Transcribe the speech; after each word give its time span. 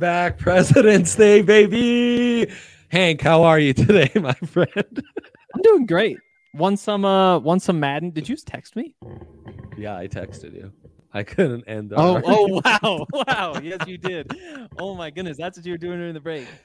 back. 0.00 0.38
President's 0.38 1.14
Day, 1.14 1.42
baby. 1.42 2.50
Hank, 2.88 3.20
how 3.20 3.42
are 3.42 3.58
you 3.58 3.74
today, 3.74 4.10
my 4.14 4.32
friend? 4.32 5.04
I'm 5.54 5.62
doing 5.62 5.84
great. 5.84 6.16
Won 6.54 6.78
some 6.78 7.04
uh 7.04 7.38
won 7.38 7.60
some 7.60 7.78
Madden. 7.78 8.10
Did 8.10 8.26
you 8.26 8.34
just 8.34 8.46
text 8.46 8.76
me? 8.76 8.96
Yeah, 9.76 9.96
I 9.96 10.08
texted 10.08 10.54
you. 10.54 10.72
I 11.12 11.22
couldn't 11.22 11.64
end. 11.68 11.92
Oh, 11.94 12.20
oh 12.24 12.62
wow. 12.64 13.06
Wow. 13.12 13.60
Yes, 13.62 13.86
you 13.86 13.98
did. 13.98 14.32
Oh 14.78 14.94
my 14.94 15.10
goodness. 15.10 15.36
That's 15.36 15.58
what 15.58 15.66
you 15.66 15.72
were 15.72 15.78
doing 15.78 15.98
during 15.98 16.14
the 16.14 16.20
break. 16.20 16.46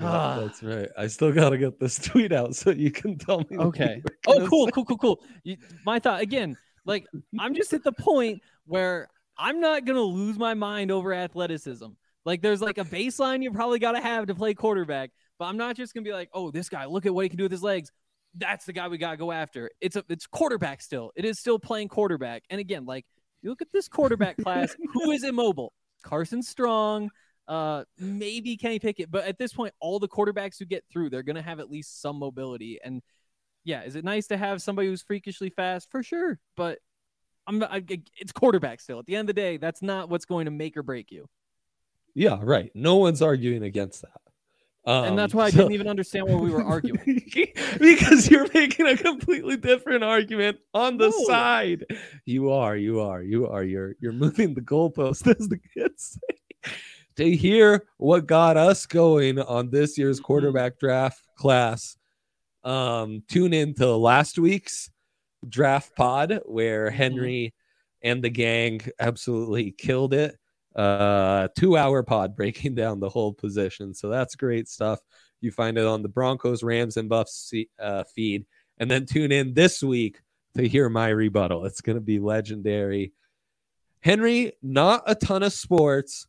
Yeah, 0.00 0.38
that's 0.42 0.62
right. 0.62 0.88
I 0.96 1.08
still 1.08 1.32
got 1.32 1.50
to 1.50 1.58
get 1.58 1.80
this 1.80 1.98
tweet 2.04 2.30
out 2.30 2.54
so 2.54 2.70
you 2.70 2.92
can 2.92 3.18
tell 3.18 3.40
me. 3.50 3.58
Okay. 3.58 4.00
Oh, 4.28 4.46
cool, 4.46 4.66
say. 4.66 4.70
cool, 4.70 4.84
cool, 4.84 4.96
cool. 4.96 5.20
You, 5.42 5.56
my 5.84 5.98
thought 5.98 6.20
again, 6.20 6.56
like 6.86 7.04
I'm 7.40 7.52
just 7.52 7.72
at 7.72 7.82
the 7.82 7.90
point 7.90 8.40
where 8.64 9.08
I'm 9.36 9.60
not 9.60 9.84
gonna 9.84 10.00
lose 10.00 10.38
my 10.38 10.54
mind 10.54 10.92
over 10.92 11.12
athleticism. 11.12 11.88
Like 12.28 12.42
there's 12.42 12.60
like 12.60 12.76
a 12.76 12.84
baseline 12.84 13.42
you 13.42 13.50
probably 13.50 13.78
got 13.78 13.92
to 13.92 14.02
have 14.02 14.26
to 14.26 14.34
play 14.34 14.52
quarterback, 14.52 15.12
but 15.38 15.46
I'm 15.46 15.56
not 15.56 15.76
just 15.76 15.94
gonna 15.94 16.04
be 16.04 16.12
like, 16.12 16.28
oh, 16.34 16.50
this 16.50 16.68
guy, 16.68 16.84
look 16.84 17.06
at 17.06 17.14
what 17.14 17.22
he 17.22 17.30
can 17.30 17.38
do 17.38 17.44
with 17.44 17.52
his 17.52 17.62
legs. 17.62 17.90
That's 18.34 18.66
the 18.66 18.74
guy 18.74 18.86
we 18.88 18.98
gotta 18.98 19.16
go 19.16 19.32
after. 19.32 19.70
It's 19.80 19.96
a 19.96 20.04
it's 20.10 20.26
quarterback 20.26 20.82
still. 20.82 21.10
It 21.16 21.24
is 21.24 21.38
still 21.38 21.58
playing 21.58 21.88
quarterback. 21.88 22.42
And 22.50 22.60
again, 22.60 22.84
like 22.84 23.06
you 23.40 23.48
look 23.48 23.62
at 23.62 23.72
this 23.72 23.88
quarterback 23.88 24.36
class, 24.44 24.76
who 24.92 25.10
is 25.10 25.24
immobile? 25.24 25.72
Carson 26.02 26.42
Strong, 26.42 27.08
uh, 27.48 27.84
maybe 27.96 28.58
Kenny 28.58 28.78
Pickett. 28.78 29.10
But 29.10 29.24
at 29.24 29.38
this 29.38 29.54
point, 29.54 29.72
all 29.80 29.98
the 29.98 30.06
quarterbacks 30.06 30.58
who 30.58 30.66
get 30.66 30.84
through, 30.92 31.08
they're 31.08 31.22
gonna 31.22 31.40
have 31.40 31.60
at 31.60 31.70
least 31.70 32.02
some 32.02 32.18
mobility. 32.18 32.78
And 32.84 33.00
yeah, 33.64 33.84
is 33.84 33.96
it 33.96 34.04
nice 34.04 34.26
to 34.26 34.36
have 34.36 34.60
somebody 34.60 34.88
who's 34.88 35.00
freakishly 35.00 35.48
fast? 35.48 35.90
For 35.90 36.02
sure, 36.02 36.38
but 36.58 36.78
I'm 37.46 37.62
I, 37.62 37.82
it's 38.18 38.32
quarterback 38.32 38.80
still. 38.82 38.98
At 38.98 39.06
the 39.06 39.16
end 39.16 39.30
of 39.30 39.34
the 39.34 39.40
day, 39.40 39.56
that's 39.56 39.80
not 39.80 40.10
what's 40.10 40.26
going 40.26 40.44
to 40.44 40.50
make 40.50 40.76
or 40.76 40.82
break 40.82 41.10
you. 41.10 41.26
Yeah, 42.14 42.38
right. 42.42 42.70
No 42.74 42.96
one's 42.96 43.22
arguing 43.22 43.62
against 43.62 44.02
that. 44.02 44.20
Um, 44.88 45.04
and 45.04 45.18
that's 45.18 45.34
why 45.34 45.44
I 45.44 45.50
so... 45.50 45.58
didn't 45.58 45.72
even 45.72 45.86
understand 45.86 46.28
what 46.28 46.40
we 46.40 46.50
were 46.50 46.64
arguing. 46.64 47.22
because 47.78 48.30
you're 48.30 48.48
making 48.54 48.86
a 48.86 48.96
completely 48.96 49.58
different 49.58 50.02
argument 50.02 50.58
on 50.72 50.96
the 50.96 51.10
no. 51.10 51.24
side. 51.26 51.84
You 52.24 52.50
are, 52.50 52.74
you 52.74 53.00
are, 53.00 53.22
you 53.22 53.46
are. 53.48 53.62
You're 53.62 53.96
you're 54.00 54.12
moving 54.14 54.54
the 54.54 54.62
goalpost, 54.62 55.26
as 55.38 55.48
the 55.48 55.58
kids 55.58 56.18
say. 56.64 56.72
to 57.16 57.36
hear 57.36 57.84
what 57.98 58.26
got 58.26 58.56
us 58.56 58.86
going 58.86 59.38
on 59.38 59.68
this 59.68 59.98
year's 59.98 60.18
mm-hmm. 60.18 60.24
quarterback 60.24 60.78
draft 60.78 61.22
class, 61.36 61.98
um, 62.64 63.22
tune 63.28 63.52
in 63.52 63.74
to 63.74 63.94
last 63.94 64.38
week's 64.38 64.90
draft 65.46 65.94
pod 65.96 66.40
where 66.46 66.86
mm-hmm. 66.86 66.96
Henry 66.96 67.54
and 68.02 68.24
the 68.24 68.30
gang 68.30 68.80
absolutely 68.98 69.72
killed 69.72 70.14
it 70.14 70.36
uh 70.78 71.48
two 71.58 71.76
hour 71.76 72.02
pod 72.02 72.36
breaking 72.36 72.74
down 72.74 73.00
the 73.00 73.08
whole 73.08 73.32
position. 73.32 73.92
So 73.92 74.08
that's 74.08 74.36
great 74.36 74.68
stuff. 74.68 75.00
You 75.40 75.50
find 75.50 75.76
it 75.76 75.84
on 75.84 76.02
the 76.02 76.08
broncos 76.08 76.62
rams 76.62 76.96
and 76.96 77.08
buffs 77.08 77.52
uh, 77.78 78.04
feed. 78.14 78.46
And 78.78 78.90
then 78.90 79.06
tune 79.06 79.32
in 79.32 79.54
this 79.54 79.82
week 79.82 80.20
to 80.56 80.66
hear 80.66 80.88
my 80.88 81.08
rebuttal. 81.08 81.64
It's 81.66 81.80
going 81.80 81.96
to 81.96 82.02
be 82.02 82.18
legendary. 82.18 83.12
Henry 84.00 84.52
not 84.62 85.02
a 85.06 85.14
ton 85.14 85.42
of 85.42 85.52
sports 85.52 86.26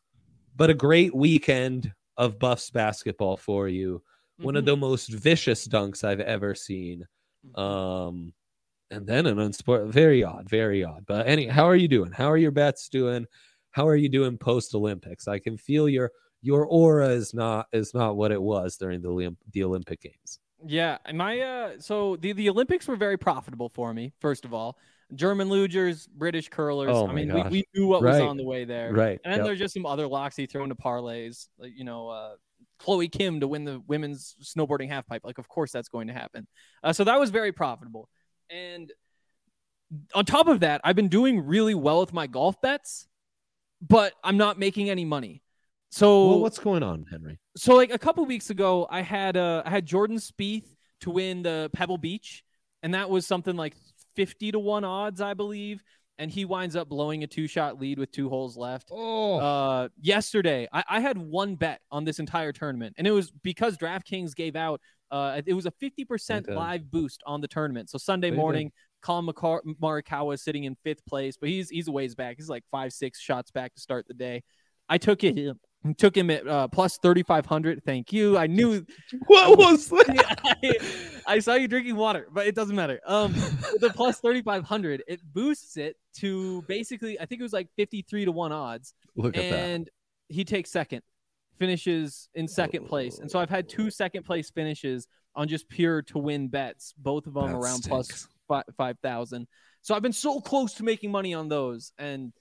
but 0.56 0.70
a 0.70 0.74
great 0.74 1.16
weekend 1.16 1.94
of 2.18 2.40
buffs 2.40 2.70
basketball 2.72 3.38
for 3.38 3.68
you. 3.68 4.02
Mm-hmm. 4.40 4.46
one 4.46 4.56
of 4.56 4.62
mm-hmm. 4.62 4.72
the 4.72 4.78
most 4.78 5.10
vicious 5.10 5.68
dunks 5.68 6.04
i've 6.04 6.20
ever 6.20 6.56
seen. 6.56 7.06
Mm-hmm. 7.46 7.62
um 7.62 8.34
and 8.92 9.06
then 9.06 9.28
an 9.28 9.38
unsport 9.38 9.90
very 9.90 10.24
odd 10.24 10.50
very 10.50 10.84
odd. 10.84 11.06
But 11.06 11.28
any 11.28 11.46
how 11.46 11.66
are 11.66 11.76
you 11.76 11.88
doing? 11.88 12.12
How 12.12 12.32
are 12.32 12.38
your 12.38 12.52
bets 12.52 12.90
doing 12.90 13.28
how 13.72 13.88
are 13.88 13.96
you 13.96 14.10
doing 14.10 14.38
post 14.38 14.74
Olympics? 14.76 15.28
I 15.28 15.40
can 15.40 15.58
feel 15.58 15.88
your 15.90 16.12
your 16.42 16.66
aura 16.66 17.10
is 17.10 17.34
not 17.34 17.68
is 17.72 17.94
not 17.94 18.16
what 18.16 18.32
it 18.32 18.42
was 18.42 18.78
during 18.78 19.02
the 19.02 19.36
the 19.52 19.64
Olympic 19.64 20.02
Games. 20.02 20.40
Yeah, 20.66 20.98
my 21.14 21.40
uh, 21.40 21.72
so 21.80 22.16
the 22.18 22.34
the 22.34 22.50
Olympics 22.50 22.88
were 22.88 22.96
very 22.96 23.18
profitable 23.18 23.70
for 23.70 23.94
me. 23.94 24.14
First 24.20 24.46
of 24.46 24.54
all, 24.54 24.78
German 25.16 25.50
lugers, 25.50 26.08
British 26.10 26.50
curlers. 26.50 26.92
Oh 26.92 27.08
I 27.08 27.14
mean, 27.14 27.34
we, 27.34 27.44
we, 27.44 27.64
knew 27.74 27.88
what 27.88 28.02
right. 28.02 28.14
was 28.14 28.22
on 28.22 28.38
the 28.38 28.44
way 28.44 28.66
there. 28.66 28.94
Right. 28.94 29.20
And 29.24 29.32
then 29.32 29.40
yep. 29.40 29.46
there's 29.46 29.60
just 29.60 29.74
some 29.74 29.86
other 29.86 30.08
locks 30.08 30.36
he 30.36 30.46
threw 30.46 30.64
into 30.64 30.76
parlays, 30.76 31.48
like 31.58 31.72
you 31.76 31.84
know, 31.84 32.10
uh, 32.10 32.36
Chloe 32.80 33.08
Kim 33.08 33.40
to 33.40 33.48
win 33.48 33.66
the 33.66 33.82
women's 33.88 34.36
snowboarding 34.42 34.90
halfpipe. 34.90 35.22
Like, 35.24 35.38
of 35.38 35.48
course 35.48 35.72
that's 35.72 35.90
going 35.90 36.08
to 36.08 36.14
happen. 36.14 36.48
Uh, 36.84 36.94
so 36.94 37.04
that 37.04 37.20
was 37.20 37.30
very 37.30 37.52
profitable. 37.52 38.10
And 38.50 38.92
on 40.14 40.26
top 40.26 40.48
of 40.48 40.62
that, 40.62 40.82
I've 40.84 40.96
been 40.96 41.10
doing 41.10 41.46
really 41.46 41.76
well 41.76 42.00
with 42.00 42.14
my 42.14 42.28
golf 42.28 42.60
bets 42.62 43.08
but 43.82 44.14
I'm 44.24 44.38
not 44.38 44.60
making 44.60 44.90
any 44.90 45.06
money. 45.06 45.42
So 45.92 46.28
well, 46.28 46.40
what's 46.42 46.60
going 46.60 46.84
on, 46.84 47.06
Henry? 47.10 47.40
So 47.58 47.76
like 47.76 47.92
a 47.92 47.98
couple 47.98 48.26
weeks 48.26 48.50
ago, 48.50 48.88
I 48.90 49.02
had 49.02 49.38
uh, 49.38 49.64
I 49.66 49.70
had 49.70 49.86
Jordan 49.86 50.18
Spieth 50.18 50.66
to 51.02 51.10
win 51.12 51.42
the 51.42 51.70
Pebble 51.74 51.98
Beach, 51.98 52.44
and 52.84 52.94
that 52.94 53.10
was 53.10 53.26
something 53.26 53.56
like 53.56 53.76
fifty 54.16 54.52
to 54.52 54.60
one 54.60 54.84
odds, 54.84 55.22
I 55.22 55.34
believe. 55.34 55.84
And 56.20 56.30
he 56.30 56.44
winds 56.44 56.76
up 56.76 56.90
blowing 56.90 57.24
a 57.24 57.28
two 57.28 57.48
shot 57.48 57.80
lead 57.80 57.98
with 57.98 58.12
two 58.12 58.28
holes 58.28 58.58
left. 58.58 58.90
Oh, 58.92 59.40
uh, 59.40 59.88
yesterday 60.02 60.68
I, 60.72 60.84
I 60.90 61.00
had 61.00 61.18
one 61.18 61.56
bet 61.56 61.80
on 61.92 62.04
this 62.04 62.20
entire 62.20 62.52
tournament, 62.52 62.96
and 62.98 63.08
it 63.08 63.12
was 63.12 63.32
because 63.32 63.78
DraftKings 63.78 64.36
gave 64.36 64.56
out 64.56 64.82
uh, 65.12 65.42
it 65.46 65.54
was 65.54 65.66
a 65.66 65.72
50% 65.72 66.54
live 66.54 66.92
boost 66.92 67.24
on 67.26 67.42
the 67.42 67.48
tournament. 67.48 67.90
So 67.90 67.98
Sunday 67.98 68.32
morning, 68.32 68.72
Collin 69.02 69.26
McCar- 69.26 70.34
is 70.34 70.42
sitting 70.42 70.66
in 70.66 70.76
fifth 70.84 71.06
place, 71.06 71.38
but 71.38 71.50
he's 71.50 71.70
he's 71.70 71.88
a 71.88 71.92
ways 71.92 72.16
back. 72.16 72.38
He's 72.38 72.50
like 72.50 72.64
five 72.72 72.94
six 72.94 73.20
shots 73.20 73.52
back 73.52 73.74
to 73.76 73.82
start 73.82 74.08
the 74.08 74.14
day. 74.14 74.44
I 74.88 74.98
took 74.98 75.24
it. 75.24 75.56
Took 75.98 76.18
him 76.18 76.30
at 76.30 76.46
uh, 76.46 76.68
plus 76.68 76.98
thirty 76.98 77.24
five 77.24 77.46
hundred. 77.46 77.82
Thank 77.86 78.12
you. 78.12 78.38
I 78.38 78.48
knew 78.48 78.86
what 79.28 79.58
was 79.58 79.88
that? 79.90 80.40
I, 81.26 81.36
I, 81.36 81.40
saw 81.40 81.54
you 81.54 81.70
drinking 81.70 81.96
water, 81.96 82.28
but 82.34 82.48
it 82.48 82.54
doesn't 82.54 82.76
matter. 82.76 83.00
Um, 83.06 83.32
the 83.80 83.90
plus 83.96 84.20
thirty 84.20 84.42
five 84.42 84.66
hundred, 84.66 85.04
it 85.08 85.22
boosts 85.34 85.78
it 85.78 85.96
to 86.18 86.64
basically, 86.64 87.18
I 87.18 87.26
think 87.26 87.40
it 87.40 87.44
was 87.44 87.54
like 87.54 87.70
fifty 87.78 88.02
three 88.02 88.26
to 88.26 88.32
one 88.34 88.52
odds. 88.52 88.94
Look 89.16 89.38
at 89.38 89.44
and 89.44 89.86
that. 89.86 89.92
he 90.28 90.44
takes 90.44 90.70
second, 90.70 91.02
finishes 91.60 92.28
in 92.36 92.50
second 92.50 92.88
place, 92.88 93.20
and 93.20 93.32
so 93.32 93.40
I've 93.40 93.50
had 93.50 93.70
two 93.70 93.90
second 93.90 94.24
place 94.24 94.50
finishes 94.50 95.08
on 95.34 95.48
just 95.48 95.70
pure 95.70 96.02
to 96.02 96.18
win 96.18 96.50
bets, 96.50 96.94
both 96.98 97.26
of 97.26 97.36
them 97.36 97.54
that 97.54 97.56
around 97.56 97.84
stinks. 97.84 97.88
plus 97.88 98.28
five 98.78 98.98
thousand. 99.02 99.48
So 99.82 99.96
I've 99.96 100.02
been 100.02 100.14
so 100.14 100.42
close 100.42 100.74
to 100.76 100.84
making 100.84 101.12
money 101.12 101.34
on 101.34 101.48
those, 101.48 101.92
and 101.98 102.34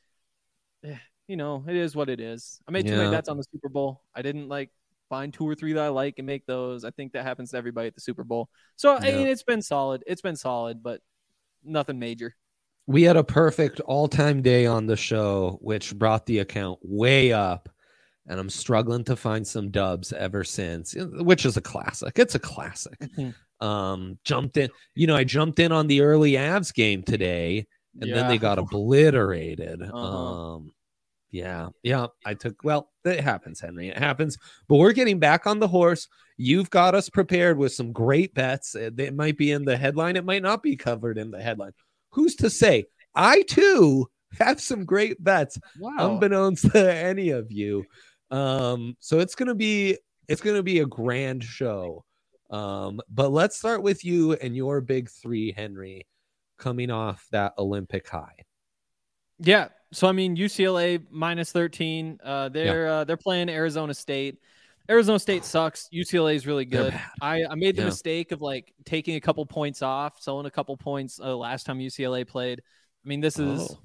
eh, 0.84 0.96
you 1.26 1.36
know 1.36 1.64
it 1.68 1.76
is 1.76 1.94
what 1.94 2.08
it 2.08 2.20
is. 2.20 2.60
I 2.66 2.72
made 2.72 2.86
yeah. 2.86 2.92
too 2.92 2.98
many 2.98 3.10
bets 3.10 3.28
on 3.28 3.36
the 3.36 3.44
Super 3.44 3.68
Bowl. 3.68 4.02
I 4.14 4.22
didn't 4.22 4.48
like 4.48 4.70
find 5.08 5.32
two 5.32 5.48
or 5.48 5.54
three 5.54 5.72
that 5.74 5.84
I 5.84 5.88
like 5.88 6.14
and 6.18 6.26
make 6.26 6.46
those. 6.46 6.84
I 6.84 6.90
think 6.90 7.12
that 7.12 7.24
happens 7.24 7.50
to 7.52 7.56
everybody 7.56 7.88
at 7.88 7.94
the 7.94 8.00
Super 8.00 8.24
Bowl. 8.24 8.48
So 8.76 8.92
yeah. 8.92 9.06
I 9.06 9.12
mean, 9.12 9.26
it's 9.26 9.42
been 9.42 9.62
solid. 9.62 10.02
It's 10.06 10.20
been 10.20 10.36
solid, 10.36 10.82
but 10.82 11.00
nothing 11.64 11.98
major. 11.98 12.34
We 12.86 13.02
had 13.02 13.16
a 13.16 13.24
perfect 13.24 13.80
all-time 13.80 14.40
day 14.40 14.64
on 14.64 14.86
the 14.86 14.96
show, 14.96 15.58
which 15.60 15.94
brought 15.94 16.24
the 16.24 16.38
account 16.38 16.78
way 16.82 17.32
up 17.32 17.68
and 18.28 18.38
I'm 18.38 18.50
struggling 18.50 19.04
to 19.04 19.16
find 19.16 19.46
some 19.46 19.70
dubs 19.70 20.12
ever 20.12 20.44
since, 20.44 20.94
which 20.98 21.46
is 21.46 21.56
a 21.56 21.62
classic. 21.62 22.18
It's 22.18 22.34
a 22.34 22.38
classic. 22.38 22.98
Um, 23.60 24.18
jumped 24.24 24.56
in, 24.56 24.70
you 24.94 25.06
know, 25.06 25.16
I 25.16 25.24
jumped 25.24 25.58
in 25.58 25.72
on 25.72 25.88
the 25.88 26.02
early 26.02 26.32
Avs 26.32 26.72
game 26.72 27.02
today, 27.02 27.66
and 28.00 28.08
yeah. 28.08 28.14
then 28.14 28.28
they 28.28 28.38
got 28.38 28.58
obliterated. 28.58 29.82
Uh-huh. 29.82 29.96
Um, 29.96 30.72
yeah, 31.30 31.68
yeah, 31.82 32.06
I 32.24 32.34
took. 32.34 32.62
Well, 32.64 32.90
it 33.04 33.20
happens, 33.20 33.60
Henry. 33.60 33.88
It 33.88 33.98
happens. 33.98 34.38
But 34.68 34.76
we're 34.76 34.92
getting 34.92 35.18
back 35.18 35.46
on 35.46 35.58
the 35.58 35.68
horse. 35.68 36.08
You've 36.36 36.70
got 36.70 36.94
us 36.94 37.10
prepared 37.10 37.58
with 37.58 37.72
some 37.72 37.92
great 37.92 38.32
bets. 38.32 38.74
It 38.74 39.14
might 39.14 39.36
be 39.36 39.50
in 39.50 39.64
the 39.64 39.76
headline. 39.76 40.16
It 40.16 40.24
might 40.24 40.42
not 40.42 40.62
be 40.62 40.76
covered 40.76 41.18
in 41.18 41.30
the 41.30 41.42
headline. 41.42 41.72
Who's 42.12 42.36
to 42.36 42.48
say? 42.48 42.86
I 43.14 43.42
too 43.42 44.06
have 44.38 44.60
some 44.60 44.84
great 44.84 45.22
bets, 45.22 45.58
wow. 45.80 45.96
unbeknownst 45.98 46.70
to 46.72 46.94
any 46.94 47.30
of 47.30 47.50
you. 47.50 47.84
Um, 48.30 48.96
so 49.00 49.18
it's 49.20 49.34
gonna 49.34 49.54
be 49.54 49.98
it's 50.28 50.40
gonna 50.40 50.62
be 50.62 50.80
a 50.80 50.86
grand 50.86 51.42
show. 51.42 52.04
Um, 52.50 53.00
but 53.10 53.30
let's 53.30 53.56
start 53.56 53.82
with 53.82 54.04
you 54.04 54.32
and 54.32 54.56
your 54.56 54.80
big 54.80 55.10
three, 55.10 55.52
Henry, 55.52 56.06
coming 56.58 56.90
off 56.90 57.26
that 57.30 57.54
Olympic 57.58 58.08
high. 58.08 58.44
Yeah. 59.38 59.68
So 59.92 60.08
I 60.08 60.12
mean 60.12 60.36
UCLA 60.36 61.02
minus 61.10 61.52
13. 61.52 62.20
Uh 62.22 62.48
they're 62.48 62.86
yeah. 62.86 62.92
uh, 62.92 63.04
they're 63.04 63.16
playing 63.16 63.48
Arizona 63.48 63.94
State. 63.94 64.38
Arizona 64.90 65.18
State 65.18 65.44
sucks. 65.44 65.88
UCLA 65.92 66.34
is 66.34 66.46
really 66.46 66.64
good. 66.64 66.98
I, 67.20 67.44
I 67.44 67.54
made 67.54 67.76
the 67.76 67.82
yeah. 67.82 67.88
mistake 67.88 68.32
of 68.32 68.40
like 68.40 68.72
taking 68.84 69.16
a 69.16 69.20
couple 69.20 69.44
points 69.44 69.82
off, 69.82 70.20
selling 70.20 70.46
a 70.46 70.50
couple 70.50 70.76
points 70.76 71.20
uh, 71.20 71.36
last 71.36 71.66
time 71.66 71.78
UCLA 71.78 72.26
played. 72.26 72.60
I 72.60 73.08
mean, 73.08 73.20
this 73.20 73.38
is 73.38 73.68
oh. 73.70 73.78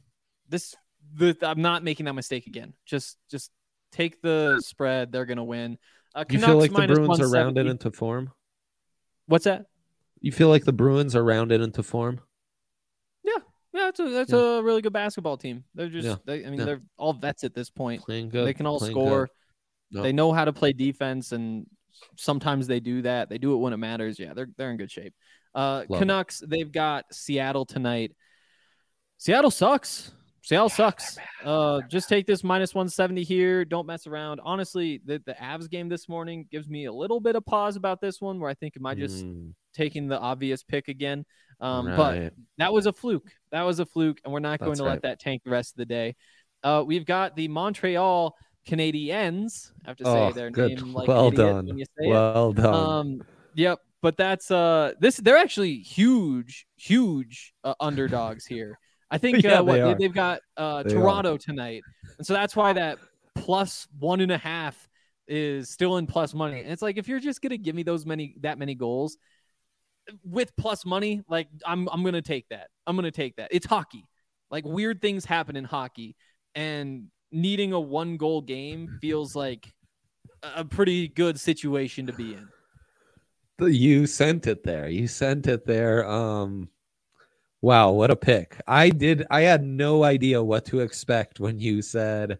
this 0.48 0.76
the 1.14 1.38
I'm 1.42 1.62
not 1.62 1.84
making 1.84 2.06
that 2.06 2.14
mistake 2.14 2.48
again. 2.48 2.74
Just 2.86 3.18
just 3.30 3.52
take 3.92 4.22
the 4.22 4.62
spread. 4.62 5.12
They're 5.12 5.26
gonna 5.26 5.44
win. 5.44 5.78
Uh, 6.16 6.24
you 6.30 6.40
feel 6.40 6.58
like 6.58 6.72
the 6.72 6.88
Bruins 6.88 7.20
are 7.20 7.30
rounded 7.30 7.68
into 7.68 7.92
form? 7.92 8.32
What's 9.26 9.46
that? 9.46 9.66
You 10.22 10.32
feel 10.32 10.50
like 10.50 10.64
the 10.64 10.74
Bruins 10.74 11.16
are 11.16 11.24
rounded 11.24 11.62
into 11.62 11.84
form? 11.84 12.22
Yeah, 13.24 13.34
yeah, 13.74 13.82
that's 13.86 14.00
a 14.00 14.10
that's 14.10 14.32
yeah. 14.32 14.40
a 14.40 14.64
really 14.64 14.82
good 14.82 14.94
basketball 14.94 15.38
team. 15.38 15.64
They're 15.76 15.90
just, 15.90 16.08
yeah. 16.08 16.16
they, 16.26 16.46
I 16.46 16.50
mean, 16.50 16.60
yeah. 16.60 16.66
they're 16.66 16.82
all 16.98 17.14
vets 17.14 17.44
at 17.44 17.54
this 17.54 17.70
point. 17.70 18.06
Good. 18.06 18.32
They 18.32 18.54
can 18.54 18.66
all 18.66 18.80
score. 18.80 19.30
They 19.92 20.12
know 20.12 20.32
how 20.32 20.46
to 20.46 20.54
play 20.54 20.74
defense, 20.74 21.34
and 21.34 21.68
sometimes 22.18 22.68
they 22.68 22.80
do 22.80 23.04
that. 23.04 23.30
They 23.30 23.38
do 23.38 23.54
it 23.54 23.58
when 23.58 23.74
it 23.74 23.78
matters. 23.78 24.18
Yeah, 24.18 24.34
they're 24.34 24.50
they're 24.58 24.72
in 24.72 24.78
good 24.78 24.92
shape. 24.92 25.14
Uh, 25.54 25.84
Love 25.88 25.98
it. 25.98 26.00
Canucks, 26.00 26.42
they've 26.48 26.72
got 26.72 27.06
Seattle 27.12 27.66
tonight. 27.66 28.12
Seattle 29.18 29.52
sucks. 29.52 30.12
Seattle 30.44 30.68
sucks. 30.68 31.18
Uh, 31.44 31.80
just 31.90 32.10
take 32.10 32.28
this 32.28 32.44
minus 32.44 32.76
170 32.76 33.24
here. 33.24 33.64
Don't 33.64 33.88
mess 33.88 34.08
around. 34.08 34.42
Honestly, 34.44 35.02
the, 35.06 35.22
the 35.26 35.34
Avs 35.34 35.70
game 35.70 35.88
this 35.88 36.10
morning 36.10 36.46
gives 36.52 36.70
me 36.70 36.84
a 36.86 36.92
little 36.92 37.22
bit 37.22 37.38
of 37.38 37.46
pause 37.46 37.78
about 37.78 38.02
this 38.02 38.20
one 38.20 38.40
where 38.42 38.50
I 38.50 38.54
think 38.54 38.74
am 38.78 38.86
I 38.86 38.94
just 38.94 39.26
Mm, 39.26 39.54
taking 39.74 40.10
the 40.10 40.20
obvious 40.20 40.62
pick 40.62 40.90
again? 40.90 41.26
Um, 41.62 41.86
But 41.96 42.34
that 42.58 42.74
was 42.74 42.88
a 42.88 42.92
fluke. 42.94 43.32
That 43.52 43.62
was 43.64 43.80
a 43.80 43.86
fluke, 43.86 44.20
and 44.26 44.34
we're 44.34 44.40
not 44.42 44.60
going 44.60 44.72
That's 44.72 44.80
to 44.82 44.86
right. 44.86 44.92
let 44.94 45.02
that 45.04 45.20
tank 45.22 45.44
the 45.46 45.52
rest 45.52 45.74
of 45.74 45.78
the 45.78 45.86
day. 45.86 46.16
Uh, 46.62 46.84
we've 46.86 47.06
got 47.06 47.38
the 47.38 47.48
Montreal 47.48 48.36
Canadiens. 48.68 49.72
I 49.86 49.90
have 49.90 49.98
to 49.98 50.04
say 50.06 50.10
Oh, 50.28 50.32
their 50.34 50.52
good. 50.52 50.78
name 50.78 50.94
like 50.94 51.08
well 51.08 51.32
done. 51.32 51.68
when 51.68 51.78
you 51.78 51.86
say 51.86 52.08
it. 52.08 52.10
Well 52.10 52.52
done. 52.52 52.74
Um, 52.74 53.22
yep. 53.56 53.80
But 54.02 54.18
that's 54.18 54.52
uh, 54.52 54.92
this 55.00 55.16
they're 55.16 55.38
actually 55.38 55.76
huge, 55.78 56.68
huge 56.76 57.54
uh, 57.64 57.76
underdogs 57.80 58.46
here. 58.46 58.78
I 59.14 59.18
think 59.20 59.44
Yeah, 59.44 59.60
uh, 59.60 59.64
what 59.64 59.74
they 59.74 59.82
are. 59.82 59.96
they've 59.96 60.14
got 60.14 60.42
uh, 60.58 60.84
They 60.84 60.92
are. 60.92 60.94
Toronto 60.96 61.38
tonight, 61.38 61.84
and 62.18 62.26
so 62.26 62.34
that's 62.34 62.56
why 62.56 62.74
that 62.74 62.98
plus 63.36 63.88
one 64.00 64.20
and 64.22 64.32
a 64.32 64.38
half 64.38 64.88
is 65.28 65.70
still 65.70 65.98
in 65.98 66.08
plus 66.08 66.34
money. 66.34 66.60
And 66.62 66.72
it's 66.72 66.82
like 66.82 66.98
if 66.98 67.08
you're 67.08 67.20
just 67.20 67.42
gonna 67.42 67.58
give 67.58 67.76
me 67.76 67.84
those 67.84 68.06
many 68.06 68.36
that 68.42 68.58
many 68.58 68.76
goals 68.76 69.18
with 70.24 70.56
plus 70.58 70.86
money, 70.86 71.22
like 71.30 71.48
I'm 71.66 71.88
I'm 71.90 72.04
gonna 72.04 72.22
take 72.22 72.50
that. 72.50 72.68
I'm 72.88 72.96
gonna 72.96 73.12
take 73.12 73.36
that. 73.38 73.50
It's 73.52 73.66
hockey. 73.66 74.06
Like 74.50 74.66
weird 74.66 75.02
things 75.02 75.26
happen 75.26 75.56
in 75.56 75.64
hockey, 75.64 76.16
and 76.56 77.06
needing 77.32 77.74
a 77.74 77.80
one 77.80 78.18
goal 78.18 78.42
game 78.42 78.98
feels 79.02 79.36
like 79.36 79.72
a 80.44 80.62
a 80.62 80.66
pretty 80.66 81.08
good 81.08 81.40
situation 81.40 82.08
to 82.08 82.14
be 82.14 82.34
in. 82.34 82.48
You 83.60 84.08
sent 84.08 84.48
it 84.48 84.64
there. 84.64 84.90
You 84.90 85.08
sent 85.08 85.48
it 85.48 85.66
there. 85.66 86.06
Um 86.10 86.70
wow, 87.64 87.92
what 87.92 88.12
a 88.12 88.18
pick. 88.18 88.62
I 88.68 88.92
did 88.92 89.26
I 89.32 89.42
had 89.44 89.64
no 89.64 90.04
idea 90.06 90.44
what 90.44 90.66
to 90.68 90.82
expect 90.82 91.42
when 91.42 91.60
you 91.60 91.82
said 91.82 92.40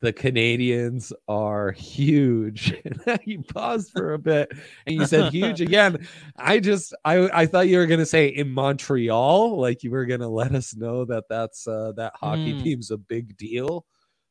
the 0.00 0.12
Canadians 0.12 1.12
are 1.28 1.70
huge. 1.72 2.74
And 3.06 3.20
you 3.24 3.42
paused 3.42 3.92
for 3.92 4.14
a 4.14 4.18
bit 4.18 4.52
and 4.86 4.96
you 4.96 5.06
said 5.06 5.26
huge 5.26 5.60
again. 5.68 6.06
I 6.36 6.60
just 6.60 6.94
I 7.04 7.28
I 7.42 7.46
thought 7.46 7.68
you 7.68 7.78
were 7.78 7.86
going 7.86 8.00
to 8.00 8.06
say 8.06 8.28
in 8.28 8.50
Montreal 8.50 9.60
like 9.60 9.84
you 9.84 9.90
were 9.92 10.06
going 10.06 10.20
to 10.20 10.28
let 10.28 10.54
us 10.54 10.74
know 10.76 11.04
that 11.06 11.24
that's 11.30 11.68
uh 11.68 11.92
that 11.96 12.14
hockey 12.16 12.54
Mm. 12.54 12.62
team's 12.62 12.90
a 12.90 12.98
big 12.98 13.36
deal 13.36 13.86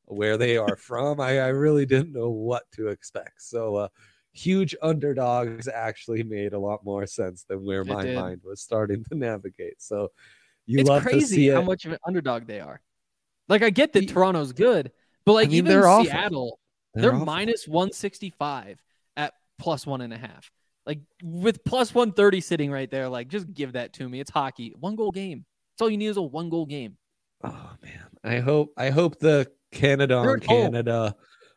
where 0.06 0.38
they 0.38 0.58
are 0.58 0.78
from. 0.78 1.22
I 1.22 1.40
I 1.40 1.48
really 1.50 1.86
didn't 1.86 2.14
know 2.14 2.30
what 2.32 2.64
to 2.74 2.90
expect. 2.90 3.42
So 3.44 3.76
uh 3.78 3.88
huge 4.34 4.76
underdogs 4.82 5.68
actually 5.68 6.24
made 6.24 6.54
a 6.54 6.60
lot 6.60 6.84
more 6.86 7.06
sense 7.06 7.44
than 7.44 7.66
where 7.66 7.82
It 7.82 7.88
my 7.88 8.04
did. 8.04 8.16
mind 8.16 8.42
was 8.44 8.62
starting 8.62 9.04
to 9.12 9.16
navigate. 9.16 9.82
So 9.82 10.10
you 10.66 10.80
it's 10.80 10.90
love 10.90 11.04
to 11.04 11.10
crazy 11.10 11.36
see 11.36 11.48
how 11.48 11.62
it. 11.62 11.66
much 11.66 11.86
of 11.86 11.92
an 11.92 12.00
underdog 12.08 12.48
they 12.48 12.60
are. 12.60 12.82
Like 13.50 13.64
I 13.64 13.70
get 13.70 13.92
that 13.94 14.08
Toronto's 14.08 14.54
good, 14.54 14.92
but 15.26 15.34
like 15.34 15.50
mean, 15.50 15.58
even 15.58 15.72
they're. 15.72 16.04
Seattle, 16.04 16.60
They're 16.94 17.12
they're, 17.12 17.20
minus 17.20 17.68
165 17.68 18.82
at 19.18 19.34
plus 19.60 19.86
one 19.86 20.02
and 20.02 20.14
a 20.14 20.18
half. 20.18 20.50
Like 20.86 21.00
with 21.24 21.64
plus 21.66 21.94
130 21.94 22.42
sitting 22.42 22.72
right 22.72 22.90
there, 22.90 23.10
like 23.10 23.28
just 23.28 23.54
give 23.54 23.74
that 23.74 23.94
to 23.94 24.08
me. 24.08 24.20
It's 24.20 24.32
hockey. 24.32 24.74
One 24.80 24.96
goal 24.96 25.12
game. 25.12 25.46
That's 25.74 25.82
all 25.82 25.90
you 25.90 25.98
need 25.98 26.08
is 26.08 26.18
a 26.18 26.22
one 26.22 26.50
goal 26.50 26.66
game. 26.66 26.98
Oh 27.44 27.72
man, 27.84 28.08
I 28.24 28.40
hope 28.40 28.74
I 28.78 28.90
hope 28.90 29.20
the 29.20 29.52
Canada 29.72 30.16
on 30.16 30.28
at 30.40 30.44
home. 30.46 31.14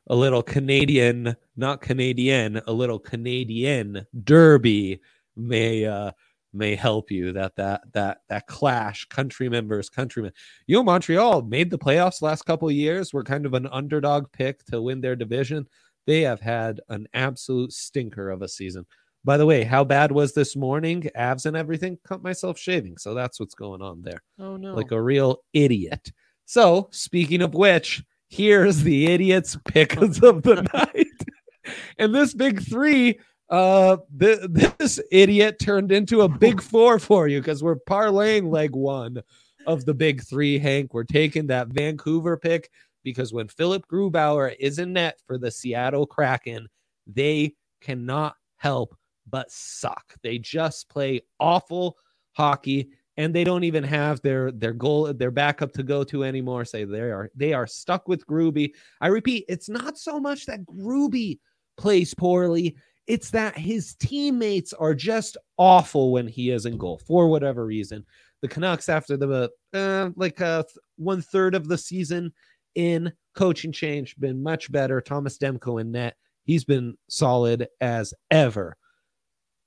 A 0.09 0.15
little 0.15 0.43
Canadian, 0.43 1.35
not 1.57 1.81
Canadian, 1.81 2.61
a 2.67 2.73
little 2.73 2.99
Canadian 2.99 4.07
derby 4.23 5.01
may 5.37 5.87
uh 5.87 6.11
may 6.53 6.75
help 6.77 7.11
you. 7.11 7.33
That 7.33 7.57
that 7.57 7.93
that 7.93 8.19
that 8.29 8.47
clash, 8.47 9.07
country 9.07 9.49
members, 9.49 9.89
countrymen. 9.89 10.33
You 10.67 10.77
know, 10.77 10.83
Montreal 10.83 11.43
made 11.43 11.71
the 11.71 11.79
playoffs 11.79 12.23
last 12.23 12.43
couple 12.43 12.69
of 12.69 12.75
years. 12.75 13.13
Were 13.13 13.25
kind 13.25 13.47
of 13.47 13.55
an 13.55 13.67
underdog 13.67 14.31
pick 14.33 14.65
to 14.67 14.83
win 14.83 15.01
their 15.01 15.17
division. 15.17 15.67
They 16.07 16.21
have 16.21 16.41
had 16.41 16.81
an 16.91 17.09
absolute 17.15 17.73
stinker 17.73 18.31
of 18.31 18.43
a 18.43 18.49
season. 18.49 18.85
By 19.25 19.39
the 19.39 19.47
way, 19.47 19.65
how 19.65 19.85
bad 19.85 20.13
was 20.13 20.35
this 20.35 20.55
morning? 20.55 21.09
Abs 21.15 21.47
and 21.47 21.57
everything. 21.57 21.99
Cut 22.05 22.23
myself 22.23 22.59
shaving. 22.59 22.99
So 22.99 23.15
that's 23.15 23.41
what's 23.41 23.55
going 23.55 23.81
on 23.81 24.03
there 24.03 24.23
Oh 24.39 24.59
no. 24.59 24.75
like 24.75 24.91
a 24.93 25.01
real 25.01 25.39
idiot. 25.55 26.13
So, 26.45 26.89
speaking 26.93 27.41
of 27.41 27.55
which, 27.55 28.05
here's 28.29 28.83
the 28.83 29.07
idiot's 29.07 29.57
pickers 29.67 30.23
of 30.23 30.43
the 30.43 30.63
night. 30.75 31.75
And 31.99 32.15
this 32.15 32.35
big 32.35 32.63
three, 32.63 33.19
uh, 33.51 33.99
th- 34.19 34.41
this 34.51 35.01
idiot 35.11 35.59
turned 35.59 35.93
into 35.93 36.23
a 36.23 36.29
big 36.29 36.61
four 36.73 36.99
for 36.99 37.29
you 37.29 37.41
because 37.41 37.63
we're 37.63 37.77
parlaying 37.77 38.51
leg 38.51 38.75
one 38.75 39.23
of 39.67 39.85
the 39.85 39.95
big 39.95 40.23
three. 40.23 40.59
Hank, 40.59 40.93
we're 40.93 41.05
taking 41.05 41.47
that 41.49 41.69
Vancouver 41.69 42.37
pick 42.37 42.71
because 43.03 43.33
when 43.33 43.49
Philip 43.49 43.87
Grubauer 43.87 44.55
is 44.59 44.79
in 44.79 44.95
net 44.95 45.21
for 45.27 45.39
the 45.39 45.51
Seattle 45.51 46.07
Kraken, 46.07 46.69
they 47.07 47.55
cannot 47.81 48.37
help 48.57 48.97
but 49.29 49.51
suck. 49.51 50.15
They 50.23 50.39
just 50.39 50.89
play 50.89 51.23
awful 51.39 51.97
hockey 52.33 52.91
and 53.17 53.35
they 53.35 53.45
don't 53.45 53.65
even 53.65 53.85
have 53.85 54.21
their 54.23 54.51
their 54.51 54.73
goal 54.73 55.13
their 55.13 55.31
backup 55.31 55.73
to 55.73 55.83
go 55.83 56.05
to 56.05 56.25
anymore 56.25 56.65
say 56.65 56.85
they 56.85 57.01
are 57.01 57.31
they 57.35 57.53
are 57.53 57.67
stuck 57.67 58.09
with 58.09 58.27
Gruby. 58.27 58.73
I 59.01 59.09
repeat, 59.09 59.45
it's 59.49 59.69
not 59.69 59.99
so 59.99 60.19
much 60.19 60.47
that 60.47 60.65
Gruby 60.67 61.39
plays 61.77 62.15
poorly, 62.15 62.77
it's 63.07 63.31
that 63.31 63.57
his 63.57 63.95
teammates 63.97 64.73
are 64.73 64.95
just 64.95 65.37
awful 65.59 66.13
when 66.13 66.27
he 66.27 66.51
is 66.51 66.67
in 66.67 66.79
goal 66.79 67.01
for 67.07 67.29
whatever 67.29 67.65
reason. 67.67 68.05
The 68.43 68.49
Canucks 68.49 68.89
after 68.89 69.17
the 69.17 69.51
uh, 69.73 70.11
like 70.17 70.41
uh, 70.41 70.65
one 70.97 71.23
third 71.23 71.55
of 71.55 71.69
the 71.69 71.79
season 71.79 72.33
in 72.75 73.13
coaching 73.35 73.73
change 73.73 74.17
been 74.19 74.43
much 74.43 74.71
better. 74.71 75.01
Thomas 75.01 75.39
Demko 75.39 75.81
in 75.81 75.93
net, 75.93 76.17
he's 76.45 76.65
been 76.65 76.97
solid 77.09 77.69
as 77.81 78.13
ever. 78.31 78.77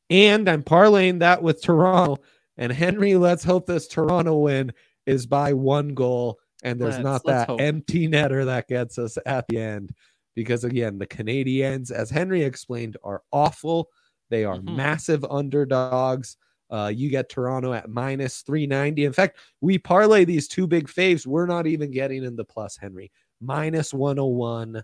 And 0.09 0.47
I'm 0.49 0.63
parlaying 0.63 1.19
that 1.19 1.43
with 1.43 1.61
Toronto. 1.61 2.17
And 2.57 2.71
Henry, 2.71 3.15
let's 3.15 3.43
hope 3.43 3.65
this 3.65 3.87
Toronto 3.87 4.37
win 4.37 4.71
is 5.05 5.25
by 5.25 5.53
one 5.53 5.93
goal 5.93 6.39
and 6.63 6.81
there's 6.81 6.95
Let's- 6.95 7.03
not 7.03 7.23
that 7.25 7.47
hope. 7.49 7.61
empty 7.61 8.07
netter 8.07 8.45
that 8.45 8.67
gets 8.67 8.97
us 8.97 9.17
at 9.25 9.47
the 9.47 9.59
end. 9.59 9.93
Because 10.35 10.63
again, 10.63 10.97
the 10.97 11.05
Canadians, 11.05 11.91
as 11.91 12.09
Henry 12.09 12.41
explained, 12.43 12.97
are 13.03 13.21
awful. 13.31 13.89
They 14.29 14.43
are 14.43 14.57
Mhm. 14.57 14.75
massive 14.75 15.23
underdogs. 15.29 16.37
Uh, 16.69 16.91
you 16.93 17.09
get 17.09 17.29
Toronto 17.29 17.73
at 17.73 17.89
minus 17.89 18.41
390. 18.41 19.05
In 19.05 19.13
fact, 19.13 19.37
we 19.61 19.77
parlay 19.77 20.25
these 20.25 20.47
two 20.47 20.67
big 20.67 20.87
faves. 20.87 21.25
We're 21.25 21.45
not 21.45 21.65
even 21.67 21.91
getting 21.91 22.23
in 22.23 22.35
the 22.35 22.43
plus, 22.43 22.75
Henry. 22.77 23.11
Minus 23.39 23.93
101. 23.93 24.83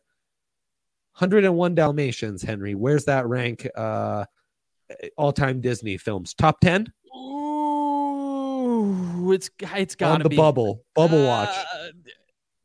101 1.13 1.75
Dalmatians, 1.75 2.41
Henry. 2.41 2.73
Where's 2.75 3.05
that 3.05 3.27
rank? 3.27 3.67
Uh, 3.75 4.25
all 5.17 5.33
time 5.33 5.59
Disney 5.61 5.97
films. 5.97 6.33
Top 6.33 6.59
10 6.61 6.87
Ooh, 7.15 7.52
it's 9.33 9.49
it's 9.75 9.95
got 9.95 10.11
on 10.13 10.19
to 10.19 10.23
the 10.23 10.29
be 10.29 10.35
bubble. 10.37 10.83
Bubble 10.95 11.25
watch. 11.25 11.49
Uh, 11.49 11.87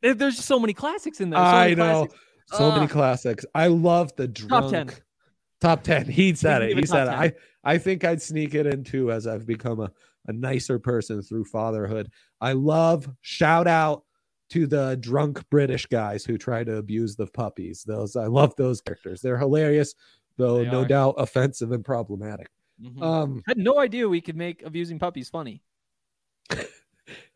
there- 0.02 0.14
there's 0.14 0.36
just 0.36 0.46
so 0.48 0.58
many 0.60 0.72
classics 0.72 1.20
in 1.20 1.30
there. 1.30 1.38
so 1.38 1.44
I 1.44 1.74
know. 1.74 2.06
classics. 2.06 2.14
So 2.52 2.70
many 2.72 2.86
classics. 2.86 3.44
I 3.54 3.66
love 3.66 4.10
the 4.16 4.28
drunk. 4.28 4.70
10. 4.72 4.90
Top 5.60 5.82
10. 5.82 6.06
He 6.06 6.34
said 6.34 6.62
it. 6.62 6.76
He 6.76 6.82
top 6.82 6.88
said 6.88 7.08
it. 7.08 7.10
I, 7.64 7.72
I 7.74 7.78
think 7.78 8.04
I'd 8.04 8.22
sneak 8.22 8.54
it 8.54 8.66
in 8.66 8.84
too 8.84 9.10
as 9.12 9.26
I've 9.26 9.46
become 9.46 9.80
a, 9.80 9.90
a 10.28 10.32
nicer 10.32 10.78
person 10.78 11.20
through 11.20 11.44
fatherhood. 11.46 12.10
I 12.40 12.52
love 12.52 13.08
shout 13.20 13.66
out 13.66 14.04
to 14.50 14.66
the 14.66 14.96
drunk 15.00 15.42
British 15.50 15.84
guys 15.86 16.24
who 16.24 16.38
try 16.38 16.64
to 16.64 16.76
abuse 16.76 17.16
the 17.16 17.26
puppies. 17.26 17.82
Those 17.86 18.14
I 18.16 18.26
love 18.26 18.54
those 18.56 18.80
characters. 18.80 19.20
They're 19.20 19.36
hilarious, 19.36 19.94
though 20.38 20.64
They 20.64 20.70
no 20.70 20.82
are. 20.82 20.86
doubt 20.88 21.14
offensive 21.18 21.72
and 21.72 21.84
problematic. 21.84 22.48
Mhm. 22.80 23.02
Um 23.02 23.42
I 23.46 23.50
had 23.50 23.58
no 23.58 23.78
idea 23.80 24.08
we 24.08 24.20
could 24.22 24.36
make 24.36 24.62
abusing 24.62 24.98
puppies 24.98 25.28
funny. 25.28 25.60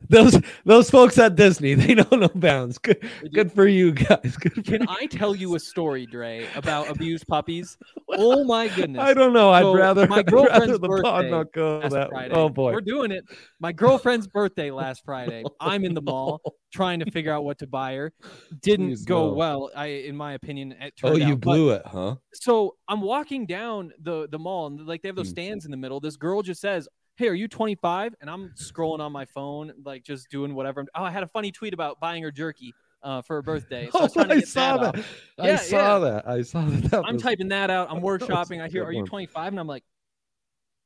Those 0.09 0.39
those 0.65 0.91
folks 0.91 1.17
at 1.19 1.37
Disney, 1.37 1.75
they 1.83 1.95
know 1.95 2.07
no 2.13 2.29
bounds. 2.35 2.79
Good 2.79 3.09
good 3.33 3.53
for 3.53 3.67
you 3.67 3.93
guys. 3.93 4.37
Good 4.39 4.65
Can. 4.65 4.87
I 4.89 5.07
tell 5.07 5.35
you 5.35 5.55
a 5.55 5.61
story, 5.61 6.07
Dre, 6.07 6.47
about 6.55 6.89
abused 6.95 7.27
puppies? 7.27 7.77
Oh 8.15 8.45
my 8.45 8.69
goodness. 8.69 9.01
I 9.01 9.15
don't 9.15 9.33
know. 9.33 9.49
I'd 9.51 9.65
rather, 9.75 10.07
my 10.07 10.17
rather 10.17 10.31
girlfriend's 10.31 10.79
the 10.81 10.87
pod 10.87 11.03
birthday 11.03 11.31
not 11.31 11.53
go 11.55 11.79
last 11.79 12.11
Friday. 12.11 12.35
Oh 12.35 12.49
boy. 12.51 12.73
We're 12.73 12.83
doing 12.83 13.11
it. 13.11 13.25
My 13.59 13.73
girlfriend's 13.73 14.27
birthday 14.27 14.71
last 14.71 15.03
Friday. 15.07 15.45
I'm 15.61 15.83
in 15.87 15.95
the 15.95 16.03
mall 16.03 16.43
trying 16.75 17.01
to 17.01 17.11
figure 17.11 17.33
out 17.33 17.45
what 17.45 17.59
to 17.61 17.67
buy 17.67 17.95
her. 17.95 18.13
Didn't 18.61 18.89
Please 18.89 19.05
go 19.07 19.29
no. 19.29 19.33
well. 19.33 19.71
I, 19.75 19.87
in 19.87 20.15
my 20.15 20.35
opinion, 20.35 20.73
it 20.79 20.93
Oh, 21.03 21.17
you 21.17 21.25
out. 21.25 21.31
But- 21.41 21.41
blew 21.41 21.71
it, 21.71 21.83
huh? 21.87 22.17
so 22.35 22.75
I'm 22.87 23.01
walking 23.01 23.47
down 23.47 23.93
the 24.03 24.29
the 24.31 24.39
mall 24.39 24.67
and 24.67 24.87
like 24.87 25.01
they 25.01 25.09
have 25.09 25.17
those 25.17 25.29
Mm. 25.29 25.39
stands 25.39 25.65
in 25.65 25.71
the 25.71 25.79
middle. 25.79 25.99
This 25.99 26.17
girl 26.17 26.43
just 26.43 26.61
says, 26.61 26.87
"Hey, 27.17 27.29
are 27.29 27.35
you 27.35 27.49
25?" 27.49 28.15
And 28.21 28.29
I'm 28.31 28.51
scrolling 28.51 29.01
on 29.01 29.13
my 29.13 29.25
phone, 29.27 29.73
like 29.85 30.03
just 30.05 30.29
doing 30.31 30.55
whatever. 30.55 30.85
Oh, 30.95 31.03
I 31.05 31.11
had 31.11 31.23
a 31.23 31.29
funny 31.29 31.53
tweet 31.53 31.75
about 31.75 32.01
buying 32.01 32.23
her 32.23 32.31
jerky. 32.33 32.75
uh, 33.05 33.21
for 33.21 33.35
her 33.35 33.43
birthday. 33.43 33.89
So 33.91 33.99
I, 33.99 34.03
was 34.05 34.13
trying 34.15 34.29
to 34.29 34.35
Oh, 34.35 34.37
I 34.37 34.41
get 34.41 34.49
saw 34.49 34.77
that. 34.79 34.95
that. 34.95 35.01
off. 35.01 35.07
I 35.41 35.57
saw 35.57 35.77
yeah. 35.77 35.99
that. 35.99 36.29
I 36.29 36.43
saw 36.43 36.65
that. 36.67 36.83
that 36.91 37.05
I'm 37.05 37.15
was- 37.15 37.23
typing 37.25 37.49
that 37.49 37.69
out. 37.69 37.89
I'm 37.91 38.01
workshopping. 38.11 38.61
I 38.63 38.69
hear, 38.69 38.85
"Are 38.85 38.93
you 38.93 39.05
25?" 39.05 39.53
And 39.53 39.59
I'm 39.59 39.67
like, 39.67 39.83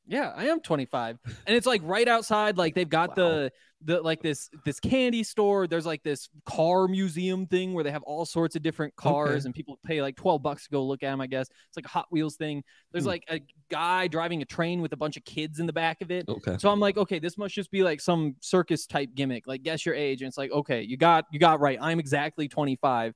"Yeah, 0.06 0.32
I 0.34 0.46
am 0.46 0.60
25." 0.60 1.18
And 1.46 1.54
it's 1.56 1.66
like 1.66 1.82
right 1.84 2.08
outside. 2.08 2.56
Like 2.56 2.74
they've 2.74 2.88
got 2.88 3.10
Wow. 3.10 3.14
the 3.16 3.52
the 3.84 4.00
like 4.00 4.22
this 4.22 4.48
this 4.64 4.80
candy 4.80 5.22
store. 5.22 5.66
There's 5.66 5.84
like 5.86 6.02
this 6.02 6.28
car 6.46 6.88
museum 6.88 7.46
thing 7.46 7.74
where 7.74 7.84
they 7.84 7.90
have 7.90 8.02
all 8.04 8.24
sorts 8.24 8.56
of 8.56 8.62
different 8.62 8.96
cars, 8.96 9.42
Okay. 9.42 9.46
and 9.48 9.54
people 9.54 9.78
pay 9.84 10.00
like 10.00 10.16
12 10.16 10.42
bucks 10.42 10.64
to 10.64 10.70
go 10.70 10.82
look 10.84 11.02
at 11.02 11.10
them. 11.10 11.20
I 11.20 11.26
guess 11.26 11.48
it's 11.68 11.76
like 11.76 11.84
a 11.84 11.88
Hot 11.90 12.06
Wheels 12.10 12.36
thing. 12.36 12.64
There's 12.92 13.04
Hmm. 13.04 13.10
like 13.10 13.24
a 13.30 13.40
guy 13.70 14.08
driving 14.08 14.40
a 14.40 14.46
train 14.46 14.80
with 14.80 14.92
a 14.92 14.96
bunch 14.96 15.16
of 15.18 15.24
kids 15.24 15.60
in 15.60 15.66
the 15.66 15.72
back 15.74 16.00
of 16.00 16.10
it. 16.10 16.26
Okay. 16.28 16.56
So 16.58 16.70
I'm 16.70 16.80
like, 16.80 16.96
okay, 16.96 17.18
this 17.18 17.36
must 17.36 17.54
just 17.54 17.70
be 17.70 17.82
like 17.82 18.00
some 18.00 18.36
circus 18.40 18.86
type 18.86 19.10
gimmick. 19.14 19.46
Like, 19.46 19.62
guess 19.62 19.84
your 19.84 19.94
age. 19.94 20.22
And 20.22 20.28
it's 20.28 20.38
like, 20.38 20.50
okay, 20.52 20.82
you 20.82 20.96
got 20.96 21.26
you 21.30 21.38
got 21.38 21.60
right. 21.60 21.78
I'm 21.80 22.00
exactly 22.00 22.48
25. 22.48 23.14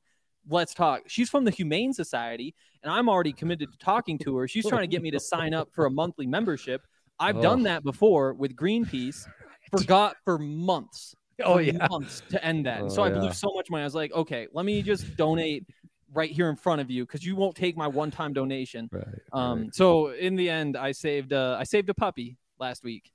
Let's 0.49 0.75
talk. 0.75 1.02
She's 1.07 1.31
from 1.31 1.45
the 1.45 1.50
Humane 1.50 1.93
Society, 1.95 2.55
and 2.83 2.93
I'm 2.93 3.09
already 3.09 3.33
committed 3.33 3.73
to 3.73 3.79
talking 3.79 4.19
to 4.21 4.37
her. 4.37 4.49
She's 4.49 4.67
trying 4.67 4.83
to 4.83 4.87
get 4.88 5.00
me 5.02 5.11
to 5.11 5.21
sign 5.21 5.55
up 5.55 5.69
for 5.73 5.87
a 5.87 5.90
monthly 5.90 6.26
membership. 6.26 6.83
I've 7.19 7.40
done 7.43 7.61
Oh. 7.61 7.64
that 7.64 7.83
before 7.85 8.33
with 8.35 8.57
Greenpeace. 8.57 9.26
Forgot 9.70 10.16
for 10.24 10.38
months. 10.38 11.14
Oh 11.42 11.54
for 11.54 11.60
yeah. 11.62 11.86
months 11.88 12.22
to 12.30 12.44
end 12.44 12.66
that. 12.66 12.80
And 12.82 12.92
so 12.92 13.00
Oh, 13.02 13.04
I 13.06 13.08
yeah. 13.10 13.18
blew 13.18 13.32
so 13.32 13.50
much 13.54 13.70
money. 13.70 13.82
I 13.82 13.86
was 13.86 13.94
like, 13.94 14.12
okay, 14.12 14.46
let 14.52 14.66
me 14.66 14.82
just 14.82 15.16
donate 15.16 15.64
right 16.12 16.30
here 16.30 16.50
in 16.50 16.56
front 16.56 16.80
of 16.80 16.90
you 16.90 17.06
because 17.06 17.24
you 17.24 17.34
won't 17.36 17.54
take 17.56 17.76
my 17.76 17.86
one-time 17.86 18.32
donation. 18.32 18.88
Right. 18.92 19.04
Um, 19.32 19.60
right. 19.62 19.74
so 19.74 20.08
in 20.10 20.36
the 20.36 20.50
end, 20.50 20.76
I 20.76 20.92
saved 20.92 21.32
uh, 21.32 21.56
I 21.58 21.64
saved 21.64 21.88
a 21.88 21.94
puppy 21.94 22.36
last 22.58 22.84
week. 22.84 23.10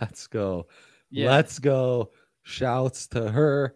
Let's 0.00 0.26
go. 0.26 0.66
Yeah. 1.10 1.30
Let's 1.30 1.58
go. 1.58 2.10
Shouts 2.42 3.06
to 3.08 3.30
her, 3.30 3.74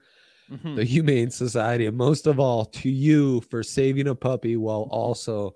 Mhm. 0.50 0.76
the 0.76 0.84
Humane 0.84 1.30
Society, 1.30 1.86
and 1.86 1.96
most 1.96 2.26
of 2.26 2.40
all 2.40 2.64
to 2.66 2.90
you 2.90 3.42
for 3.42 3.62
saving 3.62 4.08
a 4.08 4.14
puppy 4.14 4.56
while 4.56 4.88
also 4.90 5.54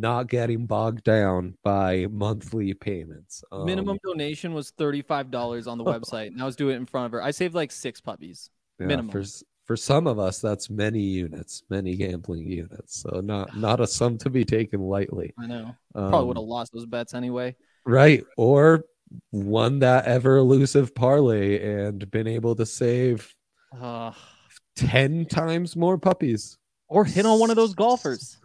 not 0.00 0.28
getting 0.28 0.66
bogged 0.66 1.04
down 1.04 1.56
by 1.64 2.06
monthly 2.10 2.74
payments. 2.74 3.42
Um, 3.52 3.64
Minimum 3.66 3.98
donation 4.04 4.52
was 4.54 4.70
thirty-five 4.70 5.30
dollars 5.30 5.66
on 5.66 5.78
the 5.78 5.84
website, 5.92 6.28
and 6.28 6.40
I 6.40 6.44
was 6.44 6.56
doing 6.56 6.74
it 6.74 6.78
in 6.78 6.86
front 6.86 7.06
of 7.06 7.12
her. 7.12 7.22
I 7.22 7.30
saved 7.30 7.54
like 7.54 7.72
six 7.72 8.00
puppies. 8.00 8.50
yeah, 8.78 8.86
minimum. 8.86 9.10
for 9.10 9.24
for 9.64 9.76
some 9.76 10.06
of 10.06 10.18
us, 10.18 10.38
that's 10.38 10.70
many 10.70 11.00
units, 11.00 11.64
many 11.70 11.96
gambling 11.96 12.46
units. 12.46 13.00
So 13.02 13.20
not 13.20 13.56
not 13.56 13.80
a 13.80 13.86
sum 13.86 14.16
to 14.18 14.30
be 14.30 14.44
taken 14.44 14.80
lightly. 14.80 15.32
I 15.38 15.46
know. 15.46 15.74
Probably 15.92 16.18
Um, 16.20 16.26
would 16.28 16.36
have 16.36 16.46
lost 16.46 16.72
those 16.72 16.86
bets 16.86 17.14
anyway. 17.14 17.56
Right. 17.84 18.24
Or 18.36 18.84
won 19.32 19.78
that 19.80 20.04
ever 20.06 20.36
elusive 20.36 20.94
parlay 20.94 21.60
and 21.86 22.08
been 22.10 22.26
able 22.26 22.54
to 22.56 22.66
save 22.66 23.32
Uh, 23.80 24.12
10 24.76 25.26
times 25.26 25.74
more 25.76 25.96
puppies 25.98 26.58
or 26.88 27.04
hit 27.04 27.24
on 27.26 27.38
one 27.40 27.50
of 27.50 27.56
those 27.56 27.74
golfers. 27.74 28.38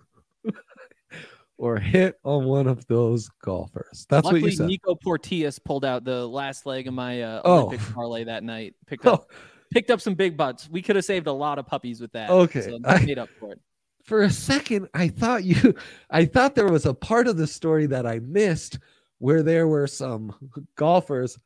Or 1.61 1.77
hit 1.77 2.19
on 2.23 2.45
one 2.45 2.65
of 2.67 2.85
those 2.87 3.29
golfers. 3.43 4.07
That's 4.09 4.25
what 4.25 4.41
you 4.41 4.49
said. 4.51 4.65
Nico 4.67 4.95
Portillas 4.95 5.59
pulled 5.63 5.85
out 5.85 6.03
the 6.03 6.25
last 6.27 6.65
leg 6.65 6.87
of 6.87 6.93
my 6.95 7.21
uh, 7.21 7.41
Oh. 7.45 7.67
Olympic 7.67 7.93
parlay 7.93 8.23
that 8.23 8.43
night. 8.43 8.73
Picked 8.87 9.05
up 9.05 9.27
Oh, 9.29 9.35
picked 9.71 9.91
up 9.91 10.01
some 10.01 10.15
big 10.15 10.35
butts. 10.35 10.67
We 10.69 10.81
could 10.81 10.95
have 10.95 11.05
saved 11.05 11.27
a 11.27 11.31
lot 11.31 11.59
of 11.59 11.67
puppies 11.67 12.01
with 12.01 12.11
that. 12.13 12.29
Okay, 12.31 12.61
so 12.61 12.79
I- 12.83 13.05
made 13.05 13.19
up 13.19 13.29
for 13.39 13.51
it. 13.53 13.59
for 14.03 14.23
a 14.23 14.29
second, 14.31 14.89
I 14.95 15.07
thought 15.09 15.43
you, 15.43 15.75
I 16.09 16.25
thought 16.25 16.55
there 16.55 16.67
was 16.71 16.85
a 16.87 16.93
part 16.95 17.27
of 17.27 17.37
the 17.37 17.45
story 17.47 17.85
that 17.87 18.05
I 18.07 18.19
missed 18.19 18.79
where 19.19 19.43
there 19.43 19.67
were 19.67 19.85
some 19.87 20.33
golfers. 20.75 21.37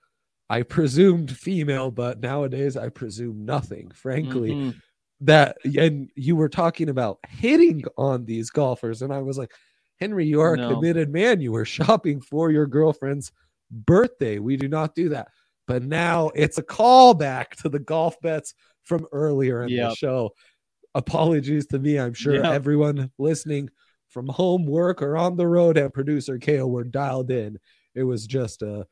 I 0.50 0.62
presumed 0.62 1.36
female, 1.36 1.92
but 1.92 2.22
nowadays 2.22 2.78
I 2.78 2.88
presume 2.90 3.46
nothing, 3.46 3.92
frankly. 3.92 4.52
Mhm. 4.52 4.76
that 5.22 5.58
and 5.64 6.10
you 6.16 6.36
were 6.36 6.50
talking 6.50 6.88
about 6.90 7.20
hitting 7.28 7.84
on 7.98 8.26
these 8.26 8.50
golfers 8.50 9.02
and 9.02 9.14
i 9.14 9.20
was 9.22 9.38
like 9.38 9.52
henry 10.00 10.26
you 10.26 10.42
are 10.42 10.56
a 10.56 10.68
committed 10.68 11.10
man 11.10 11.42
you 11.42 11.52
were 11.52 11.66
shopping 11.66 12.22
for 12.22 12.52
your 12.52 12.66
girlfriend's 12.66 13.32
birthday. 13.72 14.40
We 14.40 14.58
do 14.58 14.68
not 14.68 14.96
do 14.96 15.10
that. 15.10 15.30
But 15.68 15.84
now 15.84 16.30
it's 16.36 16.58
a 16.58 16.64
callback 16.64 17.52
to 17.62 17.70
the 17.70 17.80
golf 17.80 18.20
bets 18.22 18.54
from 18.84 19.08
earlier 19.12 19.64
in 19.64 19.76
the 19.76 19.96
show. 19.96 20.32
Apologies 20.94 21.68
to 21.68 21.80
me. 21.80 22.00
I'm 22.00 22.14
sure 22.14 22.36
Yep. 22.36 22.46
everyone 22.46 23.12
listening 23.18 23.70
from 24.10 24.28
home 24.28 24.66
work 24.66 25.02
or 25.02 25.18
on 25.18 25.36
the 25.36 25.48
road 25.48 25.78
at 25.78 25.94
producer 25.94 26.38
Kale 26.38 26.70
were 26.70 26.84
dialed 26.84 27.32
in. 27.32 27.60
It 27.96 28.04
was 28.04 28.28
just 28.28 28.64
uh, 28.64 28.84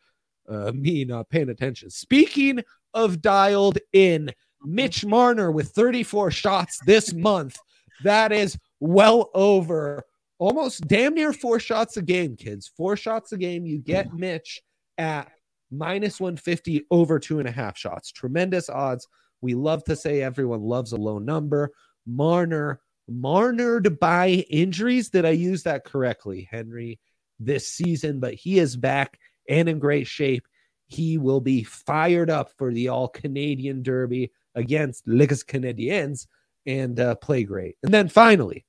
uh 0.50 0.72
me 0.74 1.06
not 1.06 1.30
paying 1.30 1.50
attention. 1.50 1.90
Speaking 1.90 2.64
of 2.94 3.22
dialed 3.22 3.78
in 3.94 4.32
Mitch 4.64 5.06
Marner 5.06 5.52
with 5.52 5.70
34 5.70 6.32
shots 6.32 6.80
this 6.86 7.14
month. 7.14 7.58
That 8.04 8.32
is 8.32 8.58
well 8.80 9.30
over 9.34 10.04
almost 10.44 10.88
damn 10.88 11.14
near 11.14 11.32
four 11.32 11.60
shots 11.60 11.96
a 11.98 12.02
game, 12.02 12.36
kids. 12.36 12.72
Four 12.76 12.98
shots 12.98 13.32
a 13.32 13.38
game. 13.38 13.66
You 13.66 13.80
get 13.80 14.14
Mitch 14.14 14.62
at 14.98 15.32
minus 15.72 16.20
150 16.20 16.86
over 16.92 17.18
two 17.18 17.40
and 17.40 17.48
a 17.48 17.52
half 17.52 17.78
shots. 17.78 18.12
Tremendous 18.12 18.70
odds. 18.70 19.08
We 19.42 19.54
love 19.54 19.84
to 19.86 19.96
say 19.96 20.22
everyone 20.22 20.62
loves 20.62 20.92
a 20.92 20.98
low 20.98 21.18
number. 21.20 21.72
Marner, 22.06 22.82
Marnered 23.10 24.00
by 24.00 24.46
injuries. 24.50 25.10
Did 25.10 25.26
I 25.26 25.32
use 25.32 25.64
that 25.64 25.86
correctly, 25.86 26.48
Henry, 26.50 27.00
this 27.40 27.70
season? 27.70 28.20
But 28.20 28.34
he 28.34 28.60
is 28.60 28.76
back 28.76 29.18
and 29.50 29.70
in 29.70 29.80
great 29.80 30.08
shape. 30.08 30.46
He 30.88 31.18
will 31.18 31.42
be 31.42 31.64
fired 31.64 32.30
up 32.30 32.52
for 32.58 32.74
the 32.74 32.90
all 32.90 33.08
Canadian 33.08 33.82
Derby 33.82 34.32
against 34.56 35.08
Ligas 35.08 35.46
Canadiens 35.46 36.28
and 36.66 37.00
uh, 37.00 37.16
play 37.16 37.44
great. 37.44 37.76
And 37.84 37.94
then 37.94 38.10
finally, 38.10 38.66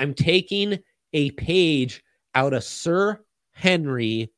I'm 0.00 0.14
taking 0.14 0.78
a 1.12 1.30
page 1.32 2.02
out 2.34 2.54
of 2.54 2.64
Sir 2.64 3.20
Henry's 3.52 4.28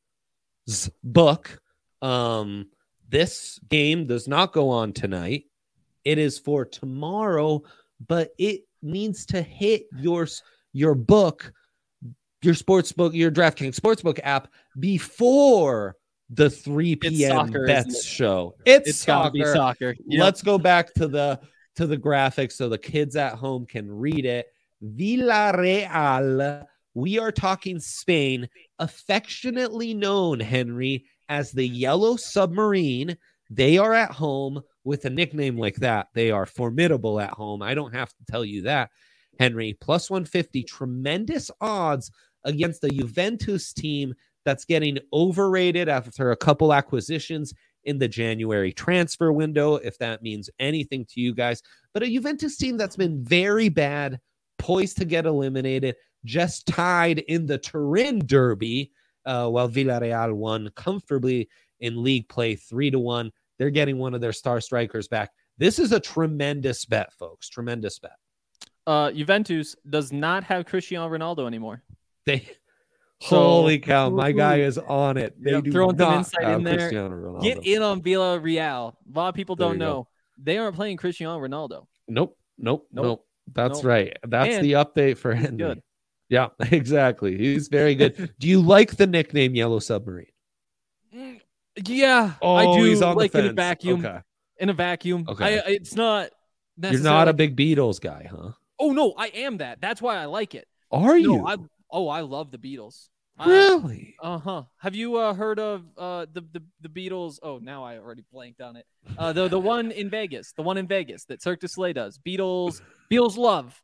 book. 1.03 1.61
Um, 2.01 2.67
this 3.07 3.59
game 3.69 4.05
does 4.05 4.27
not 4.27 4.51
go 4.51 4.69
on 4.69 4.91
tonight. 4.91 5.45
It 6.03 6.17
is 6.17 6.37
for 6.37 6.65
tomorrow, 6.65 7.63
but 8.05 8.31
it 8.37 8.63
needs 8.81 9.25
to 9.27 9.41
hit 9.41 9.85
your 9.97 10.27
your 10.73 10.95
book, 10.95 11.53
your 12.41 12.55
sports 12.55 12.91
book, 12.91 13.13
your 13.13 13.31
DraftKings 13.31 13.79
sportsbook 13.79 14.19
app 14.23 14.49
before 14.79 15.95
the 16.29 16.49
3 16.49 16.97
p.m. 16.97 17.31
soccer, 17.31 17.65
bets 17.65 18.03
show. 18.03 18.55
It's, 18.65 18.89
It's 18.89 19.05
got 19.05 19.25
to 19.25 19.31
be 19.31 19.45
soccer. 19.45 19.55
soccer. 19.55 19.95
Yep. 20.07 20.21
Let's 20.21 20.41
go 20.41 20.57
back 20.57 20.93
to 20.95 21.07
the 21.07 21.39
to 21.77 21.87
the 21.87 21.97
graphics 21.97 22.53
so 22.53 22.67
the 22.67 22.77
kids 22.77 23.15
at 23.15 23.35
home 23.35 23.65
can 23.65 23.89
read 23.89 24.25
it. 24.25 24.47
Villarreal. 24.83 26.65
We 26.93 27.17
are 27.17 27.31
talking 27.31 27.79
Spain, 27.79 28.47
affectionately 28.79 29.93
known, 29.93 30.39
Henry, 30.39 31.05
as 31.29 31.51
the 31.51 31.67
Yellow 31.67 32.17
Submarine. 32.17 33.17
They 33.49 33.77
are 33.77 33.93
at 33.93 34.11
home 34.11 34.61
with 34.83 35.05
a 35.05 35.09
nickname 35.09 35.57
like 35.57 35.77
that. 35.77 36.07
They 36.13 36.31
are 36.31 36.45
formidable 36.45 37.19
at 37.19 37.31
home. 37.31 37.61
I 37.61 37.73
don't 37.73 37.95
have 37.95 38.09
to 38.09 38.25
tell 38.29 38.45
you 38.45 38.63
that, 38.63 38.91
Henry. 39.39 39.75
Plus 39.79 40.09
150, 40.09 40.63
tremendous 40.63 41.49
odds 41.61 42.11
against 42.43 42.81
the 42.81 42.89
Juventus 42.89 43.73
team 43.73 44.13
that's 44.45 44.65
getting 44.65 44.99
overrated 45.13 45.87
after 45.87 46.31
a 46.31 46.37
couple 46.37 46.73
acquisitions 46.73 47.53
in 47.85 47.97
the 47.97 48.07
January 48.07 48.71
transfer 48.71 49.31
window, 49.31 49.75
if 49.75 49.97
that 49.97 50.21
means 50.21 50.49
anything 50.59 51.05
to 51.09 51.21
you 51.21 51.33
guys. 51.33 51.61
But 51.93 52.03
a 52.03 52.07
Juventus 52.07 52.57
team 52.57 52.77
that's 52.77 52.95
been 52.95 53.23
very 53.23 53.69
bad, 53.69 54.19
poised 54.63 54.97
to 54.97 55.05
get 55.05 55.25
eliminated, 55.25 55.95
just 56.23 56.65
tied 56.67 57.19
in 57.19 57.45
the 57.45 57.57
Turin 57.57 58.19
Derby, 58.25 58.91
uh, 59.25 59.49
while 59.49 59.67
Villarreal 59.69 60.33
won 60.33 60.69
comfortably 60.75 61.49
in 61.81 62.01
league 62.01 62.29
play 62.29 62.55
three 62.55 62.89
to 62.89 62.97
one. 62.97 63.29
They're 63.59 63.69
getting 63.69 63.97
one 63.97 64.13
of 64.13 64.21
their 64.21 64.31
star 64.33 64.61
strikers 64.61 65.07
back. 65.09 65.31
This 65.57 65.79
is 65.79 65.91
a 65.91 65.99
tremendous 65.99 66.85
bet, 66.85 67.11
folks. 67.13 67.49
Tremendous 67.49 67.99
bet. 67.99 68.13
Uh, 68.87 69.11
Juventus 69.11 69.75
does 69.89 70.11
not 70.11 70.43
have 70.45 70.65
Cristiano 70.65 71.07
Ronaldo 71.13 71.45
anymore. 71.45 71.83
They 72.25 72.47
So- 73.21 73.37
holy 73.37 73.79
cow, 73.79 74.09
my 74.09 74.31
guy 74.31 74.59
is 74.61 74.77
on 74.77 75.17
it. 75.17 75.35
They 75.41 75.51
Yep, 75.51 75.63
do 75.65 75.71
throwing 75.71 75.97
some 75.97 76.13
insight 76.19 76.43
have 76.45 76.57
in 76.59 76.63
there. 76.63 76.77
Cristiano 76.77 77.15
Ronaldo. 77.15 77.41
Get 77.43 77.65
in 77.65 77.81
on 77.81 78.01
Villarreal. 78.01 78.93
A 78.93 79.17
lot 79.19 79.29
of 79.29 79.35
people 79.35 79.55
There 79.55 79.67
don't 79.67 79.75
you 79.75 79.79
go. 79.79 79.85
know 79.85 80.07
they 80.37 80.57
aren't 80.57 80.75
playing 80.75 80.97
Cristiano 80.97 81.37
Ronaldo. 81.39 81.85
Nope, 82.07 82.37
nope, 82.57 82.87
nope. 82.91 83.05
Nope. 83.05 83.25
That's 83.51 83.79
Nope. 83.79 83.85
right. 83.85 84.17
That's 84.27 84.55
And 84.55 84.65
the 84.65 84.73
update 84.73 85.17
for 85.17 85.33
Henry. 85.33 85.57
good. 85.57 85.81
Yeah, 86.29 86.49
exactly. 86.71 87.37
He's 87.37 87.67
very 87.67 87.95
good. 87.95 88.33
Do 88.39 88.47
you 88.47 88.61
like 88.61 88.95
the 88.95 89.07
nickname 89.07 89.55
Yellow 89.55 89.79
Submarine? 89.79 90.27
Mm, 91.13 91.41
Yeah, 91.87 92.33
Oh, 92.41 92.55
I 92.55 92.77
do 92.77 92.83
he's 92.85 93.01
on 93.01 93.15
like 93.15 93.31
the 93.31 93.39
in 93.39 93.45
a 93.47 93.53
vacuum. 93.53 94.05
Okay. 94.05 94.19
In 94.59 94.69
a 94.69 94.73
vacuum. 94.73 95.25
Okay. 95.27 95.59
I, 95.59 95.63
it's 95.67 95.95
not. 95.95 96.29
You're 96.81 97.01
not 97.01 97.27
a 97.27 97.33
big 97.33 97.55
Beatles 97.55 97.99
guy, 98.01 98.27
huh? 98.31 98.51
Oh 98.79 98.91
no, 98.91 99.13
I 99.17 99.27
am 99.27 99.57
that. 99.57 99.79
That's 99.81 100.01
why 100.01 100.15
I 100.17 100.25
like 100.25 100.55
it. 100.55 100.67
Are 100.91 101.17
you? 101.17 101.37
No, 101.37 101.47
I. 101.47 101.57
Oh, 101.91 102.07
I 102.07 102.21
love 102.21 102.49
the 102.51 102.57
Beatles. 102.57 103.09
Really? 103.45 104.15
Uh 104.21 104.37
huh. 104.37 104.63
Have 104.77 104.95
you 104.95 105.17
uh, 105.17 105.33
heard 105.33 105.59
of 105.59 105.83
uh, 105.97 106.25
the, 106.31 106.41
the 106.53 106.63
the 106.81 106.89
Beatles? 106.89 107.39
Oh, 107.41 107.57
now 107.59 107.83
I 107.83 107.97
already 107.97 108.23
blanked 108.31 108.61
on 108.61 108.75
it. 108.75 108.85
Uh, 109.17 109.33
the 109.33 109.47
the 109.47 109.59
one 109.59 109.91
in 109.91 110.09
Vegas, 110.09 110.53
the 110.53 110.61
one 110.61 110.77
in 110.77 110.87
Vegas 110.87 111.25
that 111.25 111.41
Cirque 111.41 111.59
du 111.59 111.67
Soleil 111.67 111.93
does. 111.93 112.19
Beatles, 112.19 112.81
Beatles 113.11 113.35
Love. 113.37 113.81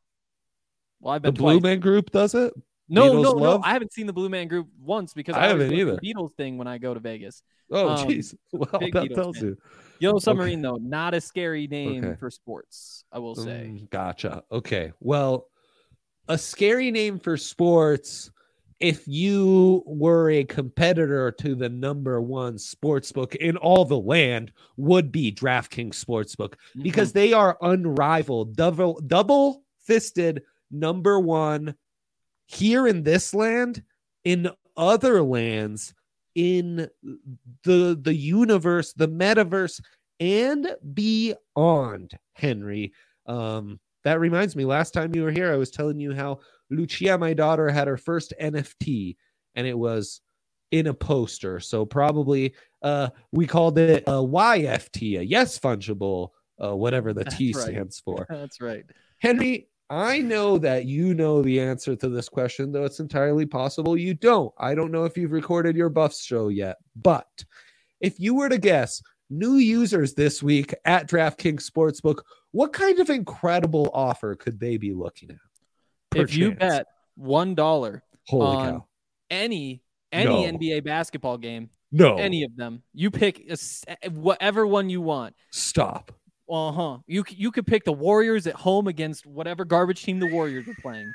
Well, 1.02 1.16
I've 1.16 1.22
been 1.22 1.34
The 1.34 1.42
been 1.42 1.60
Blue. 1.60 1.60
Man 1.62 1.80
Group 1.80 2.12
does 2.12 2.36
it? 2.36 2.54
No, 2.88 3.12
Beatles 3.14 3.24
no, 3.24 3.32
Love? 3.32 3.62
no. 3.62 3.68
I 3.68 3.74
haven't 3.74 3.92
seen 3.94 4.06
the 4.08 4.14
Blue 4.14 4.30
Man 4.30 4.48
Group 4.48 4.68
once 4.82 5.14
because 5.14 5.36
I 5.36 5.46
I, 5.46 5.48
haven't 5.48 5.74
either. 5.74 5.98
the 6.02 6.14
Beatles 6.14 6.34
thing 6.36 6.58
when 6.58 6.68
I 6.68 6.78
go 6.78 6.94
to 6.94 7.00
Vegas. 7.00 7.42
Oh, 7.72 7.90
Um, 7.90 8.08
jeez. 8.08 8.36
Well, 8.52 8.68
that 8.72 8.82
Beatles 8.82 9.16
tells 9.16 9.42
you. 9.42 9.58
Yellow 10.00 10.20
Submarine, 10.20 10.62
though, 10.62 10.78
not 10.82 11.14
a 11.14 11.22
scary 11.22 11.68
name 11.68 12.04
Okay. 12.06 12.20
for 12.20 12.30
sports. 12.32 13.04
I 13.12 13.20
will 13.20 13.36
say. 13.36 13.68
Mm, 13.72 13.90
gotcha. 13.90 14.44
Okay. 14.52 14.92
Well, 15.00 15.48
a 16.28 16.38
scary 16.38 16.90
name 16.92 17.20
for 17.20 17.36
sports. 17.38 18.32
If 18.80 19.06
you 19.08 19.84
were 19.86 20.30
a 20.30 20.46
competitor 20.46 21.32
to 21.32 21.54
the 21.56 21.68
number 21.68 22.22
one 22.22 22.58
sports 22.58 23.12
book 23.12 23.36
in 23.36 23.58
all 23.58 23.84
the 23.84 24.00
land, 24.00 24.54
would 24.78 25.12
be 25.12 25.32
DraftKings 25.32 26.04
Sportsbook 26.04 26.54
Mm-hmm. 26.54 26.84
because 26.84 27.12
they 27.12 27.34
are 27.34 27.58
unrivaled, 27.62 28.56
double 28.56 29.02
double 29.06 29.64
fisted 29.84 30.44
number 30.72 31.20
one 31.20 31.76
here 32.46 32.88
in 32.88 33.04
this 33.04 33.34
land, 33.34 33.84
in 34.24 34.50
other 34.78 35.22
lands, 35.22 35.94
in 36.36 36.88
the 37.64 38.00
the 38.02 38.14
universe, 38.14 38.94
the 38.94 39.10
metaverse, 39.10 39.82
and 40.22 40.76
beyond. 40.94 42.18
Henry, 42.34 42.94
um, 43.26 43.80
that 44.06 44.22
reminds 44.22 44.56
me. 44.56 44.64
Last 44.64 44.94
time 44.94 45.14
you 45.14 45.24
were 45.24 45.32
here, 45.32 45.52
I 45.52 45.58
was 45.58 45.72
telling 45.72 46.00
you 46.00 46.14
how 46.14 46.40
Lucia, 46.70 47.18
my 47.18 47.34
daughter, 47.34 47.70
had 47.70 47.88
her 47.88 47.98
first 47.98 48.34
NFT, 48.42 49.16
and 49.56 49.68
it 49.68 49.78
was 49.78 50.22
in 50.72 50.88
a 50.88 50.94
poster. 50.94 51.60
So 51.60 51.86
probably 51.86 52.54
uh, 52.82 53.10
we 53.32 53.48
called 53.48 53.78
it 53.78 54.04
a 54.08 54.12
YFT, 54.12 55.20
a 55.20 55.26
yes 55.26 55.58
fungible, 55.60 56.30
uh, 56.64 56.76
whatever 56.76 57.14
the 57.14 57.26
T 57.26 57.54
right. 57.56 57.64
stands 57.64 58.00
for. 58.00 58.26
That's 58.30 58.62
right. 58.62 58.86
Henry, 59.20 59.68
I 59.90 60.20
know 60.20 60.60
that 60.60 60.86
you 60.86 61.16
know 61.16 61.42
the 61.42 61.60
answer 61.60 61.96
to 61.96 62.10
this 62.10 62.30
question, 62.30 62.72
though 62.72 62.86
it's 62.86 63.00
entirely 63.00 63.46
possible 63.46 63.98
you 63.98 64.14
don't. 64.14 64.54
I 64.58 64.76
don't 64.76 64.92
know 64.92 65.06
if 65.06 65.18
you've 65.18 65.32
recorded 65.32 65.76
your 65.76 65.90
Buffs 65.90 66.24
show 66.24 66.50
yet, 66.50 66.78
but 66.96 67.28
if 68.00 68.20
you 68.20 68.36
were 68.36 68.50
to 68.50 68.60
guess 68.60 69.02
new 69.32 69.56
users 69.56 70.14
this 70.14 70.44
week 70.44 70.74
at 70.86 71.10
DraftKings 71.10 71.70
Sportsbook, 71.70 72.20
what 72.52 72.72
kind 72.72 73.00
of 73.00 73.10
incredible 73.10 73.90
offer 73.94 74.36
could 74.36 74.60
they 74.60 74.78
be 74.78 74.94
looking 74.94 75.32
at? 75.32 75.38
If 76.16 76.36
you 76.36 76.52
bet 76.56 76.88
one 77.16 77.56
dollar 77.56 78.04
on 78.32 78.72
cow, 78.80 78.86
any 79.30 79.82
any 80.12 80.26
No. 80.52 80.58
NBA 80.58 80.84
basketball 80.84 81.38
game, 81.38 81.70
no, 81.92 82.18
any 82.18 82.44
of 82.44 82.56
them, 82.56 82.82
you 82.94 83.12
pick 83.12 83.44
a 83.50 84.10
whatever 84.10 84.66
one 84.66 84.90
you 84.90 85.02
want. 85.02 85.36
stop. 85.52 86.12
Uh 86.50 86.72
huh. 86.72 86.98
You 87.06 87.24
you 87.30 87.52
could 87.52 87.68
pick 87.68 87.84
the 87.84 87.94
Warriors 87.94 88.48
at 88.48 88.56
home 88.56 88.88
against 88.88 89.26
whatever 89.28 89.66
garbage 89.66 90.04
team 90.04 90.20
the 90.20 90.26
Warriors 90.32 90.68
are 90.68 90.76
playing. 90.82 91.14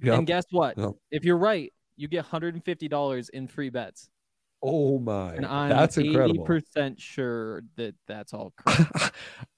Yep. 0.00 0.18
And 0.18 0.26
guess 0.26 0.44
what? 0.50 0.76
Yep. 0.78 0.92
If 1.10 1.24
you're 1.24 1.38
right, 1.38 1.72
you 1.96 2.06
get 2.06 2.18
150 2.18 2.86
dollars 2.88 3.28
in 3.30 3.48
free 3.48 3.70
bets. 3.70 4.08
Oh 4.68 4.98
my, 4.98 5.34
And 5.34 5.46
I'm 5.46 5.68
that's 5.68 5.96
incredible. 5.96 6.44
percent 6.44 7.00
sure 7.00 7.62
that 7.76 7.94
that's 8.08 8.34
all 8.34 8.52
correct. 8.66 9.12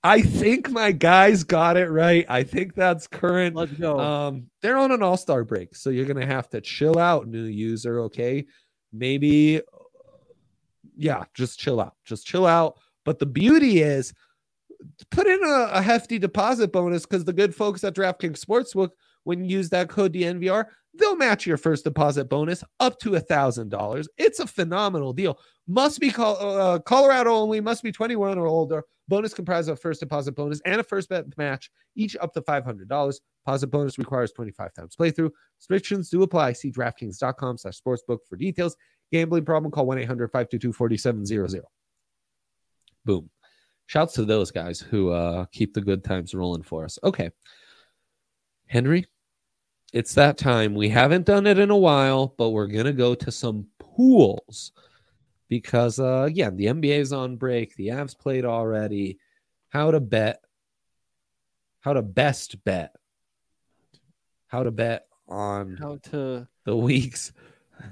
I 0.05 0.21
think 0.21 0.69
my 0.71 0.93
guys 0.93 1.45
got 1.45 1.79
it 1.79 1.89
right. 1.89 2.27
I 2.29 2.43
think 2.43 2.75
that's 2.75 3.07
current. 3.07 3.57
Let's 3.57 3.73
go. 3.73 3.99
Um, 3.99 4.51
they're 4.61 4.77
on 4.77 4.93
an 4.93 5.03
all-star 5.03 5.45
break, 5.45 5.75
so 5.75 5.89
you're 5.89 6.05
gonna 6.05 6.27
have 6.27 6.51
to 6.51 6.61
chill 6.61 6.99
out, 6.99 7.27
new 7.27 7.45
user. 7.45 8.01
Okay, 8.01 8.45
maybe, 8.93 9.63
yeah, 10.95 11.25
just 11.33 11.59
chill 11.59 11.81
out, 11.81 11.95
just 12.05 12.27
chill 12.27 12.45
out. 12.47 12.79
But 13.07 13.19
the 13.19 13.27
beauty 13.27 13.81
is, 13.81 14.13
put 15.11 15.27
in 15.27 15.43
a, 15.43 15.71
a 15.73 15.81
hefty 15.81 16.19
deposit 16.19 16.71
bonus 16.71 17.07
because 17.07 17.25
the 17.25 17.33
good 17.33 17.55
folks 17.55 17.83
at 17.83 17.95
DraftKings 17.95 18.45
Sportsbook, 18.45 18.91
when 19.25 19.45
you 19.45 19.59
use 19.59 19.69
that 19.71 19.89
code 19.89 20.13
DNVR, 20.13 20.67
they'll 20.95 21.17
match 21.17 21.47
your 21.47 21.57
first 21.57 21.85
deposit 21.85 22.29
bonus 22.29 22.65
up 22.81 22.99
to 23.01 23.15
a 23.15 23.21
thousand 23.21 23.71
dollars. 23.71 24.09
It's 24.17 24.41
a 24.41 24.47
phenomenal 24.47 25.13
deal. 25.13 25.39
Must 25.67 26.01
be 26.01 26.11
col- 26.11 26.39
uh, 26.41 26.79
Colorado 26.81 27.31
only. 27.31 27.61
Must 27.61 27.83
be 27.83 27.93
21 27.93 28.39
or 28.39 28.47
older. 28.47 28.85
Bonus 29.09 29.33
comprised 29.33 29.71
of 29.71 29.81
first 29.81 30.01
deposit 30.01 30.33
bonus 30.33 30.61
and 30.67 30.81
a 30.81 30.85
first 30.85 31.09
bet 31.09 31.25
match, 31.39 31.71
each 31.97 32.17
up 32.21 32.33
to 32.35 32.43
$500. 32.43 32.79
Deposit 32.87 33.67
bonus 33.69 33.99
requires 33.99 34.33
25 34.33 34.75
times 34.75 34.97
playthrough. 34.97 35.31
Restrictions 35.59 36.11
do 36.11 36.23
apply. 36.23 36.53
See 36.53 36.71
DraftKings.com 36.71 37.57
slash 37.57 37.81
sportsbook 37.81 38.19
for 38.29 38.37
details. 38.37 38.77
Gambling 39.11 39.47
problem, 39.47 39.73
call 39.73 39.87
1-800-522-4700. 39.87 41.63
Boom. 43.07 43.31
Shouts 43.87 44.13
to 44.15 44.27
those 44.27 44.51
guys 44.51 44.81
who 44.81 45.11
uh, 45.11 45.47
keep 45.51 45.73
the 45.73 45.81
good 45.81 46.05
times 46.05 46.35
rolling 46.35 46.63
for 46.63 46.85
us. 46.85 46.99
Okay. 47.03 47.31
Henry, 48.69 49.07
it's 49.93 50.15
that 50.15 50.39
time. 50.39 50.75
We 50.75 50.89
haven't 50.91 51.27
done 51.27 51.47
it 51.47 51.59
in 51.59 51.71
a 51.71 51.77
while, 51.77 52.35
but 52.37 52.51
we're 52.51 52.67
going 52.67 52.87
to 52.87 52.93
go 52.93 53.15
to 53.15 53.31
some 53.31 53.67
pools 53.79 54.73
because, 55.49 55.99
uh, 55.99 56.25
again, 56.27 56.57
the 56.57 56.67
NBA 56.67 56.99
is 56.99 57.13
on 57.13 57.37
break. 57.37 57.75
The 57.77 57.89
Avs 57.89 58.17
played 58.17 58.45
already. 58.45 59.19
How 59.71 59.91
to 59.91 60.01
bet, 60.01 60.41
how 61.81 61.95
to 61.95 62.03
best 62.03 62.63
bet, 62.65 62.95
how 64.47 64.63
to 64.63 64.71
bet 64.71 65.07
on 65.29 65.77
How 65.77 65.99
to 66.05 66.49
the 66.65 66.77
week's 66.77 67.33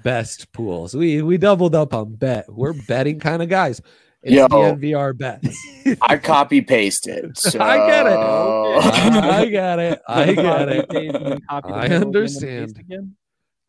best 0.02 0.52
pools. 0.52 0.94
We 0.94 1.22
we 1.22 1.36
doubled 1.38 1.74
up 1.74 1.94
on 1.94 2.14
bet. 2.14 2.50
We're 2.52 2.72
betting 2.72 3.20
kind 3.20 3.42
of 3.42 3.48
guys. 3.48 3.80
It's 4.26 4.34
Yo. 4.34 4.48
the 4.48 4.56
NVR 4.56 5.16
bets. 5.16 5.56
I 6.02 6.16
copy 6.22 6.60
pasted. 6.60 7.38
So... 7.38 7.60
I 7.60 7.76
get 7.86 8.06
it. 8.06 8.18
I 8.18 9.46
get 9.46 9.78
it. 9.78 10.02
I 10.08 10.32
get 10.34 10.68
Copy, 10.68 10.72
it. 10.72 10.88
paste, 10.88 11.14
and 11.14 11.26
then 11.26 11.40
copy 11.48 11.72
the 11.72 11.78
I 11.78 11.88
code, 11.88 11.92
and 11.92 11.92
then 11.92 12.02
understand. 12.02 13.16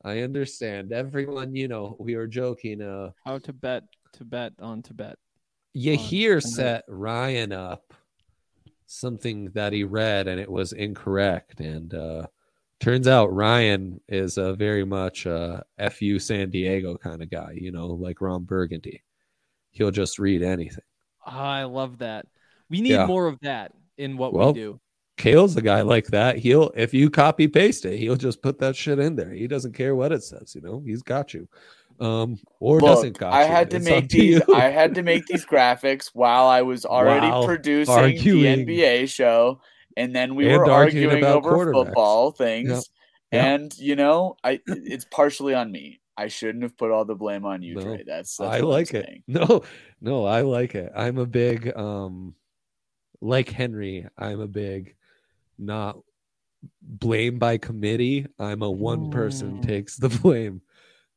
I 0.04 0.20
understand. 0.22 0.92
Everyone, 0.94 1.54
you 1.56 1.68
know, 1.68 1.96
we 2.00 2.16
were 2.16 2.26
joking. 2.26 2.82
Uh, 2.82 3.12
How 3.24 3.38
to 3.38 3.54
bet 3.54 3.84
to 4.14 4.26
bet 4.26 4.54
on 4.60 4.82
Tibet. 4.82 5.18
you 5.74 5.92
On 5.94 5.98
hear 6.00 6.42
tonight. 6.42 6.54
set 6.56 6.86
Ryan 6.88 7.52
up 7.52 7.94
something 8.88 9.52
that 9.52 9.74
he 9.74 9.84
read 9.84 10.28
and 10.28 10.40
it 10.40 10.50
was 10.52 10.74
incorrect, 10.74 11.60
and 11.60 11.94
uh, 11.94 12.26
turns 12.80 13.08
out 13.08 13.32
Ryan 13.32 14.02
is 14.08 14.40
a 14.40 14.54
very 14.56 14.86
much 14.86 15.28
a 15.28 15.64
fu 15.92 16.18
San 16.18 16.50
Diego 16.50 16.98
kind 16.98 17.22
of 17.22 17.30
guy. 17.30 17.52
You 17.62 17.72
know, 17.72 17.88
like 17.90 18.22
Ron 18.22 18.44
Burgundy. 18.44 19.04
He'll 19.78 19.92
just 19.92 20.20
read 20.20 20.42
anything. 20.42 20.84
I 21.26 21.64
love 21.64 22.00
that. 22.00 22.26
We 22.70 22.82
need 22.82 22.92
Yeah. 22.94 23.06
more 23.06 23.28
of 23.28 23.40
that 23.42 23.74
in 23.98 24.18
what 24.18 24.34
Well, 24.34 24.54
we 24.54 24.60
do. 24.60 24.80
Kale's 25.18 25.56
a 25.58 25.62
guy 25.62 25.82
like 25.82 26.08
that. 26.08 26.38
He'll 26.38 26.72
if 26.76 26.94
you 26.94 27.10
copy 27.10 27.48
paste 27.48 27.86
it, 27.86 27.98
he'll 27.98 28.16
just 28.16 28.42
put 28.42 28.60
that 28.60 28.76
shit 28.76 29.00
in 29.00 29.16
there. 29.16 29.32
He 29.32 29.48
doesn't 29.48 29.74
care 29.74 29.96
what 29.96 30.12
it 30.12 30.24
says, 30.24 30.54
you 30.56 30.62
know. 30.62 30.82
He's 30.86 31.02
got 31.02 31.34
you. 31.34 31.48
Um 32.00 32.38
or 32.60 32.80
Look, 32.80 32.90
doesn't 32.90 33.18
got 33.18 33.34
I 33.34 33.44
you. 33.46 33.52
had 33.52 33.70
to 33.72 33.78
It's 33.78 33.86
make 33.86 34.04
up 34.04 34.10
to 34.10 34.18
these. 34.18 34.42
I 34.54 34.70
had 34.70 34.94
to 34.96 35.04
make 35.04 35.26
these 35.26 35.46
graphics 35.46 36.12
while 36.14 36.46
I 36.46 36.62
was 36.62 36.86
already 36.86 37.28
While 37.28 37.46
producing 37.46 37.94
arguing. 37.96 38.66
the 38.66 38.74
NBA 38.80 39.10
show, 39.10 39.60
and 39.96 40.16
then 40.16 40.36
we 40.36 40.48
And 40.48 40.60
were 40.60 40.70
arguing 40.70 41.08
arguing 41.10 41.24
about 41.24 41.46
over 41.46 41.74
football 41.74 42.32
things. 42.32 42.70
Yep. 42.70 42.84
Yep. 43.32 43.44
And 43.46 43.78
you 43.80 43.96
know, 43.96 44.38
I 44.44 44.60
it's 44.68 45.06
partially 45.06 45.56
on 45.56 45.72
me. 45.72 46.00
I 46.18 46.28
shouldn't 46.28 46.64
have 46.64 46.76
put 46.78 46.92
all 46.92 47.06
the 47.06 47.16
blame 47.16 47.46
on 47.46 47.62
you, 47.62 47.76
No, 47.76 47.82
Trey. 47.84 48.04
That's, 48.08 48.38
that's 48.38 48.40
I 48.40 48.62
what 48.62 48.64
I'm 48.64 48.70
like 48.70 48.94
it. 48.94 49.06
saying. 49.06 49.24
No, 49.28 49.64
no, 50.02 50.26
I 50.26 50.42
like 50.42 50.74
it. 50.76 50.92
I'm 50.96 51.18
a 51.20 51.26
big 51.26 51.76
um 51.78 52.34
like 53.22 53.50
Henry, 53.50 54.08
I'm 54.18 54.40
a 54.40 54.48
big 54.48 54.96
not 55.60 56.00
blame 56.82 57.40
by 57.40 57.58
committee. 57.58 58.26
I'm 58.40 58.62
a 58.64 58.70
one 58.72 59.10
person 59.10 59.60
Mm. 59.60 59.68
takes 59.68 59.98
the 59.98 60.10
blame 60.22 60.62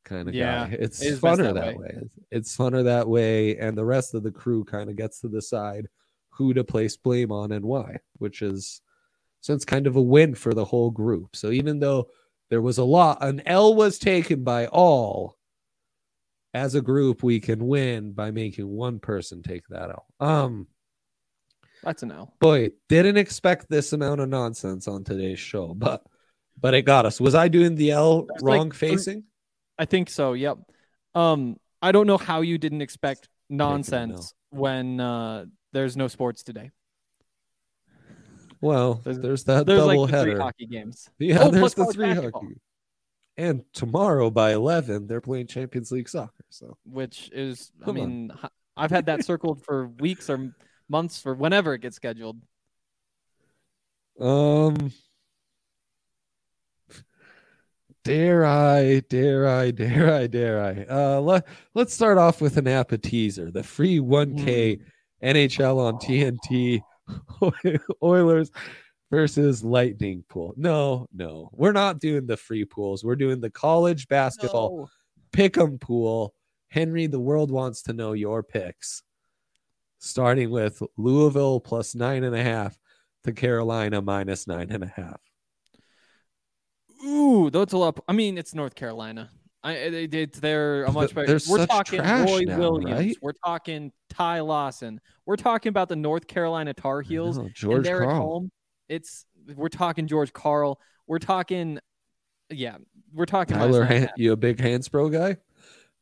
kind 0.05 0.29
of 0.29 0.35
Yeah, 0.35 0.69
guy. 0.69 0.77
It's 0.79 1.01
it 1.03 1.07
is 1.09 1.21
best 1.21 1.41
funner 1.41 1.55
that 1.55 1.55
that, 1.55 1.77
way. 1.77 1.99
It's 2.31 2.57
funner 2.57 2.85
that 2.85 3.09
way, 3.09 3.57
and 3.59 3.77
the 3.77 3.85
rest 3.85 4.15
of 4.15 4.23
the 4.23 4.31
crew 4.33 4.65
kind 4.65 4.91
of 4.91 4.97
gets 4.97 5.21
to 5.21 5.29
decide 5.29 5.87
who 6.31 6.55
to 6.55 6.65
place 6.65 6.97
blame 6.97 7.33
on 7.33 7.53
and 7.53 7.65
why, 7.65 7.99
which 8.19 8.43
is 8.43 8.81
since 9.41 9.65
kind 9.65 9.87
of 9.87 9.97
a 9.97 10.03
win 10.03 10.35
for 10.35 10.53
the 10.55 10.65
whole 10.65 10.91
group. 10.91 11.35
So 11.37 11.51
even 11.51 11.79
though 11.81 12.09
there 12.51 12.61
was 12.61 12.79
a 12.79 12.85
lot, 12.85 13.19
an 13.23 13.43
L 13.47 13.75
was 13.75 13.99
taken 13.99 14.45
by 14.45 14.67
all. 14.67 15.37
As 16.53 16.75
a 16.75 16.81
group, 16.81 17.23
we 17.23 17.39
can 17.39 17.69
win 17.69 18.11
by 18.13 18.33
making 18.33 18.67
one 18.69 18.99
person 18.99 19.41
take 19.43 19.63
that 19.69 19.91
L. 19.91 20.07
Um, 20.19 20.67
That's 21.85 22.03
an 22.03 22.11
L. 22.11 22.35
boy, 22.41 22.71
didn't 22.89 23.19
expect 23.19 23.67
this 23.71 23.93
amount 23.93 24.21
of 24.21 24.29
nonsense 24.29 24.89
on 24.89 25.05
today's 25.05 25.39
show, 25.39 25.75
but 25.75 26.03
but 26.61 26.75
it 26.75 26.83
got 26.83 27.07
us. 27.07 27.21
Was 27.21 27.35
I 27.37 27.47
doing 27.49 27.77
the 27.77 27.93
L 27.93 28.23
There's 28.29 28.43
like 28.43 28.59
wrong 28.59 28.71
three- 28.73 28.91
facing? 28.91 29.25
I 29.79 29.85
think 29.87 30.11
so. 30.11 30.33
Yep. 30.35 30.59
Um, 31.15 31.57
I 31.81 31.93
don't 31.93 32.07
know 32.07 32.19
how 32.19 32.41
you 32.43 32.59
didn't 32.59 32.83
expect 32.83 33.23
Taking 33.49 33.55
an 33.57 33.61
L. 33.61 33.69
nonsense 33.71 34.35
when 34.51 35.01
uh, 35.01 35.45
there's 35.73 35.97
no 35.97 36.09
sports 36.09 36.43
today. 36.43 36.71
Well, 38.61 38.95
There's- 39.05 39.19
there's, 39.19 39.45
that 39.45 39.67
There's 39.67 39.81
double 39.81 40.03
like 40.03 40.11
the 40.11 40.17
header. 40.17 40.41
hockey 40.41 40.67
games. 40.67 41.09
Yeah, 41.19 41.39
Oh, 41.45 41.51
there's 41.51 41.75
the 41.75 41.87
three 41.87 42.07
basketball. 42.07 42.43
hockey. 42.43 42.61
And 43.37 43.65
tomorrow 43.73 44.31
by 44.31 44.53
11, 44.53 45.07
they're 45.07 45.23
playing 45.23 45.47
Champions 45.47 45.91
League 45.91 46.09
soccer. 46.11 46.45
So 46.51 46.77
which 46.85 47.31
is 47.33 47.73
I 47.81 47.85
Come 47.87 47.97
on. 48.01 48.09
mean 48.09 48.33
h- 48.45 48.51
I've 48.77 48.91
had 48.91 49.07
that 49.07 49.25
circled 49.25 49.65
for 49.65 49.87
weeks 49.89 50.29
or 50.29 50.55
months 50.91 51.23
for 51.23 51.35
whenever 51.35 51.73
it 51.73 51.81
gets 51.81 51.97
scheduled. 51.97 52.39
Um, 54.21 54.93
dare 58.05 58.45
I, 58.45 59.01
dare 59.09 59.49
I, 59.49 59.71
dare 59.71 60.13
I, 60.13 60.27
dare 60.27 60.63
I? 60.63 60.85
Uh, 60.95 61.21
let 61.21 61.47
let's 61.75 61.95
start 61.95 62.19
off 62.19 62.41
with 62.41 62.57
an 62.57 62.69
appetizer. 62.69 63.51
The 63.51 63.63
free 63.63 63.99
1K 64.01 64.81
NHL 65.23 65.79
on 65.79 65.95
TNT 65.95 66.83
Oilers 68.03 68.51
versus 69.11 69.65
Lightning 69.65 70.25
pool. 70.29 70.55
No, 70.57 71.07
no, 71.13 71.51
we're 71.53 71.73
not 71.73 72.01
doing 72.01 72.27
the 72.27 72.37
free 72.37 72.65
pools. 72.65 73.05
We're 73.05 73.17
doing 73.17 73.41
the 73.41 73.51
college 73.51 74.09
basketball 74.09 74.89
pick 75.33 75.59
'em 75.59 75.79
pool. 75.79 76.35
Henry, 76.69 77.07
the 77.07 77.21
world 77.21 77.51
wants 77.51 77.83
to 77.83 77.93
know 77.93 78.13
your 78.13 78.43
picks. 78.43 79.03
Starting 79.99 80.51
with 80.51 80.83
Louisville 80.97 81.61
plus 81.61 81.95
nine 81.95 82.25
and 82.25 82.35
a 82.35 82.43
half 82.43 82.79
to 83.25 83.33
Carolina 83.33 84.01
minus 84.01 84.47
nine 84.47 84.71
and 84.71 84.85
a 84.85 84.87
half. 84.87 85.21
Ooh, 87.05 87.51
that's 87.51 87.73
a 87.73 87.79
lot. 87.79 87.99
I 88.09 88.13
mean, 88.13 88.39
it's 88.39 88.55
North 88.55 88.75
Carolina. 88.75 89.31
I 89.63 89.73
it, 89.73 90.15
it's 90.15 90.41
they're 90.41 90.85
a 90.85 90.93
much 90.93 91.15
better. 91.15 91.39
We're 91.49 91.67
talking 91.67 92.01
Roy 92.01 92.41
now, 92.47 92.59
Williams. 92.59 92.93
right? 92.93 93.17
We're 93.21 93.33
talking 93.45 93.93
Ty 94.09 94.41
Lawson. 94.41 95.01
We're 95.27 95.37
talking 95.37 95.69
about 95.71 95.89
the 95.89 95.97
North 95.97 96.27
Carolina 96.27 96.73
Tar 96.75 97.03
Heels. 97.03 97.37
know, 97.39 97.45
and 97.45 97.55
George 97.55 97.85
they're 97.85 98.03
at 98.03 98.09
Carl. 98.09 98.23
home. 98.27 98.53
It's 98.89 99.27
we're 99.55 99.69
talking 99.69 100.07
George 100.07 100.33
Karl. 100.33 100.81
We're 101.07 101.19
talking, 101.19 101.79
yeah, 102.51 102.77
we're 103.13 103.27
talking 103.27 103.57
Tyler, 103.57 103.81
nine 103.85 103.93
and 103.93 104.05
a 104.05 104.07
Han- 104.09 104.15
you 104.17 104.33
a 104.33 104.37
big 104.37 104.59
Hansbrough 104.59 105.13
guy? 105.13 105.31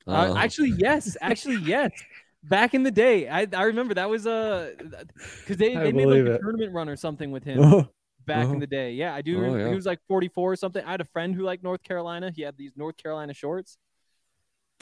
Uh, 0.07 0.29
Oh. 0.31 0.37
actually, 0.37 0.75
yes. 0.79 1.17
Actually, 1.21 1.57
yes. 1.57 1.91
Back 2.45 2.73
in 2.75 2.83
the 2.85 2.91
day, 2.91 3.29
I, 3.29 3.47
I 3.53 3.65
remember 3.65 3.95
that 3.95 4.09
was 4.09 4.25
a 4.27 4.73
because 5.41 5.57
they, 5.57 5.75
I 5.77 5.85
they 5.85 5.93
made 5.93 6.07
like 6.07 6.19
a 6.21 6.35
it. 6.35 6.41
tournament 6.41 6.73
run 6.73 6.89
or 6.89 6.97
something 6.97 7.31
with 7.33 7.43
him 7.45 7.59
back 8.29 8.45
uh-huh. 8.45 8.53
in 8.55 8.61
the 8.61 8.67
day. 8.67 8.93
Yeah, 8.93 9.13
I 9.15 9.23
do. 9.23 9.45
Oh, 9.45 9.57
yeah. 9.57 9.69
He 9.69 9.75
was 9.75 9.87
like 9.87 9.99
44 10.07 10.53
or 10.53 10.57
something. 10.57 10.85
I 10.85 10.93
had 10.93 11.01
a 11.01 11.05
friend 11.07 11.35
who 11.35 11.43
liked 11.43 11.65
North 11.65 11.83
Carolina. 11.83 12.31
He 12.35 12.43
had 12.43 12.57
these 12.57 12.73
North 12.77 12.97
Carolina 12.97 13.35
shorts. 13.35 13.77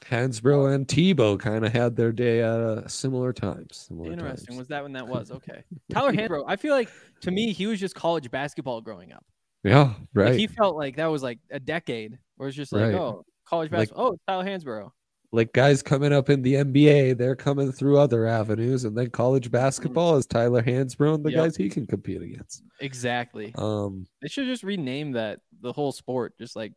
Hansbrough 0.03 0.75
and 0.75 0.87
Tebow 0.87 1.39
kind 1.41 1.65
of 1.65 1.73
had 1.73 1.97
their 1.97 2.13
day 2.13 2.41
at 2.41 2.51
uh, 2.51 2.87
similar 2.87 3.33
times. 3.33 3.87
similar 3.89 4.13
Interesting. 4.13 4.49
times. 4.49 4.59
Was 4.59 4.69
that 4.69 4.83
when 4.83 4.93
that 4.93 5.09
was? 5.09 5.31
Okay. 5.37 5.65
Tyler 5.91 6.13
Hansbrough. 6.13 6.45
I 6.47 6.57
feel 6.57 6.75
like 6.75 6.91
to 7.23 7.31
me 7.31 7.53
he 7.53 7.67
was 7.67 7.81
just 7.81 7.95
college 7.95 8.31
basketball 8.31 8.83
growing 8.83 9.13
up. 9.13 9.25
Yeah, 9.65 9.85
Like, 9.85 9.97
right. 10.15 10.39
he 10.39 10.47
felt 10.47 10.77
like 10.77 10.97
that 10.97 11.07
was 11.07 11.23
like 11.23 11.39
a 11.51 11.59
decade 11.59 12.19
where 12.37 12.49
it's 12.49 12.57
just 12.57 12.73
like, 12.73 12.83
Right. 12.83 12.95
oh, 12.95 13.25
college 13.47 13.73
Like- 13.73 13.89
basketball. 13.89 14.07
oh, 14.13 14.19
Tyler 14.29 14.45
Hansbrough. 14.45 14.91
Like 15.37 15.53
guys 15.53 15.83
coming 15.83 16.13
up 16.13 16.29
in 16.31 16.43
the 16.43 16.55
NBA, 16.55 17.17
they're 17.17 17.37
coming 17.37 17.71
through 17.71 17.99
other 17.99 18.27
avenues, 18.27 18.85
and 18.85 18.97
then 18.97 19.11
college 19.11 19.51
basketball 19.51 20.17
is 20.17 20.27
Tyler 20.27 20.63
Hansbrough 20.63 21.15
and 21.17 21.25
the 21.25 21.31
Yep. 21.31 21.45
guys 21.45 21.57
he 21.57 21.69
can 21.69 21.87
compete 21.87 22.23
against. 22.23 22.63
Exactly. 22.81 23.53
Um, 23.57 24.07
They 24.23 24.29
should 24.29 24.47
just 24.47 24.63
rename 24.65 25.13
that 25.13 25.41
the 25.61 25.73
whole 25.73 25.93
sport, 25.93 26.37
just 26.39 26.57
like 26.57 26.73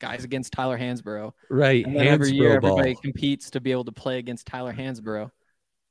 guys 0.00 0.24
against 0.24 0.52
Tyler 0.52 0.76
Hansbrough. 0.78 1.32
right, 1.50 1.86
And 1.86 1.94
then 1.94 2.06
every 2.08 2.32
year, 2.32 2.58
Hansbrough 2.58 2.62
ball, 2.62 2.70
everybody 2.80 2.96
competes 3.02 3.50
to 3.50 3.60
be 3.60 3.70
able 3.70 3.84
to 3.84 3.92
play 3.92 4.18
against 4.18 4.46
Tyler 4.46 4.72
Hansbrough. 4.72 5.30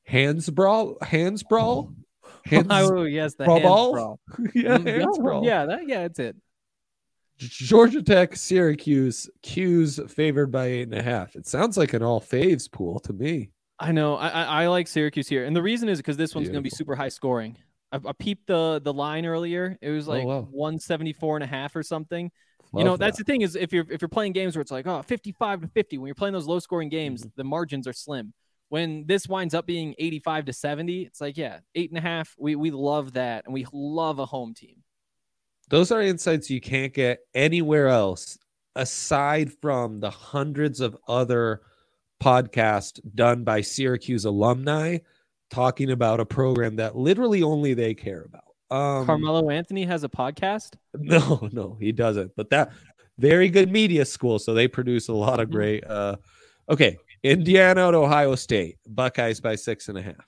Hansbrawl, 0.09 0.97
Hansbrawl, 0.99 1.93
Hands, 2.45 2.67
oh 2.71 3.03
yes, 3.03 3.35
the 3.35 3.45
brawl 3.45 3.57
hands 3.59 3.67
ball? 3.69 3.93
brawl. 3.93 4.19
yeah, 4.55 4.77
Mm, 4.77 4.85
yeah, 4.85 5.41
yeah, 5.43 5.65
that, 5.67 5.87
yeah, 5.87 6.01
that's 6.01 6.19
it. 6.19 6.35
Georgia 7.49 8.01
Tech, 8.03 8.35
Syracuse, 8.35 9.29
'Cuse 9.41 9.99
favored 10.07 10.51
by 10.51 10.65
eight 10.67 10.83
and 10.83 10.93
a 10.95 11.01
half. 11.03 11.35
It 11.35 11.47
sounds 11.47 11.77
like 11.77 11.93
an 11.93 12.03
all 12.03 12.21
faves 12.21 12.71
pool 12.71 12.99
to 13.01 13.13
me. 13.13 13.51
I 13.79 13.91
know. 13.91 14.15
I, 14.15 14.27
I 14.29 14.43
I 14.63 14.67
like 14.67 14.87
Syracuse 14.87 15.27
here, 15.27 15.45
and 15.45 15.55
the 15.55 15.61
reason 15.61 15.89
is 15.89 15.97
because 15.97 16.17
this 16.17 16.35
one's 16.35 16.47
going 16.49 16.59
to 16.59 16.61
be 16.61 16.69
super 16.69 16.95
high 16.95 17.09
scoring. 17.09 17.57
I, 17.91 17.99
I 18.05 18.11
peeped 18.13 18.47
the 18.47 18.79
the 18.83 18.93
line 18.93 19.25
earlier. 19.25 19.77
It 19.81 19.89
was 19.89 20.07
Oh, 20.07 20.11
like 20.11 20.23
wow. 20.25 20.47
174 20.51 21.37
and 21.37 21.43
a 21.43 21.47
half 21.47 21.75
or 21.75 21.81
something. 21.83 22.25
you 22.73 22.77
Love 22.79 22.85
know, 22.85 22.97
that's 22.97 23.17
the 23.17 23.23
thing 23.23 23.41
is 23.41 23.55
if 23.55 23.73
you're 23.73 23.85
if 23.89 24.01
you're 24.01 24.09
playing 24.09 24.33
games 24.33 24.55
where 24.55 24.61
it's 24.61 24.71
like 24.71 24.85
oh 24.87 25.01
55 25.01 25.61
to 25.61 25.67
50 25.67 25.97
when 25.97 26.07
you're 26.07 26.15
playing 26.15 26.33
those 26.33 26.47
low 26.47 26.59
scoring 26.59 26.89
games, 26.89 27.21
Mm-hmm. 27.21 27.29
the 27.35 27.43
margins 27.43 27.87
are 27.87 27.93
slim. 27.93 28.33
When 28.69 29.05
this 29.07 29.27
winds 29.27 29.53
up 29.53 29.65
being 29.65 29.95
85 29.97 30.45
to 30.45 30.53
70, 30.53 31.01
it's 31.01 31.19
like 31.19 31.35
yeah, 31.37 31.59
eight 31.75 31.89
and 31.89 31.97
a 31.97 32.01
half. 32.01 32.35
We 32.39 32.55
we 32.55 32.69
love 32.71 33.13
that, 33.13 33.45
and 33.45 33.53
we 33.53 33.65
love 33.73 34.19
a 34.19 34.25
home 34.25 34.53
team. 34.53 34.83
Those 35.71 35.91
are 35.91 36.01
insights 36.01 36.49
you 36.49 36.61
can't 36.61 36.93
get 36.93 37.21
anywhere 37.33 37.87
else 37.87 38.37
aside 38.75 39.51
from 39.61 39.99
the 39.99 40.09
hundreds 40.09 40.79
of 40.79 40.95
other 41.07 41.61
podcasts 42.21 42.99
done 43.15 43.43
by 43.43 43.61
Syracuse 43.61 44.25
alumni 44.25 44.99
talking 45.49 45.91
about 45.91 46.19
a 46.19 46.25
program 46.25 46.75
that 46.77 46.95
literally 46.95 47.41
only 47.43 47.73
they 47.73 47.93
care 47.93 48.23
about. 48.23 48.43
Um, 48.69 49.05
Carmelo 49.05 49.49
Anthony 49.49 49.83
has 49.85 50.03
a 50.03 50.09
podcast. 50.09 50.75
No, 50.97 51.49
no, 51.51 51.77
he 51.79 51.91
doesn't. 51.91 52.31
But 52.37 52.49
that 52.51 52.71
very 53.17 53.49
good 53.49 53.71
media 53.71 54.05
school, 54.05 54.39
so 54.39 54.53
they 54.53 54.67
produce 54.67 55.07
a 55.09 55.13
lot 55.13 55.39
of 55.39 55.49
Mhm. 55.49 55.51
great. 55.51 55.83
Uh, 55.85 56.15
okay, 56.69 56.97
Indiana 57.23 57.91
to 57.91 57.97
Ohio 57.97 58.35
State, 58.35 58.77
Buckeyes 58.87 59.41
by 59.41 59.55
six 59.55 59.89
and 59.89 59.97
a 59.97 60.01
half. 60.01 60.25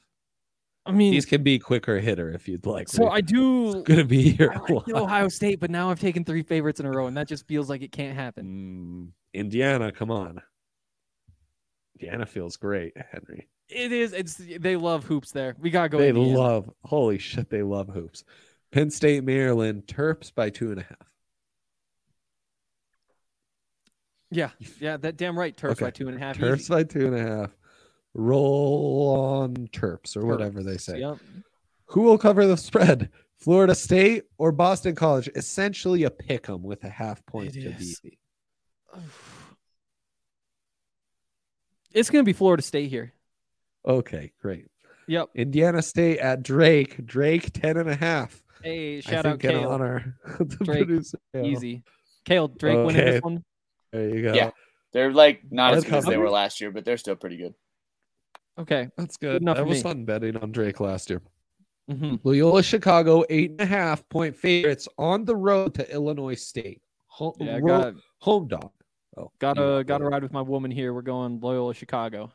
I 0.85 0.91
mean, 0.91 1.11
These 1.13 1.25
can 1.25 1.43
be 1.43 1.59
quicker 1.59 1.99
hitter 1.99 2.29
if 2.31 2.47
you'd 2.47 2.65
like. 2.65 2.89
so 2.89 3.07
I 3.09 3.21
do. 3.21 3.77
it's 3.79 3.87
gonna 3.87 4.03
be 4.03 4.31
here. 4.31 4.53
Like 4.67 4.89
Ohio 4.93 5.29
State, 5.29 5.59
but 5.61 5.71
now 5.71 5.89
I've 5.89 5.99
taken 5.99 6.25
three 6.25 6.43
favorites 6.43 6.79
in 6.81 6.85
a 6.85 6.91
row, 6.91 7.07
and 7.07 7.15
that 7.15 7.27
just 7.27 7.47
feels 7.47 7.69
like 7.69 7.81
it 7.81 7.91
can't 7.93 8.15
happen. 8.15 9.11
Mm, 9.33 9.39
Indiana, 9.39 9.91
come 9.93 10.11
on. 10.11 10.41
Indiana 11.99 12.25
feels 12.25 12.57
great, 12.57 12.93
Henry. 13.11 13.47
It 13.69 13.93
is. 13.93 14.11
It's 14.11 14.35
they 14.35 14.75
love 14.75 15.05
hoops 15.05 15.31
there. 15.31 15.55
We 15.57 15.69
gotta 15.69 15.87
go. 15.87 15.99
they 15.99 16.09
Indiana. 16.09 16.37
love, 16.37 16.69
holy 16.83 17.17
shit, 17.17 17.49
they 17.49 17.63
love 17.63 17.87
hoops. 17.87 18.25
Penn 18.73 18.89
State, 18.89 19.23
Maryland, 19.23 19.83
Terps 19.87 20.33
by 20.35 20.49
two 20.49 20.71
and 20.71 20.79
a 20.81 20.83
half. 20.83 21.07
Yeah, 24.31 24.49
yeah. 24.81 24.97
That 24.97 25.15
damn 25.15 25.37
right. 25.39 25.55
Terps 25.55 25.79
by 25.79 25.91
two 25.91 26.07
and 26.09 26.17
a 26.17 26.19
half. 26.19 26.37
Terps 26.37 26.59
easy. 26.61 26.73
by 26.73 26.83
two 26.83 27.05
and 27.07 27.15
a 27.15 27.21
half. 27.21 27.51
Roll 28.15 28.92
Terps 29.73 30.15
or 30.15 30.25
whatever 30.25 30.63
they 30.63 30.77
say. 30.77 30.99
Yep. 30.99 31.17
Who 31.87 32.01
will 32.01 32.17
cover 32.17 32.45
the 32.47 32.55
spread? 32.57 33.09
Florida 33.37 33.75
State 33.75 34.23
or 34.37 34.51
Boston 34.53 34.95
College? 34.95 35.29
Essentially 35.35 36.03
a 36.03 36.09
pick 36.09 36.47
'em 36.49 36.63
with 36.63 36.83
a 36.85 36.89
half 36.89 37.25
point 37.25 37.55
It 37.57 37.61
to 37.63 37.69
is. 37.71 37.99
beat. 37.99 38.19
It's 41.93 42.09
gonna 42.09 42.23
be 42.23 42.33
Florida 42.33 42.63
State 42.63 42.89
here. 42.89 43.13
Okay, 43.85 44.31
great. 44.41 44.65
Yep. 45.07 45.29
Indiana 45.35 45.81
State 45.81 46.17
at 46.19 46.41
Drake. 46.41 47.05
Drake 47.05 47.51
10 47.53 47.77
and 47.77 47.89
a 47.89 47.95
half. 47.95 48.41
Hey, 48.63 48.97
I 48.97 49.01
shout 49.01 49.25
out 49.25 49.41
think 49.41 49.43
in 49.43 49.59
Kale. 49.59 49.69
honor 49.69 50.17
the 50.39 50.45
Drake, 50.45 50.85
producer. 50.87 51.19
Kale. 51.33 51.45
Easy. 51.45 51.83
Kale 52.25 52.47
Drake 52.47 52.77
winning 52.77 53.01
Okay. 53.01 53.11
this 53.11 53.21
one. 53.21 53.43
There 53.91 54.09
you 54.09 54.21
go. 54.23 54.33
Yeah. 54.33 54.51
They're 54.93 55.11
like 55.11 55.41
not 55.51 55.73
as 55.73 55.83
That's 55.83 55.91
good 55.91 55.97
as 55.99 56.05
they 56.05 56.17
were 56.17 56.29
last 56.29 56.61
year, 56.61 56.71
but 56.71 56.85
they're 56.85 56.97
still 56.97 57.15
pretty 57.15 57.37
good. 57.37 57.53
Okay. 58.59 58.89
That's 58.97 59.17
good. 59.17 59.41
enough 59.41 59.57
that 59.57 59.65
was 59.65 59.77
me. 59.77 59.83
fun 59.83 60.05
betting 60.05 60.37
on 60.37 60.51
Drake 60.51 60.79
last 60.79 61.09
year. 61.09 61.21
hmm 61.89 62.15
Loyola 62.23 62.61
Chicago, 62.63 63.23
eight 63.29 63.51
and 63.51 63.61
a 63.61 63.65
half 63.65 64.07
point 64.09 64.35
favorites 64.35 64.87
on 64.97 65.25
the 65.25 65.35
road 65.35 65.73
to 65.75 65.91
Illinois 65.91 66.35
State. 66.35 66.81
Home, 67.07 67.33
Yeah, 67.39 67.59
ro- 67.61 67.67
got 67.81 67.93
home 68.19 68.47
dog. 68.47 68.71
Oh, 69.17 69.31
got 69.39 69.57
a 69.59 69.79
to 69.79 69.83
got 69.83 70.01
a 70.01 70.05
ride 70.05 70.23
with 70.23 70.33
my 70.33 70.41
woman 70.41 70.71
here. 70.71 70.93
We're 70.93 71.01
going 71.03 71.39
Loyola 71.39 71.73
Chicago. 71.75 72.31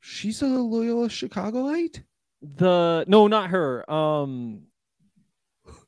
She's 0.00 0.40
a 0.42 0.46
Loyola 0.46 1.08
Chicagoite? 1.08 2.02
The 2.42 3.04
no, 3.08 3.26
not 3.26 3.50
her. 3.50 3.90
Um, 3.90 4.62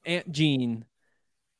Aunt 0.04 0.30
Jean, 0.32 0.84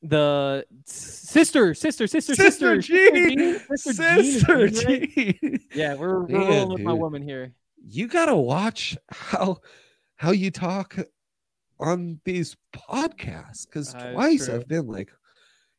the 0.03 0.65
sister, 0.85 1.73
sister, 1.73 2.07
sister, 2.07 2.35
Sister 2.35 2.35
sister, 2.35 2.77
Jean! 2.79 3.59
Sister 3.75 3.93
Sister 3.93 4.67
Jean, 4.67 4.85
right? 4.87 5.15
G. 5.15 5.59
Yeah, 5.73 5.95
we're, 5.95 6.23
we're 6.23 6.39
rolling 6.39 6.69
with 6.73 6.81
my 6.81 6.93
woman 6.93 7.21
here. 7.21 7.53
You 7.85 8.07
gotta 8.07 8.35
watch 8.35 8.97
how 9.09 9.57
how 10.15 10.31
you 10.31 10.51
talk 10.51 10.97
on 11.79 12.19
these 12.23 12.55
podcasts 12.75 13.65
because 13.65 13.93
twice. 13.93 14.47
I've 14.49 14.67
been 14.67 14.87
like, 14.87 15.11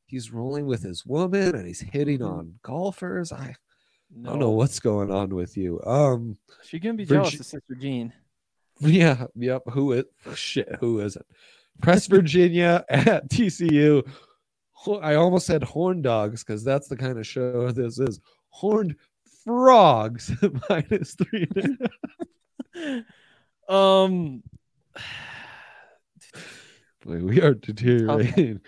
he's 0.07 0.33
rolling 0.33 0.67
with 0.67 0.83
his 0.83 1.07
woman 1.07 1.55
and 1.55 1.67
he's 1.67 1.81
hitting 1.81 2.19
Mhm. 2.21 2.31
on 2.31 2.55
golfers. 2.63 3.33
I, 3.33 3.55
I 4.23 4.29
don't 4.29 4.39
know 4.39 4.51
what's 4.51 4.81
going 4.81 5.11
on 5.11 5.35
with 5.35 5.57
you. 5.57 5.81
Um, 5.85 6.37
She 6.65 6.79
gonna 6.79 6.95
be 6.95 7.05
jealous 7.07 7.39
of 7.41 7.47
Sister 7.47 7.75
Jean. 7.79 8.13
yeah, 8.81 9.27
yep. 9.37 9.63
Who 9.71 9.93
is 9.93 10.05
shit? 10.35 10.69
Who 10.81 11.01
is 11.01 11.17
it? 11.17 11.27
Press 11.83 12.07
Virginia 12.07 12.85
at 12.89 13.29
TCU. 13.29 14.07
I 15.03 15.15
almost 15.15 15.47
said 15.47 15.63
horn 15.63 16.03
dogs 16.03 16.45
because 16.45 16.63
that's 16.63 16.89
the 16.89 16.97
kind 16.97 17.19
of 17.19 17.27
show 17.27 17.71
this 17.71 17.99
is. 17.99 18.21
Horned 18.51 18.97
frogs 19.45 20.31
minus 20.71 21.15
three. 21.15 21.49
and 21.57 21.79
a 22.75 23.05
half. 23.69 23.75
Um, 23.75 24.43
Boy, 27.05 27.19
we 27.19 27.41
are 27.41 27.55
deteriorating. 27.55 28.61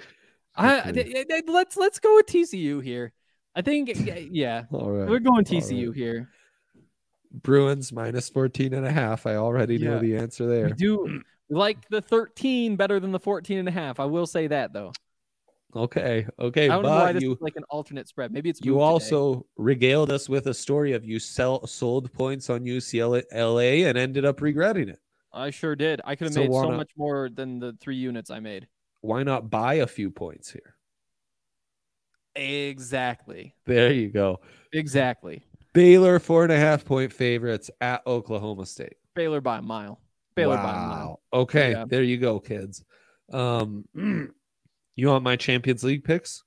I, 0.55 0.91
th- 0.91 1.27
th- 1.29 1.45
let's 1.49 1.77
let's 1.77 1.99
go 1.99 2.15
with 2.17 2.27
TCU 2.27 2.83
here. 2.83 3.13
I 3.55 3.63
think 3.63 3.91
yeah, 4.31 4.65
All 4.73 4.91
right. 4.91 5.09
we're 5.09 5.19
going 5.19 5.45
TCU 5.45 5.89
right. 5.89 5.97
here. 5.97 6.29
Bruins 7.31 7.93
minus 7.93 8.29
14 8.31 8.73
and 8.73 8.87
a 8.87 8.91
half. 8.91 9.27
I 9.27 9.37
already 9.37 9.77
know 9.79 9.99
the 9.99 10.17
answer 10.17 10.45
We 10.47 10.51
there. 10.55 10.69
do 10.71 11.03
we 11.05 11.21
like 11.49 11.89
the 11.89 12.01
13 12.01 12.77
better 12.77 12.99
than 13.01 13.13
the 13.13 13.21
14 13.21 13.59
and 13.59 13.69
a 13.69 13.73
half. 13.73 14.01
I 14.01 14.05
will 14.05 14.27
say 14.27 14.47
that 14.49 14.73
though. 14.73 14.93
Okay. 15.75 16.27
Okay. 16.39 16.65
I 16.67 16.69
don't 16.69 16.83
know 16.85 16.89
why 16.89 17.13
this 17.13 17.23
you 17.23 17.33
is 17.33 17.41
like 17.41 17.57
an 17.57 17.65
alternate 17.71 18.09
spread. 18.09 18.33
Maybe 18.33 18.49
it's 18.49 18.61
you 18.65 18.73
moved 18.73 18.81
today. 18.81 19.17
also 19.17 19.47
regaled 19.57 20.11
us 20.11 20.29
with 20.29 20.47
a 20.47 20.55
story 20.55 20.93
of 20.95 21.05
you 21.05 21.19
sell 21.19 21.67
sold 21.67 22.13
points 22.13 22.49
on 22.49 22.61
UCLA 22.65 23.87
and 23.87 23.99
ended 23.99 24.25
up 24.25 24.41
regretting 24.41 24.89
it. 24.89 25.01
I 25.33 25.51
sure 25.51 25.77
did. 25.77 26.01
I 26.05 26.17
could 26.17 26.29
have 26.29 26.35
So 26.35 26.41
made 26.41 26.53
so 26.53 26.63
not- 26.71 26.77
much 26.77 26.91
more 26.97 27.29
than 27.29 27.59
the 27.59 27.75
three 27.81 27.97
units 27.97 28.31
I 28.31 28.41
made. 28.41 28.67
Why 29.03 29.23
not 29.23 29.51
buy 29.51 29.75
a 29.75 29.87
few 29.87 30.11
points 30.11 30.51
here? 30.51 30.75
Exactly. 32.35 33.55
There 33.67 33.93
you 33.93 34.09
go. 34.09 34.41
Exactly. 34.73 35.43
Baylor 35.75 36.19
four 36.19 36.43
and 36.43 36.53
a 36.53 36.59
half 36.59 36.85
point 36.85 37.13
favorites 37.13 37.71
at 37.81 38.07
Oklahoma 38.07 38.65
State. 38.67 38.95
Baylor 39.15 39.41
by 39.41 39.59
a 39.59 39.63
mile. 39.63 40.01
Baylor 40.37 40.57
mile. 40.59 41.21
Okay, 41.33 41.73
Yeah. 41.73 41.85
there 41.89 42.03
you 42.03 42.19
go, 42.19 42.39
kids. 42.39 42.85
Um, 43.33 43.85
you 44.95 45.09
want 45.09 45.25
my 45.25 45.35
Champions 45.37 45.83
League 45.83 46.05
picks, 46.05 46.45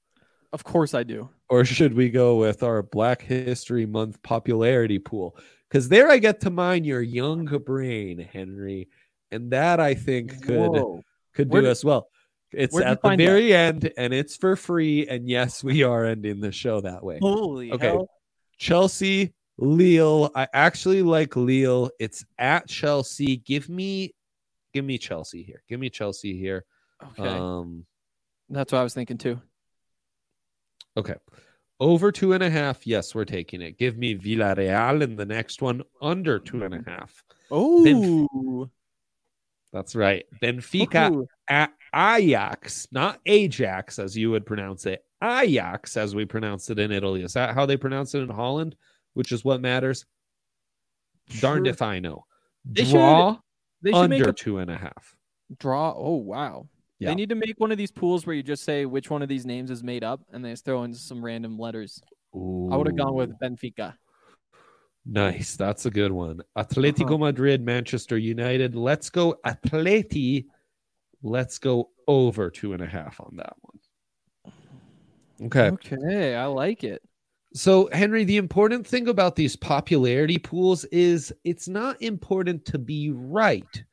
Of 0.54 0.64
course 0.64 0.94
I 0.94 1.04
do. 1.04 1.30
or 1.50 1.66
should 1.66 1.94
we 1.94 2.10
go 2.10 2.38
with 2.38 2.64
our 2.64 2.82
Black 2.84 3.22
History 3.24 3.86
Month 3.86 4.22
popularity 4.22 5.00
pool? 5.00 5.36
Because 5.68 5.90
there 5.90 6.10
I 6.10 6.18
get 6.20 6.40
to 6.42 6.50
mine 6.50 6.84
your 6.86 7.02
young 7.02 7.46
brain, 7.46 8.20
Henry, 8.32 8.88
and 9.32 9.52
that 9.52 9.80
I 9.80 9.96
think 9.96 10.42
could 10.44 10.72
Whoa. 10.72 11.02
could 11.34 11.50
Where 11.50 11.62
do 11.62 11.66
did- 11.68 11.72
us 11.72 11.84
well. 11.84 12.08
It's 12.52 12.76
at 12.80 13.02
the 13.04 13.08
find 13.10 13.20
that? 13.22 13.26
very 13.26 13.54
end, 13.54 13.92
and 13.96 14.12
it's 14.12 14.36
for 14.36 14.56
free. 14.56 15.08
And 15.08 15.30
yes, 15.30 15.64
we 15.64 15.84
are 15.84 16.04
ending 16.06 16.40
the 16.40 16.52
show 16.52 16.82
that 16.82 17.04
way. 17.04 17.20
Holy 17.22 17.72
Okay. 17.72 17.88
hell. 17.90 18.10
Chelsea, 18.58 19.36
Lille. 19.60 20.32
I 20.36 20.48
actually 20.54 21.02
like 21.02 21.36
Lille. 21.36 21.92
It's 22.00 22.26
at 22.38 22.68
Chelsea. 22.68 23.38
Give 23.38 23.70
me, 23.70 24.14
give 24.74 24.86
me 24.86 24.98
Chelsea 24.98 25.44
here. 25.44 25.64
Give 25.68 25.80
me 25.80 25.90
Chelsea 25.90 26.38
here. 26.38 26.66
Okay. 27.04 27.28
Um, 27.28 27.86
That's 28.50 28.72
what 28.72 28.80
I 28.80 28.84
was 28.84 28.94
thinking 28.94 29.18
too. 29.18 29.40
okay. 30.98 31.16
Over 31.82 32.12
two 32.12 32.34
and 32.34 32.44
a 32.44 32.50
half. 32.50 32.86
Yes, 32.86 33.16
we're 33.16 33.24
taking 33.24 33.62
it. 33.62 33.78
Give 33.78 33.98
me 33.98 34.18
Villarreal 34.18 35.02
in 35.02 35.16
the 35.16 35.26
next 35.26 35.62
one. 35.62 35.82
Under 36.02 36.38
two 36.38 36.64
and 36.64 36.74
a 36.74 36.84
half. 36.90 37.24
Oh. 37.50 38.70
That's 39.72 39.96
right. 39.96 40.26
Benfica 40.42 41.26
at 41.48 41.72
Ajax, 41.96 42.88
not 42.92 43.20
Ajax 43.26 43.98
as 43.98 44.18
you 44.18 44.32
would 44.32 44.46
pronounce 44.46 44.86
it. 44.86 45.06
Ajax 45.24 45.96
as 45.96 46.14
we 46.14 46.26
pronounce 46.26 46.70
it 46.70 46.80
in 46.80 46.92
Italy. 46.92 47.24
Is 47.24 47.34
that 47.34 47.54
how 47.54 47.66
they 47.66 47.78
pronounce 47.78 48.14
it 48.14 48.20
in 48.20 48.30
Holland? 48.30 48.76
Which 49.14 49.32
is 49.32 49.44
what 49.44 49.62
matters. 49.62 50.06
Darned 51.40 51.68
if 51.68 51.82
I 51.82 52.00
know. 52.00 52.26
They 52.66 52.84
should- 52.84 52.94
Draw 52.94 53.38
They 53.82 53.92
should 53.92 54.10
make 54.10 54.20
under 54.22 54.30
a 54.32 54.34
two 54.34 54.58
and 54.60 54.70
a 54.72 54.78
half. 54.78 55.16
draw. 55.60 55.94
Oh 55.96 56.16
wow. 56.16 56.68
Yeah. 57.00 57.10
They 57.10 57.16
need 57.16 57.30
to 57.30 57.36
make 57.36 57.60
one 57.60 57.72
of 57.72 57.78
these 57.78 57.92
pools 57.92 58.26
where 58.26 58.36
you 58.36 58.44
just 58.44 58.64
say 58.64 58.86
which 58.86 59.10
one 59.10 59.22
of 59.22 59.30
these 59.30 59.46
names 59.46 59.72
is 59.72 59.84
made 59.84 60.04
up 60.04 60.22
and 60.34 60.44
they 60.44 60.52
just 60.52 60.66
throw 60.66 60.84
in 60.84 60.94
some 60.94 61.24
random 61.24 61.58
letters. 61.58 62.02
I 62.34 62.38
would 62.76 62.88
have 62.88 62.98
gone 62.98 63.14
with 63.16 63.32
Benfica. 63.40 63.96
nice. 65.06 65.56
That's 65.56 65.86
a 65.86 65.90
good 65.92 66.12
one. 66.12 66.42
Atletico 66.58 67.06
Uh-huh. 67.06 67.18
Madrid, 67.20 67.64
Manchester 67.64 68.18
United. 68.18 68.76
Let's 68.76 69.10
go 69.10 69.36
Atleti. 69.46 70.46
Let's 71.24 71.58
go 71.58 71.90
over 72.08 72.50
two 72.50 72.74
and 72.74 72.82
a 72.84 72.86
half 72.88 73.20
on 73.22 73.38
that 73.38 73.54
one. 73.62 74.54
Okay. 75.44 75.70
Okay, 75.72 76.36
I 76.36 76.46
like 76.48 76.84
it. 76.84 77.02
So, 77.54 77.90
Henry, 77.92 78.26
the 78.26 78.38
important 78.38 78.86
thing 78.86 79.08
about 79.08 79.36
these 79.36 79.56
popularity 79.56 80.38
pools 80.38 80.86
is 80.86 81.34
it's 81.44 81.68
not 81.68 82.02
important 82.02 82.64
to 82.66 82.78
be 82.78 83.10
right. 83.12 83.84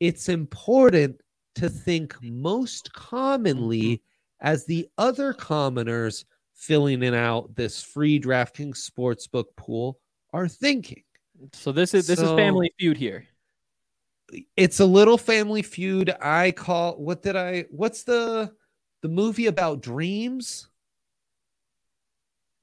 It's 0.00 0.28
important 0.28 1.20
to 1.56 1.68
think 1.68 2.16
most 2.22 2.92
commonly 2.92 3.82
mm-hmm. 3.82 4.46
as 4.46 4.64
the 4.64 4.88
other 4.98 5.32
commoners 5.32 6.24
filling 6.54 7.04
in 7.04 7.14
out 7.14 7.54
this 7.54 7.82
free 7.82 8.20
DraftKings 8.20 8.90
Sportsbook 8.90 9.46
pool 9.56 10.00
are 10.32 10.48
thinking. 10.48 11.04
So 11.52 11.70
this 11.70 11.94
is 11.94 12.06
this 12.08 12.20
is 12.20 12.30
Family 12.30 12.72
Feud 12.80 12.96
here. 12.96 13.26
It's 14.56 14.80
a 14.80 14.84
little 14.84 15.16
family 15.16 15.62
feud. 15.62 16.14
I 16.20 16.50
call 16.50 16.94
what 16.96 17.22
did 17.22 17.36
I 17.36 17.64
what's 17.70 18.02
the 18.02 18.52
the 19.02 19.08
movie 19.08 19.46
about 19.46 19.80
dreams? 19.80 20.68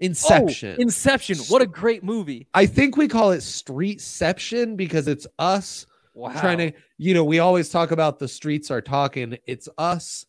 Oh, 0.01 0.05
Inception. 0.05 0.75
Oh, 0.77 0.81
Inception. 0.81 1.37
What 1.47 1.61
a 1.61 1.65
great 1.67 2.03
movie. 2.03 2.47
I 2.53 2.65
think 2.65 2.97
we 2.97 3.07
call 3.07 3.31
it 3.31 3.37
streetception 3.39 4.75
because 4.77 5.07
it's 5.07 5.25
us 5.39 5.85
Wow. 6.13 6.31
trying 6.39 6.57
to, 6.59 6.71
you 6.97 7.13
know, 7.13 7.23
we 7.25 7.39
always 7.39 7.69
talk 7.69 7.91
about 7.91 8.19
the 8.19 8.27
streets 8.27 8.71
are 8.71 8.81
talking. 8.81 9.37
It's 9.45 9.67
us 9.77 10.25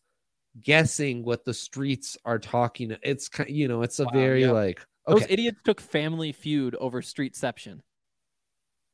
guessing 0.61 1.23
what 1.23 1.45
the 1.45 1.53
streets 1.53 2.17
are 2.25 2.39
talking. 2.39 2.95
It's 3.03 3.29
you 3.47 3.67
know, 3.67 3.81
it's 3.83 3.99
a 3.99 4.05
Wow, 4.05 4.11
very 4.13 4.41
yeah. 4.41 4.51
like 4.51 4.85
Those 5.07 5.25
idiots 5.29 5.59
took 5.63 5.79
Family 5.79 6.31
Feud 6.33 6.75
over 6.75 7.01
Streetception. 7.01 7.79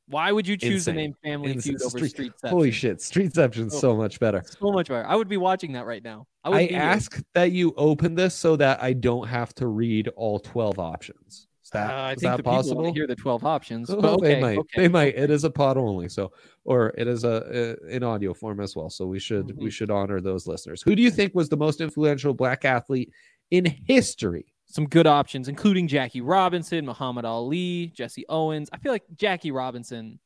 Why 0.06 0.32
would 0.32 0.46
you 0.46 0.56
choose 0.56 0.86
Insane. 0.86 0.94
the 0.94 1.00
name 1.00 1.14
Family 1.24 1.52
Ins- 1.52 1.64
Feud 1.64 1.82
over 1.82 2.06
street- 2.06 2.32
Streetception? 2.42 2.50
holy 2.50 2.70
shit, 2.70 2.98
streetception's 2.98 3.74
Oh. 3.74 3.78
so 3.78 3.96
much 3.96 4.20
better. 4.20 4.42
So 4.60 4.70
much 4.70 4.88
better. 4.88 5.06
I 5.06 5.16
would 5.16 5.28
be 5.28 5.38
watching 5.38 5.72
that 5.72 5.86
right 5.86 6.02
now. 6.04 6.26
I 6.44 6.50
would 6.50 6.56
I 6.58 6.66
be 6.66 6.72
here. 6.74 6.82
ask 6.82 7.22
that 7.34 7.52
you 7.52 7.72
open 7.76 8.14
this 8.14 8.34
so 8.34 8.56
that 8.56 8.82
I 8.82 8.92
don't 8.92 9.26
have 9.28 9.54
to 9.54 9.66
read 9.66 10.08
all 10.08 10.38
12 10.38 10.78
options. 10.78 11.48
Is 11.64 11.70
that, 11.70 11.90
Uh, 11.90 11.94
I 11.94 12.12
is 12.12 12.20
think 12.20 12.30
that 12.30 12.36
the 12.36 12.42
people 12.42 12.52
possible? 12.52 12.84
to 12.84 12.92
hear 12.92 13.06
the 13.06 13.16
12 13.16 13.44
options. 13.46 13.88
Oh, 13.88 13.96
okay, 13.96 14.34
they 14.34 14.40
might. 14.42 14.58
okay, 14.58 14.82
They 14.82 14.88
might. 14.88 15.16
It 15.16 15.30
is 15.30 15.44
a 15.44 15.50
pod 15.50 15.78
only, 15.78 16.10
so 16.10 16.30
or 16.66 16.92
it 16.98 17.08
is 17.08 17.24
a, 17.24 17.76
a 17.88 17.88
in 17.96 18.02
audio 18.02 18.34
form 18.34 18.60
as 18.60 18.76
well. 18.76 18.90
So 18.90 19.06
we 19.06 19.18
should 19.18 19.56
we 19.56 19.68
Mhm. 19.68 19.72
should 19.72 19.90
honor 19.90 20.20
those 20.20 20.46
listeners. 20.46 20.82
Who 20.82 20.94
do 20.94 21.00
you 21.02 21.10
think 21.10 21.34
was 21.34 21.48
the 21.48 21.56
most 21.56 21.80
influential 21.80 22.34
black 22.34 22.66
athlete 22.66 23.10
in 23.50 23.64
history? 23.64 24.52
Some 24.74 24.86
good 24.88 25.06
options, 25.06 25.46
including 25.46 25.86
Jackie 25.86 26.20
Robinson, 26.20 26.84
Muhammad 26.84 27.24
Ali, 27.24 27.92
Jesse 27.94 28.24
Owens. 28.28 28.68
I 28.72 28.78
feel 28.78 28.90
like 28.90 29.04
Jackie 29.14 29.52
Robinson 29.52 30.18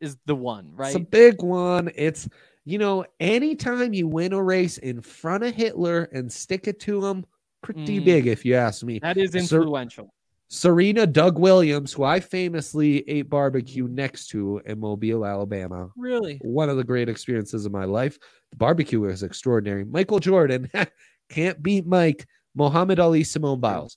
is 0.00 0.16
the 0.24 0.34
one, 0.34 0.72
right? 0.74 0.86
It's 0.88 0.96
a 0.96 1.00
big 1.00 1.42
one. 1.42 1.90
It's 1.94 2.26
you 2.64 2.78
know, 2.78 3.04
anytime 3.20 3.92
you 3.92 4.08
win 4.08 4.32
a 4.32 4.42
race 4.42 4.78
in 4.78 5.02
front 5.02 5.44
of 5.44 5.54
Hitler 5.54 6.04
and 6.12 6.32
stick 6.32 6.66
it 6.66 6.80
to 6.80 7.04
him, 7.04 7.26
pretty 7.62 8.00
Mm. 8.00 8.04
big 8.06 8.26
if 8.26 8.42
you 8.46 8.54
ask 8.54 8.82
me. 8.82 8.98
that 9.00 9.18
is 9.18 9.34
influential. 9.34 10.14
Serena 10.48 11.06
Doug 11.06 11.38
Williams, 11.38 11.92
who 11.92 12.04
I 12.04 12.20
famously 12.20 13.06
ate 13.08 13.28
barbecue 13.28 13.86
next 13.86 14.28
to 14.28 14.62
in 14.64 14.80
Mobile, 14.80 15.26
Alabama. 15.26 15.90
Really? 15.94 16.38
one 16.42 16.70
of 16.70 16.78
the 16.78 16.84
great 16.84 17.10
experiences 17.10 17.66
of 17.66 17.72
my 17.72 17.84
life. 17.84 18.18
The 18.50 18.56
barbecue 18.56 19.00
was 19.00 19.22
extraordinary. 19.22 19.84
Michael 19.84 20.20
Jordan 20.20 20.70
can't 21.28 21.62
beat 21.62 21.86
Mike. 21.86 22.26
Muhammad 22.56 22.98
Ali, 22.98 23.22
Simone 23.22 23.60
Biles. 23.60 23.96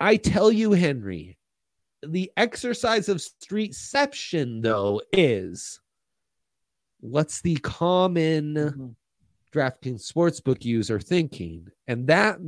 I 0.00 0.16
tell 0.16 0.50
you, 0.50 0.72
Henry, 0.72 1.36
the 2.06 2.30
exercise 2.36 3.08
of 3.08 3.18
streetception, 3.18 4.62
though, 4.62 5.02
is 5.12 5.80
what's 7.00 7.42
the 7.42 7.56
common 7.56 8.54
Mhm. 8.54 8.94
DraftKings 9.52 10.10
sportsbook 10.10 10.64
user 10.64 10.98
thinking, 10.98 11.68
and 11.86 12.06
that 12.06 12.38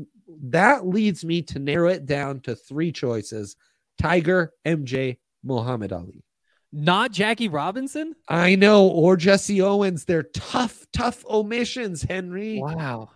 that 0.43 0.87
leads 0.87 1.25
me 1.25 1.41
to 1.41 1.59
narrow 1.59 1.89
it 1.89 2.05
down 2.05 2.41
to 2.41 2.57
three 2.57 2.91
choices: 2.91 3.57
Tiger, 3.99 4.53
MJ, 4.65 5.19
Muhammad 5.45 5.93
Ali. 5.93 6.25
Not 6.73 7.13
Jackie 7.13 7.49
Robinson? 7.49 8.17
I 8.29 8.57
know, 8.57 8.89
or 8.89 9.17
Jesse 9.17 9.63
Owens. 9.63 10.05
They're 10.05 10.25
tough, 10.25 10.85
tough 10.93 11.25
omissions, 11.27 12.03
Henry. 12.03 12.59
Wow. 12.61 13.11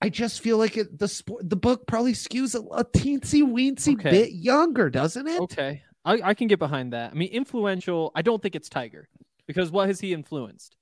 I 0.00 0.08
just 0.08 0.40
feel 0.40 0.56
like 0.56 0.76
it, 0.76 0.98
the 0.98 1.08
sport, 1.08 1.48
the 1.48 1.56
book 1.56 1.86
probably 1.86 2.12
skews 2.14 2.54
a, 2.54 2.60
a 2.74 2.84
teensy 2.84 3.42
weensy 3.42 3.94
Okay. 3.94 4.10
bit 4.10 4.32
younger, 4.32 4.88
doesn't 4.90 5.26
it? 5.28 5.40
Okay. 5.42 5.82
I, 6.04 6.20
I 6.24 6.34
can 6.34 6.46
get 6.48 6.58
behind 6.58 6.94
that. 6.94 7.10
I 7.12 7.14
mean, 7.14 7.28
influential, 7.30 8.10
I 8.14 8.22
don't 8.22 8.42
think 8.42 8.54
it's 8.54 8.70
Tiger 8.70 9.08
because 9.46 9.70
what 9.70 9.88
has 9.88 10.00
he 10.00 10.14
influenced? 10.14 10.76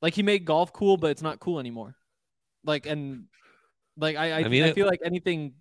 Like 0.00 0.14
he 0.14 0.22
made 0.22 0.44
golf 0.44 0.72
cool, 0.72 0.96
but 0.96 1.10
it's 1.10 1.22
not 1.22 1.40
cool 1.40 1.58
anymore. 1.58 1.96
Like 2.64 2.86
and 2.86 3.24
like 3.96 4.16
I 4.16 4.30
I, 4.30 4.36
I 4.42 4.44
I, 4.44 4.48
mean, 4.48 4.62
it- 4.64 4.74
feel 4.76 4.86
like 4.86 5.00
anything 5.04 5.54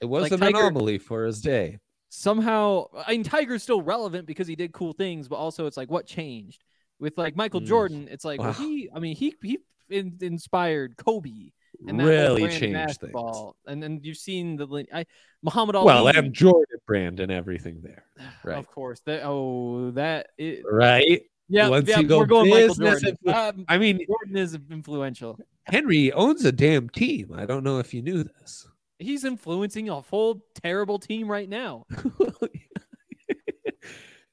It 0.00 0.06
was 0.06 0.24
Like 0.24 0.32
an 0.32 0.40
Tiger- 0.40 0.58
anomaly 0.58 0.98
for 0.98 1.24
his 1.24 1.40
day. 1.40 1.78
somehow 2.10 2.86
I 3.06 3.12
mean 3.12 3.22
Tiger's 3.24 3.62
still 3.62 3.80
relevant 3.82 4.26
because 4.26 4.46
he 4.46 4.54
did 4.56 4.72
cool 4.72 4.92
things, 4.92 5.28
but 5.28 5.36
also 5.36 5.66
it's 5.66 5.76
like 5.78 5.90
what 5.90 6.06
changed 6.06 6.62
with 7.00 7.16
like 7.16 7.36
Michael 7.36 7.62
Mm. 7.62 7.66
Jordan. 7.66 8.08
It's 8.10 8.24
like 8.24 8.40
well, 8.40 8.52
he 8.52 8.90
I 8.94 8.98
mean 8.98 9.16
he 9.16 9.34
he 9.42 9.58
in, 9.88 10.18
inspired 10.20 10.96
Kobe 10.98 11.50
and 11.86 11.98
Really 11.98 12.42
changed 12.42 12.60
things. 12.60 12.74
basketball. 12.74 13.56
And 13.66 13.82
then 13.82 14.00
you've 14.02 14.16
seen 14.16 14.56
the 14.56 14.86
I 14.92 15.06
Muhammad 15.42 15.76
Ali. 15.76 15.86
Well, 15.86 16.08
and 16.08 16.32
Jordan 16.32 16.78
brand 16.86 17.20
and 17.20 17.32
everything 17.32 17.80
there, 17.82 18.04
right? 18.44 18.58
of 18.58 18.66
course 18.68 19.00
that 19.06 19.22
oh 19.24 19.90
that 19.92 20.28
it, 20.38 20.62
right? 20.70 21.22
Yeah, 21.48 21.68
Once 21.68 21.88
yeah, 21.88 22.00
you 22.00 22.06
go 22.06 22.20
we're 22.20 22.26
going 22.26 22.48
Michael 22.48 22.74
Jordan. 22.74 23.18
Um, 23.26 23.64
I 23.68 23.76
mean, 23.76 24.00
Jordan 24.06 24.36
is 24.36 24.58
influential. 24.70 25.38
Henry 25.64 26.10
owns 26.12 26.44
a 26.44 26.52
damn 26.52 26.88
team. 26.88 27.34
I 27.36 27.44
don't 27.44 27.64
know 27.64 27.78
if 27.78 27.92
you 27.92 28.00
knew 28.02 28.24
this. 28.24 28.66
He's 28.98 29.24
influencing 29.24 29.88
a 29.90 30.00
whole 30.00 30.42
terrible 30.54 30.98
team 30.98 31.30
right 31.30 31.48
now. 31.48 31.84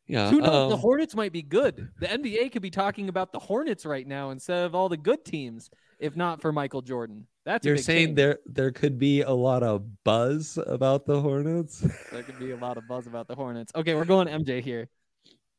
yeah. 0.07 0.29
Who 0.29 0.39
knows? 0.39 0.69
the 0.69 0.75
um, 0.75 0.79
Hornets 0.79 1.15
might 1.15 1.33
be 1.33 1.41
good. 1.41 1.89
The 1.99 2.07
NBA 2.07 2.51
could 2.53 2.61
be 2.61 2.69
talking 2.69 3.09
about 3.09 3.33
the 3.33 3.39
Hornets 3.39 3.85
right 3.85 4.07
now 4.07 4.29
instead 4.29 4.65
of 4.65 4.73
all 4.75 4.87
the 4.87 4.97
good 4.97 5.25
teams, 5.25 5.69
if 5.99 6.15
not 6.15 6.41
for 6.41 6.51
Michael 6.53 6.81
Jordan. 6.81 7.27
That's 7.45 7.65
you're 7.65 7.77
saying 7.77 8.07
change. 8.07 8.17
there 8.17 8.39
there 8.45 8.71
could 8.71 8.99
be 8.99 9.21
a 9.21 9.31
lot 9.31 9.63
of 9.63 10.03
buzz 10.03 10.59
about 10.67 11.05
the 11.05 11.19
Hornets. 11.19 11.79
there 12.11 12.23
could 12.23 12.37
be 12.37 12.51
a 12.51 12.57
lot 12.57 12.77
of 12.77 12.87
buzz 12.87 13.07
about 13.07 13.27
the 13.27 13.35
Hornets. 13.35 13.71
Okay, 13.75 13.95
we're 13.95 14.05
going 14.05 14.27
MJ 14.27 14.61
here. 14.61 14.89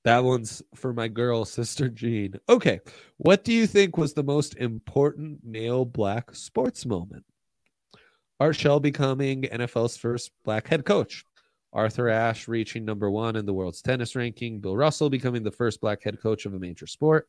That 0.05 0.25
one's 0.25 0.63
for 0.75 0.93
my 0.93 1.09
girl 1.09 1.45
sister 1.45 1.89
Jean. 1.89 2.35
Okay, 2.49 2.81
what 3.19 3.45
do 3.45 3.53
you 3.53 3.67
think 3.67 3.97
was 3.97 4.15
the 4.15 4.23
most 4.23 4.57
important 4.57 5.41
male 5.45 5.85
black 5.85 6.35
sports 6.35 6.87
moment? 6.87 7.25
Art 8.41 8.57
Shell 8.57 8.81
becoming 8.81 9.43
NFL's 9.43 9.97
first 9.97 10.33
black 10.45 10.67
head 10.67 10.85
coach. 10.85 11.25
Arthur 11.73 12.09
Ashe 12.09 12.49
reaching 12.49 12.85
number 12.85 13.11
one 13.11 13.37
in 13.37 13.47
the 13.47 13.55
world's 13.55 13.81
tennis 13.81 14.15
ranking. 14.15 14.61
Bill 14.61 14.77
Russell 14.77 15.09
becoming 15.09 15.43
the 15.43 15.51
first 15.51 15.81
black 15.81 16.03
head 16.03 16.21
coach 16.21 16.45
of 16.45 16.55
a 16.55 16.59
major 16.59 16.87
sport. 16.87 17.29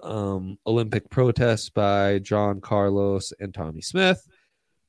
Um, 0.00 0.58
Olympic 0.66 1.08
protests 1.10 1.70
by 1.70 2.18
John 2.18 2.60
Carlos 2.60 3.32
and 3.38 3.54
Tommie 3.54 3.82
Smith. 3.82 4.26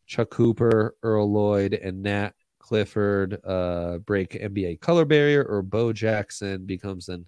Chuck 0.08 0.30
Cooper, 0.30 0.96
Earl 1.04 1.32
Lloyd, 1.32 1.74
and 1.74 2.04
Nat 2.04 2.32
Clifton 2.60 3.38
uh, 3.44 4.00
break 4.00 4.32
NBA 4.32 4.80
color 4.80 5.06
barrier, 5.06 5.44
or 5.44 5.62
Bo 5.62 5.94
Jackson 5.94 6.66
becomes 6.66 7.10
an 7.10 7.26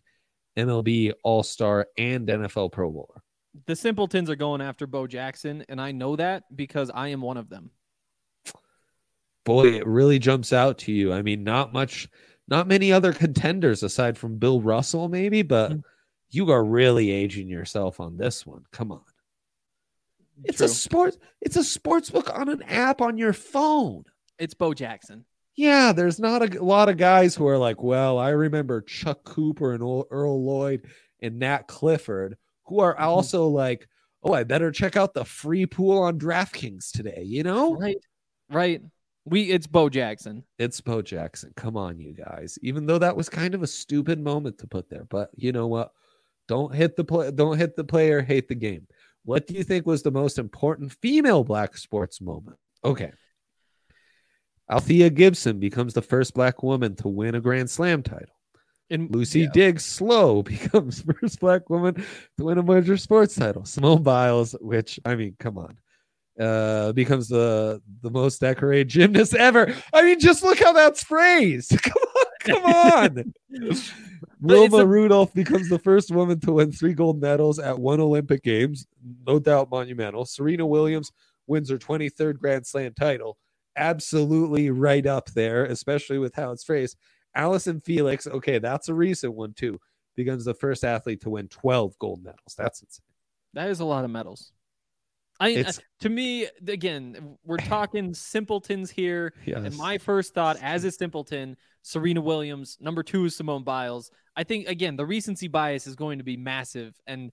MLB 0.58 1.14
All 1.24 1.44
Star 1.44 1.88
and 1.98 2.28
NFL 2.28 2.72
Pro 2.72 2.90
Bowler. 2.92 3.22
The 3.66 3.76
Simpletons 3.76 4.30
are 4.30 4.36
going 4.36 4.62
after 4.62 4.88
Bo 4.88 5.08
Jackson, 5.08 5.64
and 5.70 5.80
I 5.80 5.92
know 5.92 6.16
that 6.16 6.44
because 6.56 6.90
I 6.94 7.10
am 7.10 7.22
one 7.22 7.38
of 7.38 7.50
them. 7.50 7.70
Boy, 9.46 9.76
it 9.76 9.86
really 9.86 10.20
jumps 10.20 10.52
out 10.52 10.80
to 10.80 10.92
you. 10.92 11.14
I 11.14 11.22
mean, 11.22 11.44
not 11.44 11.72
much, 11.72 12.10
not 12.48 12.68
many 12.68 12.92
other 12.92 13.14
contenders 13.14 13.84
aside 13.84 14.18
from 14.18 14.38
Bill 14.38 14.60
Russell, 14.60 15.08
maybe, 15.08 15.44
but 15.44 15.72
Mm. 15.72 15.84
You 16.36 16.52
are 16.52 16.66
really 16.66 17.12
aging 17.12 17.48
yourself 17.48 18.02
on 18.02 18.18
this 18.18 18.46
one. 18.46 18.66
Come 18.74 18.92
on. 18.92 19.00
It's 20.44 20.58
True. 20.58 20.66
a 20.66 20.70
sports 20.70 21.18
It's 21.40 21.56
a 21.56 21.64
sports 21.64 22.10
book 22.10 22.30
on 22.38 22.50
an 22.50 22.62
app 22.64 23.00
on 23.00 23.18
your 23.18 23.32
phone. 23.32 24.04
It's 24.38 24.54
Bo 24.54 24.74
Jackson. 24.74 25.24
Yeah, 25.56 25.94
there's 25.94 26.20
not 26.20 26.42
a, 26.42 26.62
lot 26.62 26.90
of 26.90 26.98
guys 26.98 27.36
who 27.36 27.48
are 27.48 27.58
like, 27.58 27.82
well, 27.82 28.20
I 28.20 28.32
remember 28.32 28.82
Chuck 28.82 29.24
Cooper 29.24 29.72
and 29.72 29.82
Earl 29.82 30.44
Lloyd 30.44 30.90
and 31.22 31.40
Nat 31.40 31.70
Clifton, 31.70 32.36
who 32.66 32.82
are 32.82 32.96
mm-hmm. 32.96 33.06
also 33.06 33.48
like, 33.48 33.88
oh, 34.22 34.34
I 34.34 34.44
better 34.44 34.72
check 34.72 34.98
out 34.98 35.14
the 35.14 35.24
free 35.24 35.66
pool 35.66 36.00
on 36.00 36.20
DraftKings 36.20 36.92
today. 36.92 37.24
You 37.26 37.44
know, 37.44 37.76
Right. 37.76 37.96
Right. 38.52 38.82
We 39.24 39.44
it's 39.44 39.68
Bo 39.68 39.88
Jackson. 39.88 40.44
it's 40.60 40.82
Bo 40.82 41.02
Jackson. 41.02 41.54
Come 41.56 41.78
on, 41.78 41.98
you 41.98 42.14
guys. 42.14 42.60
Even 42.62 42.88
though 42.88 43.00
that 43.00 43.16
was 43.16 43.30
kind 43.30 43.56
of 43.56 43.64
a 43.64 43.68
stupid 43.68 44.20
moment 44.20 44.58
to 44.58 44.68
put 44.68 44.90
there, 44.90 45.06
but 45.10 45.30
you 45.38 45.54
know 45.54 45.68
what? 45.68 45.94
Don't 46.48 46.74
hit 46.74 46.96
the 46.96 47.04
play. 47.04 47.32
Don't 47.32 47.58
hit 47.58 47.76
the 47.76 47.84
player. 47.84 48.22
Hate 48.22 48.48
the 48.48 48.56
game. 48.56 48.88
What 49.24 49.48
do 49.48 49.56
you 49.56 49.64
think 49.64 49.86
was 49.86 50.04
the 50.04 50.12
most 50.12 50.38
important 50.38 50.92
female 51.02 51.44
black 51.44 51.78
sports 51.78 52.22
moment? 52.22 52.58
Okay. 52.84 53.12
Althea 54.70 55.10
Gibson 55.10 55.60
becomes 55.60 55.94
the 55.94 56.02
first 56.02 56.34
black 56.34 56.64
woman 56.64 56.96
to 56.98 57.08
win 57.08 57.36
a 57.36 57.42
Grand 57.42 57.70
Slam 57.70 58.04
title. 58.04 58.36
And 58.90 59.14
Lucy 59.14 59.42
yeah. 59.42 59.48
Diggs 59.54 59.84
Slowe 59.84 60.44
becomes 60.44 61.02
first 61.02 61.40
black 61.40 61.70
woman 61.70 61.96
to 62.38 62.44
win 62.44 62.58
a 62.58 62.64
major 62.64 62.98
sports 62.98 63.36
title. 63.36 63.66
Simone 63.66 64.04
Biles, 64.04 64.56
which 64.62 65.00
I 65.06 65.16
mean, 65.16 65.36
come 65.40 65.58
on, 65.58 65.78
uh, 66.40 66.92
becomes 66.94 67.28
the 67.28 67.82
the 68.02 68.12
most 68.12 68.42
decorated 68.42 68.90
gymnast 68.90 69.34
ever. 69.34 69.74
I 69.94 70.04
mean, 70.04 70.20
just 70.20 70.44
look 70.44 70.60
how 70.60 70.74
that's 70.74 71.04
phrased. 71.04 71.72
Come 71.82 72.04
on, 72.16 72.25
come 72.46 72.66
on. 72.66 73.34
Wilma 74.42 74.86
Rudolph 74.86 75.34
becomes 75.34 75.70
the 75.70 75.80
first 75.80 76.12
woman 76.12 76.40
to 76.42 76.54
win 76.54 76.72
three 76.72 76.94
gold 76.94 77.20
medals 77.20 77.60
at 77.60 77.80
one 77.80 78.00
Olympic 78.00 78.44
Games. 78.44 78.86
No 79.26 79.40
doubt 79.40 79.70
monumental. 79.72 80.26
Serena 80.26 80.66
Williams 80.66 81.12
wins 81.48 81.70
her 81.70 81.78
23rd 81.78 82.38
Grand 82.38 82.66
Slam 82.66 82.94
title. 82.94 83.38
Absolutely 83.76 84.70
right 84.70 85.06
up 85.06 85.30
there, 85.32 85.66
especially 85.66 86.18
with 86.18 86.36
how 86.36 86.52
it's 86.52 86.64
phrased. 86.64 86.98
Allyson 87.36 87.82
Felix, 87.82 88.28
okay, 88.28 88.60
that's 88.60 88.88
a 88.88 88.94
recent 88.94 89.34
one 89.34 89.54
too, 89.54 89.80
becomes 90.16 90.46
the 90.46 90.54
first 90.54 90.84
athlete 90.86 91.22
to 91.22 91.30
win 91.30 91.48
12 91.50 91.98
gold 92.00 92.24
medals. 92.24 92.56
That's 92.58 92.82
insane. 92.82 93.04
That 93.54 93.70
is 93.70 93.80
a 93.80 93.86
lot 93.86 94.06
of 94.06 94.12
medals. 94.12 94.52
I 95.40 95.48
mean, 95.48 95.58
uh, 95.58 95.60
It's- 95.62 95.80
to 96.02 96.10
me, 96.10 96.48
again, 96.68 97.38
we're 97.44 97.58
talking 97.58 98.14
simpletons 98.14 98.90
here. 98.90 99.34
Yes. 99.46 99.58
And 99.66 99.76
my 99.78 99.98
first 99.98 100.34
thought 100.34 100.58
as 100.62 100.84
a 100.84 100.92
simpleton, 100.92 101.58
Serena 101.82 102.22
Williams. 102.22 102.78
Number 102.80 103.04
two 103.04 103.26
is 103.26 103.36
Simone 103.36 103.64
Biles. 103.64 104.12
I 104.36 104.44
think, 104.44 104.68
again, 104.68 104.96
the 104.96 105.06
recency 105.06 105.48
bias 105.48 105.88
is 105.88 105.96
going 105.96 106.18
to 106.20 106.24
be 106.24 106.38
massive. 106.38 107.00
And 107.06 107.32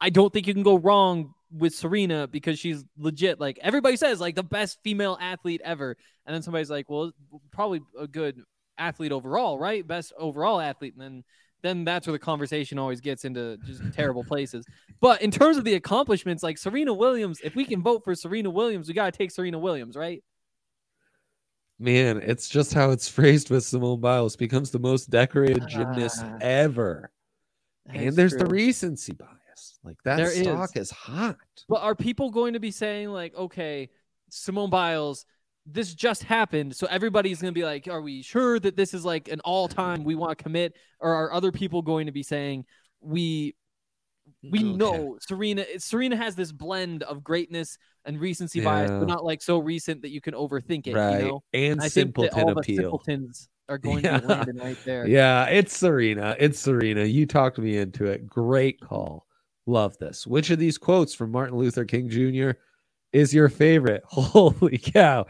I 0.00 0.10
don't 0.10 0.32
think 0.32 0.46
you 0.46 0.54
can 0.54 0.62
go 0.62 0.78
wrong 0.78 1.34
with 1.50 1.74
Serena 1.74 2.26
because 2.28 2.58
she's 2.58 2.84
legit. 2.96 3.40
Like 3.40 3.58
everybody 3.62 3.96
says, 3.96 4.20
like 4.20 4.34
the 4.34 4.42
best 4.42 4.78
female 4.84 5.18
athlete 5.20 5.60
ever. 5.64 5.96
And 6.26 6.34
then 6.34 6.42
somebody's 6.42 6.70
like, 6.70 6.88
well, 6.88 7.12
probably 7.50 7.80
a 7.98 8.06
good 8.06 8.40
athlete 8.76 9.12
overall, 9.12 9.58
right? 9.58 9.86
Best 9.86 10.12
overall 10.18 10.60
athlete. 10.60 10.94
And 10.94 11.02
then 11.02 11.24
then 11.62 11.84
that's 11.84 12.06
where 12.06 12.12
the 12.12 12.18
conversation 12.18 12.78
always 12.78 13.00
gets 13.00 13.24
into 13.24 13.56
just 13.64 13.82
terrible 13.92 14.24
places. 14.24 14.64
But 15.00 15.22
in 15.22 15.30
terms 15.30 15.56
of 15.56 15.64
the 15.64 15.74
accomplishments, 15.74 16.42
like 16.42 16.58
Serena 16.58 16.94
Williams, 16.94 17.40
if 17.42 17.54
we 17.56 17.64
can 17.64 17.82
vote 17.82 18.04
for 18.04 18.14
Serena 18.14 18.50
Williams, 18.50 18.88
we 18.88 18.94
got 18.94 19.12
to 19.12 19.16
take 19.18 19.30
Serena 19.30 19.58
Williams, 19.58 19.96
right? 19.96 20.22
Man, 21.78 22.20
it's 22.24 22.48
just 22.48 22.74
how 22.74 22.90
it's 22.90 23.08
phrased 23.08 23.50
with 23.50 23.64
Simone 23.64 24.00
Biles 24.00 24.36
becomes 24.36 24.70
the 24.70 24.78
most 24.78 25.10
decorated 25.10 25.66
gymnast 25.68 26.20
Ah. 26.24 26.38
ever. 26.40 27.10
and 27.86 28.06
That's 28.06 28.16
there's 28.16 28.36
the 28.36 28.46
recency 28.46 29.12
bias. 29.14 29.78
Like 29.84 29.96
that 30.04 30.16
There 30.16 30.30
stock 30.30 30.76
is. 30.76 30.90
hot. 30.90 31.36
But 31.68 31.82
are 31.82 31.94
people 31.94 32.30
going 32.30 32.54
to 32.54 32.60
be 32.60 32.70
saying 32.70 33.08
like, 33.10 33.34
okay, 33.34 33.90
Simone 34.28 34.70
Biles, 34.70 35.24
this 35.70 35.94
just 35.94 36.22
happened, 36.24 36.74
so 36.74 36.86
everybody's 36.90 37.40
going 37.42 37.52
to 37.52 37.58
be 37.58 37.64
like, 37.64 37.88
are 37.88 38.00
we 38.00 38.22
sure 38.22 38.58
that 38.60 38.76
this 38.76 38.94
is 38.94 39.04
like 39.04 39.28
an 39.28 39.40
all-time 39.40 40.02
we 40.04 40.14
want 40.14 40.36
to 40.36 40.42
commit, 40.42 40.74
or 41.00 41.12
are 41.12 41.32
other 41.32 41.52
people 41.52 41.82
going 41.82 42.06
to 42.06 42.12
be 42.12 42.22
saying 42.22 42.64
we 43.00 43.54
we 44.42 44.58
Okay. 44.60 44.76
know 44.76 45.18
Serena 45.20 45.64
Serena 45.78 46.16
has 46.16 46.34
this 46.36 46.52
blend 46.52 47.02
of 47.04 47.24
greatness 47.24 47.78
and 48.04 48.20
recency 48.20 48.60
bias, 48.60 48.90
but 48.90 49.08
not 49.08 49.24
like 49.24 49.42
so 49.42 49.58
recent 49.58 50.02
that 50.02 50.10
you 50.10 50.20
can 50.20 50.34
overthink 50.34 50.86
it. 50.86 50.94
right. 50.94 51.18
You 51.18 51.24
know, 51.26 51.42
And 51.52 51.80
I 51.80 51.84
think 51.84 51.92
simpleton 51.92 52.40
all 52.40 52.54
the 52.54 52.60
appeal. 52.60 52.76
simpletons 52.82 53.48
are 53.68 53.78
going 53.78 54.02
to 54.02 54.08
Yeah. 54.08 54.20
be 54.20 54.26
landing 54.26 54.56
right 54.56 54.76
there. 54.84 55.06
Yeah, 55.08 55.44
it's 55.46 55.76
Serena. 55.76 56.36
It's 56.38 56.58
Serena. 56.58 57.04
You 57.04 57.26
talked 57.26 57.58
me 57.58 57.76
into 57.78 58.06
it. 58.06 58.26
Great 58.26 58.80
call. 58.80 59.26
Love 59.66 59.96
this. 59.98 60.26
Which 60.26 60.50
of 60.50 60.58
these 60.58 60.78
quotes 60.78 61.14
from 61.14 61.30
Martin 61.30 61.56
Luther 61.58 61.84
King 61.84 62.08
Jr. 62.08 62.52
is 63.12 63.34
your 63.34 63.48
favorite? 63.50 64.02
Holy 64.06 64.78
cow. 64.78 65.26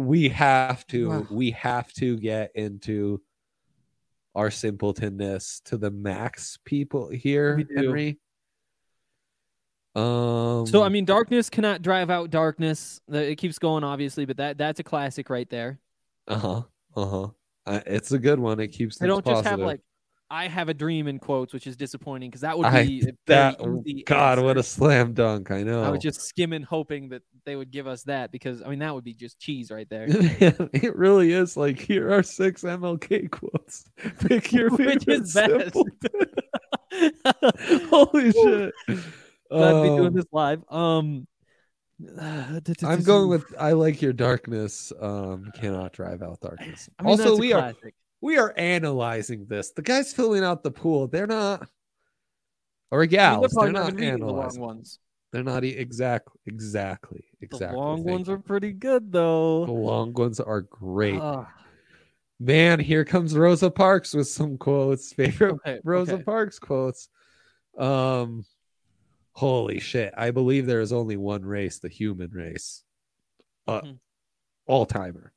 We 0.00 0.30
have 0.30 0.86
to 0.88 1.08
Wow. 1.10 1.26
we 1.30 1.50
have 1.50 1.92
to 1.94 2.16
get 2.16 2.52
into 2.54 3.20
our 4.34 4.50
simpletonness 4.50 5.60
to 5.66 5.76
the 5.76 5.90
max 5.90 6.58
people 6.64 7.10
here, 7.10 7.62
Henry. 7.76 8.18
Um 9.94 10.66
So 10.66 10.82
I 10.82 10.88
mean, 10.88 11.04
darkness 11.04 11.50
cannot 11.50 11.82
drive 11.82 12.10
out 12.10 12.30
darkness. 12.30 13.00
It 13.08 13.36
keeps 13.36 13.58
going, 13.58 13.84
obviously, 13.84 14.24
but 14.24 14.38
that 14.38 14.56
that's 14.56 14.80
a 14.80 14.84
classic 14.84 15.28
right 15.28 15.48
there. 15.50 15.80
uh-huh. 16.28 16.62
Uh-huh. 16.96 17.28
Uh, 17.66 17.80
it's 17.86 18.10
a 18.12 18.18
good 18.18 18.38
one. 18.40 18.58
It 18.58 18.68
keeps 18.68 18.98
They 18.98 19.06
don't 19.06 19.24
just 19.24 19.44
have 19.44 19.60
like 19.60 19.80
"I 20.30 20.46
have 20.48 20.68
a 20.68 20.74
dream" 20.74 21.08
in 21.08 21.18
quotes, 21.18 21.52
which 21.52 21.66
is 21.66 21.76
disappointing 21.76 22.30
because 22.30 22.42
that 22.42 22.56
would 22.56 22.70
be 22.72 23.00
very 23.00 23.16
that 23.26 24.04
God, 24.06 24.38
what 24.42 24.56
a 24.56 24.62
slam 24.62 25.12
dunk. 25.12 25.50
I 25.50 25.62
know. 25.62 25.82
I 25.82 25.90
was 25.90 26.00
just 26.00 26.20
skimming, 26.22 26.62
hoping 26.62 27.08
that 27.10 27.22
they 27.44 27.56
would 27.56 27.70
give 27.70 27.86
us 27.86 28.04
that 28.04 28.30
because 28.32 28.62
I 28.62 28.68
mean 28.68 28.78
that 28.78 28.94
would 28.94 29.04
be 29.04 29.14
just 29.14 29.38
cheese 29.38 29.70
right 29.70 29.88
there. 29.90 30.06
it 30.08 30.96
really 30.96 31.32
is 31.32 31.56
like 31.56 31.78
here 31.78 32.12
are 32.12 32.22
six 32.22 32.62
MLK 32.62 33.30
quotes. 33.30 33.84
Pick 34.20 34.52
your 34.52 34.70
Which 34.76 35.08
is 35.08 35.34
best? 35.34 35.76
Holy 37.88 38.32
shit! 38.32 38.74
Glad 38.86 39.72
to 39.72 39.82
be 39.82 39.88
Um, 39.88 39.96
doing 39.96 40.12
this 40.12 40.26
live. 40.32 40.62
Um, 40.68 41.26
I'm 42.20 43.02
going 43.02 43.28
with 43.28 43.44
I 43.58 43.72
like 43.72 44.00
your 44.00 44.12
darkness. 44.12 44.92
Um, 45.00 45.50
cannot 45.54 45.92
drive 45.92 46.22
out 46.22 46.40
darkness. 46.40 46.88
I 46.98 47.02
mean, 47.02 47.10
also, 47.10 47.36
we 47.36 47.52
are 47.52 47.72
classic. 47.72 47.94
We 48.20 48.38
are 48.38 48.52
analyzing 48.56 49.46
this. 49.46 49.70
The 49.72 49.82
guys 49.82 50.12
filling 50.12 50.44
out 50.44 50.62
the 50.62 50.70
pool, 50.70 51.06
they're 51.08 51.26
not, 51.26 51.66
or 52.90 53.00
I 53.00 53.02
mean, 53.02 53.10
they're 53.10 53.18
gals, 53.18 53.52
they're 53.52 53.72
not 53.72 53.94
reading 53.94 54.18
the 54.20 54.26
long 54.26 54.36
analyzing. 54.36 54.62
ones. 54.62 54.98
They're 55.32 55.44
not 55.44 55.64
e- 55.64 55.68
exactly, 55.68 56.40
exactly, 56.46 57.24
The 57.40 57.46
exactly. 57.46 57.78
long 57.78 58.02
ones 58.02 58.26
you. 58.28 58.34
are 58.34 58.38
pretty 58.38 58.72
good 58.72 59.12
though. 59.12 59.64
The 59.64 59.72
long 59.72 60.12
ones 60.12 60.40
are 60.40 60.62
great. 60.62 61.20
Ah, 61.20 61.46
Man, 62.40 62.80
here 62.80 63.04
comes 63.04 63.36
Rosa 63.36 63.70
Parks 63.70 64.12
with 64.14 64.26
some 64.26 64.56
quotes. 64.58 65.12
Favorite 65.12 65.52
Okay, 65.66 65.80
Rosa 65.84 66.14
okay. 66.14 66.22
Parks 66.24 66.58
quotes. 66.58 67.08
Um, 67.78 68.44
holy 69.32 69.78
shit! 69.78 70.12
I 70.16 70.30
believe 70.32 70.66
there 70.66 70.80
is 70.80 70.92
only 70.92 71.16
one 71.16 71.44
race, 71.44 71.78
the 71.78 71.88
human 71.88 72.30
race, 72.32 72.82
uh, 73.68 73.82
Mhm. 73.82 73.98
all 74.66 74.84
timer. 74.86 75.32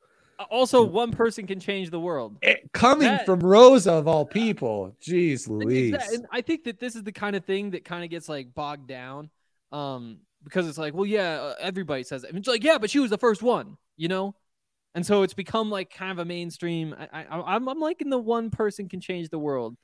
Also, 0.50 0.84
one 0.84 1.12
person 1.12 1.46
can 1.48 1.60
change 1.60 1.90
the 1.90 2.00
world. 2.00 2.38
coming 2.74 3.08
That- 3.08 3.26
from 3.26 3.40
Rosa 3.40 3.94
of 3.94 4.08
all 4.08 4.26
people, 4.26 4.96
jeez, 5.02 5.48
Louise. 5.48 5.96
I 6.32 6.42
think 6.42 6.64
that 6.66 6.80
this 6.80 6.96
is 6.96 7.04
the 7.04 7.12
kind 7.12 7.36
of 7.36 7.46
thing 7.46 7.72
that 7.72 7.86
kind 7.86 8.04
of 8.04 8.10
gets 8.10 8.28
like 8.28 8.54
bogged 8.54 8.88
down, 8.88 9.30
um, 9.72 10.20
because 10.44 10.68
it's 10.68 10.78
like, 10.78 10.94
well, 10.94 11.06
yeah, 11.06 11.42
uh, 11.42 11.56
everybody 11.60 12.04
says 12.04 12.24
it. 12.24 12.30
And 12.30 12.38
it's 12.40 12.48
like, 12.48 12.64
yeah, 12.64 12.78
but 12.78 12.90
she 12.90 13.00
was 13.00 13.10
the 13.12 13.18
first 13.18 13.42
one, 13.44 13.78
you 13.96 14.08
know, 14.08 14.36
and 14.96 15.06
so 15.06 15.22
it's 15.24 15.34
become 15.34 15.70
like 15.70 15.90
kind 15.94 16.12
of 16.12 16.20
a 16.20 16.26
mainstream. 16.26 16.94
I, 16.98 17.24
I, 17.24 17.56
I'm, 17.56 17.70
I'm 17.70 17.80
liking 17.80 18.10
the 18.10 18.18
one 18.20 18.50
person 18.50 18.90
can 18.90 19.00
change 19.02 19.30
the 19.30 19.40
world. 19.40 19.78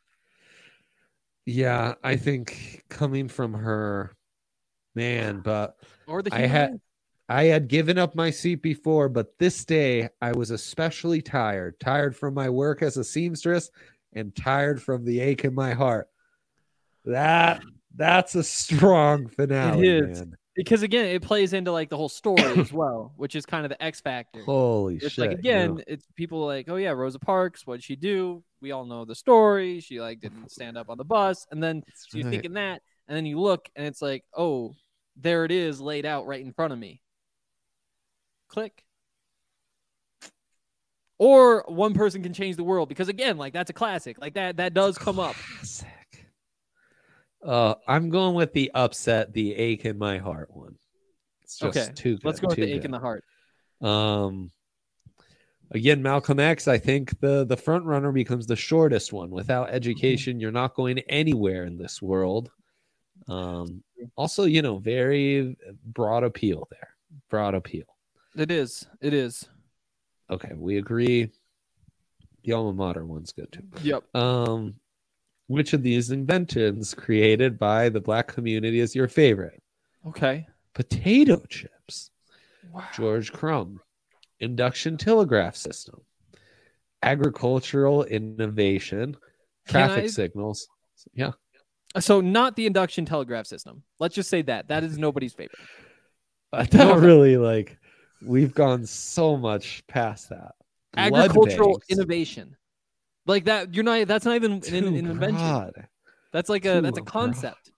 Yeah, 1.46 1.96
I 2.04 2.16
think 2.18 2.84
coming 2.90 3.28
from 3.28 3.54
her, 3.54 4.16
man, 4.96 5.40
but 5.40 5.78
Or 6.08 6.22
the 6.22 6.34
I 6.34 6.40
human 6.40 6.50
had- 6.52 6.72
race. 6.72 6.80
I 7.30 7.44
had 7.44 7.68
given 7.68 8.00
up 8.00 8.16
my 8.16 8.32
seat 8.32 8.64
before, 8.64 9.08
but 9.08 9.38
this 9.38 9.64
day 9.64 10.10
I 10.20 10.32
was 10.32 10.50
especially 10.50 11.22
tired. 11.22 11.80
Tired 11.80 12.16
from 12.16 12.34
my 12.34 12.50
work 12.50 12.82
as 12.82 12.98
a 12.98 13.04
seamstress 13.04 13.70
and 14.14 14.36
tired 14.36 14.82
from 14.82 15.06
the 15.06 15.20
ache 15.20 15.46
in 15.46 15.54
my 15.54 15.74
heart. 15.74 16.10
That 17.06 17.62
that's 17.96 18.34
a 18.34 18.44
strong 18.44 19.28
finale, 19.28 19.88
is. 19.88 20.22
man. 20.22 20.36
because 20.56 20.82
again, 20.82 21.06
it 21.06 21.22
plays 21.22 21.54
into 21.54 21.72
like 21.72 21.90
the 21.90 21.98
whole 21.98 22.10
story 22.10 22.42
as 22.58 22.74
well, 22.74 23.14
which 23.16 23.36
is 23.36 23.46
kind 23.46 23.64
of 23.64 23.70
the 23.70 23.82
X 23.82 24.02
factor. 24.02 24.42
Holy 24.44 24.96
it's 24.96 25.14
shit. 25.14 25.30
like 25.30 25.38
again, 25.38 25.76
know? 25.76 25.84
it's 25.86 26.08
people 26.16 26.44
like, 26.46 26.68
oh 26.68 26.78
yeah, 26.78 26.92
Rosa 26.92 27.20
Parks, 27.20 27.68
what'd 27.68 27.84
she 27.84 27.96
do? 27.96 28.44
We 28.60 28.72
all 28.72 28.86
know 28.86 29.06
the 29.06 29.16
story. 29.16 29.82
She 29.82 30.02
like 30.02 30.20
didn't 30.20 30.50
stand 30.52 30.80
up 30.80 30.90
on 30.90 30.98
the 30.98 31.06
bus, 31.06 31.46
and 31.52 31.62
then 31.62 31.84
That's 31.86 32.08
you're 32.12 32.26
right. 32.26 32.32
thinking 32.32 32.54
that, 32.54 32.82
and 33.08 33.16
then 33.16 33.28
you 33.28 33.40
look, 33.40 33.70
and 33.76 33.86
it's 33.86 34.02
like, 34.02 34.24
oh, 34.36 34.74
there 35.16 35.46
it 35.46 35.52
is, 35.52 35.80
laid 35.80 36.08
out 36.08 36.26
right 36.26 36.42
in 36.42 36.54
front 36.54 36.74
of 36.74 36.80
me. 36.80 37.02
Click. 38.50 38.84
Or 41.18 41.64
one 41.68 41.94
person 41.94 42.24
can 42.24 42.34
change 42.34 42.56
the 42.56 42.64
world 42.64 42.90
because 42.90 43.10
again, 43.10 43.38
like 43.38 43.54
that's 43.54 43.70
a 43.70 43.74
classic. 43.74 44.20
Like 44.20 44.34
that 44.36 44.58
that 44.58 44.74
does 44.74 44.98
come 44.98 45.20
up. 45.20 45.36
Classic. 45.36 45.88
Uh, 47.46 47.76
I'm 47.88 48.10
going 48.10 48.36
with 48.36 48.54
the 48.54 48.72
upset, 48.74 49.34
the 49.34 49.56
ache 49.56 49.86
in 49.86 49.98
my 49.98 50.18
heart 50.18 50.50
one. 50.52 50.76
It's 51.44 51.58
just 51.58 51.78
Okay, 51.78 51.94
too 51.94 52.16
good. 52.16 52.26
Let's 52.26 52.40
go 52.40 52.48
with 52.48 52.58
the 52.58 52.72
ache 52.72 52.86
in 52.86 52.92
the 52.92 53.00
heart. 53.00 53.24
Um, 53.82 54.52
again, 55.72 56.02
Malcolm 56.02 56.40
X. 56.40 56.68
I 56.68 56.78
think 56.78 57.20
the 57.20 57.46
the 57.46 57.58
front 57.58 57.86
runner 57.86 58.12
becomes 58.12 58.48
the 58.48 58.56
shortest 58.56 59.14
one. 59.14 59.30
Without 59.30 59.70
education, 59.70 60.40
you're 60.40 60.52
not 60.52 60.76
going 60.76 61.00
anywhere 61.00 61.66
in 61.66 61.78
this 61.78 62.02
world. 62.02 62.50
Um, 63.28 63.84
also, 64.16 64.46
you 64.46 64.62
know, 64.62 64.80
very 64.80 65.58
broad 65.86 66.24
appeal 66.24 66.68
there. 66.72 66.96
Broad 67.30 67.56
appeal. 67.56 67.86
It 68.36 68.52
is. 68.52 68.88
It 69.02 69.14
is. 69.14 69.48
Okay, 70.30 70.52
we 70.56 70.78
agree. 70.78 71.30
The 72.44 72.54
alma 72.54 72.74
mater 72.74 73.06
one's 73.06 73.32
good 73.32 73.52
too. 73.52 73.64
Yep. 73.84 74.16
Um, 74.16 74.76
which 75.48 75.74
of 75.74 75.82
these 75.84 76.12
inventions 76.12 76.94
created 76.94 77.58
by 77.58 77.90
the 77.90 78.00
black 78.00 78.28
community 78.28 78.80
is 78.80 78.96
your 78.96 79.08
favorite? 79.08 79.62
Okay. 80.08 80.48
Potato 80.74 81.44
chips. 81.50 82.12
Wow. 82.72 82.84
George 82.96 83.34
Crum, 83.34 83.82
induction 84.40 84.96
telegraph 84.96 85.56
system, 85.56 86.02
agricultural 87.02 88.04
innovation, 88.04 89.18
traffic 89.68 90.04
I- 90.06 90.08
signals. 90.08 90.68
Yeah, 91.14 91.32
So 92.00 92.22
not 92.22 92.56
the 92.56 92.66
induction 92.68 93.06
telegraph 93.06 93.48
system. 93.48 93.84
Let's 94.00 94.14
just 94.14 94.30
say 94.30 94.42
that 94.44 94.68
that 94.68 94.84
is 94.84 94.98
nobody's 95.00 95.34
favorite. 95.34 95.58
I 96.54 96.66
thought 96.66 97.00
really 97.00 97.38
like 97.38 97.79
we've 98.22 98.54
gone 98.54 98.86
so 98.86 99.38
much 99.38 99.84
past 99.88 100.30
that. 100.30 100.56
Agricultural 100.98 101.82
innovation, 101.90 102.56
like 103.26 103.46
that. 103.46 103.74
You're 103.74 103.84
not. 103.84 104.08
That's 104.08 104.26
not 104.26 104.36
even 104.36 104.54
an, 104.54 104.74
an 104.74 104.96
invention. 104.96 105.36
broad. 105.36 105.88
That's 106.32 106.50
like 106.50 106.66
a 106.66 106.82
that's 106.82 106.98
a 106.98 107.04
concept. 107.04 107.72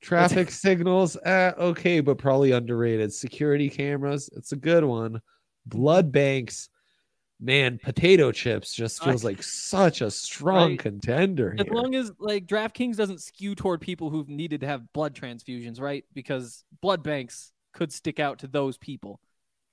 Traffic 0.00 0.50
signals, 0.50 1.18
eh, 1.24 1.52
okay, 1.58 2.00
but 2.00 2.16
probably 2.16 2.52
underrated. 2.52 3.12
Security 3.12 3.68
cameras, 3.68 4.30
it's 4.34 4.52
a 4.52 4.56
good 4.56 4.82
one. 4.82 5.20
Blood 5.66 6.10
banks, 6.10 6.70
man, 7.38 7.78
potato 7.82 8.32
chips 8.32 8.72
just 8.72 9.04
feels 9.04 9.24
like 9.24 9.42
such 9.42 10.00
a 10.00 10.10
strong 10.10 10.70
Right. 10.70 10.78
contender 10.78 11.54
As 11.58 11.66
here. 11.66 11.74
long 11.74 11.94
as 11.94 12.12
like 12.18 12.46
DraftKings 12.46 12.96
doesn't 12.96 13.20
skew 13.20 13.54
toward 13.54 13.82
people 13.82 14.08
who've 14.08 14.28
needed 14.28 14.62
to 14.62 14.66
have 14.66 14.90
blood 14.94 15.14
transfusions, 15.14 15.78
right? 15.78 16.04
Because 16.14 16.64
blood 16.80 17.02
banks 17.02 17.52
could 17.74 17.92
stick 17.92 18.18
out 18.18 18.38
to 18.38 18.46
those 18.46 18.78
people. 18.78 19.20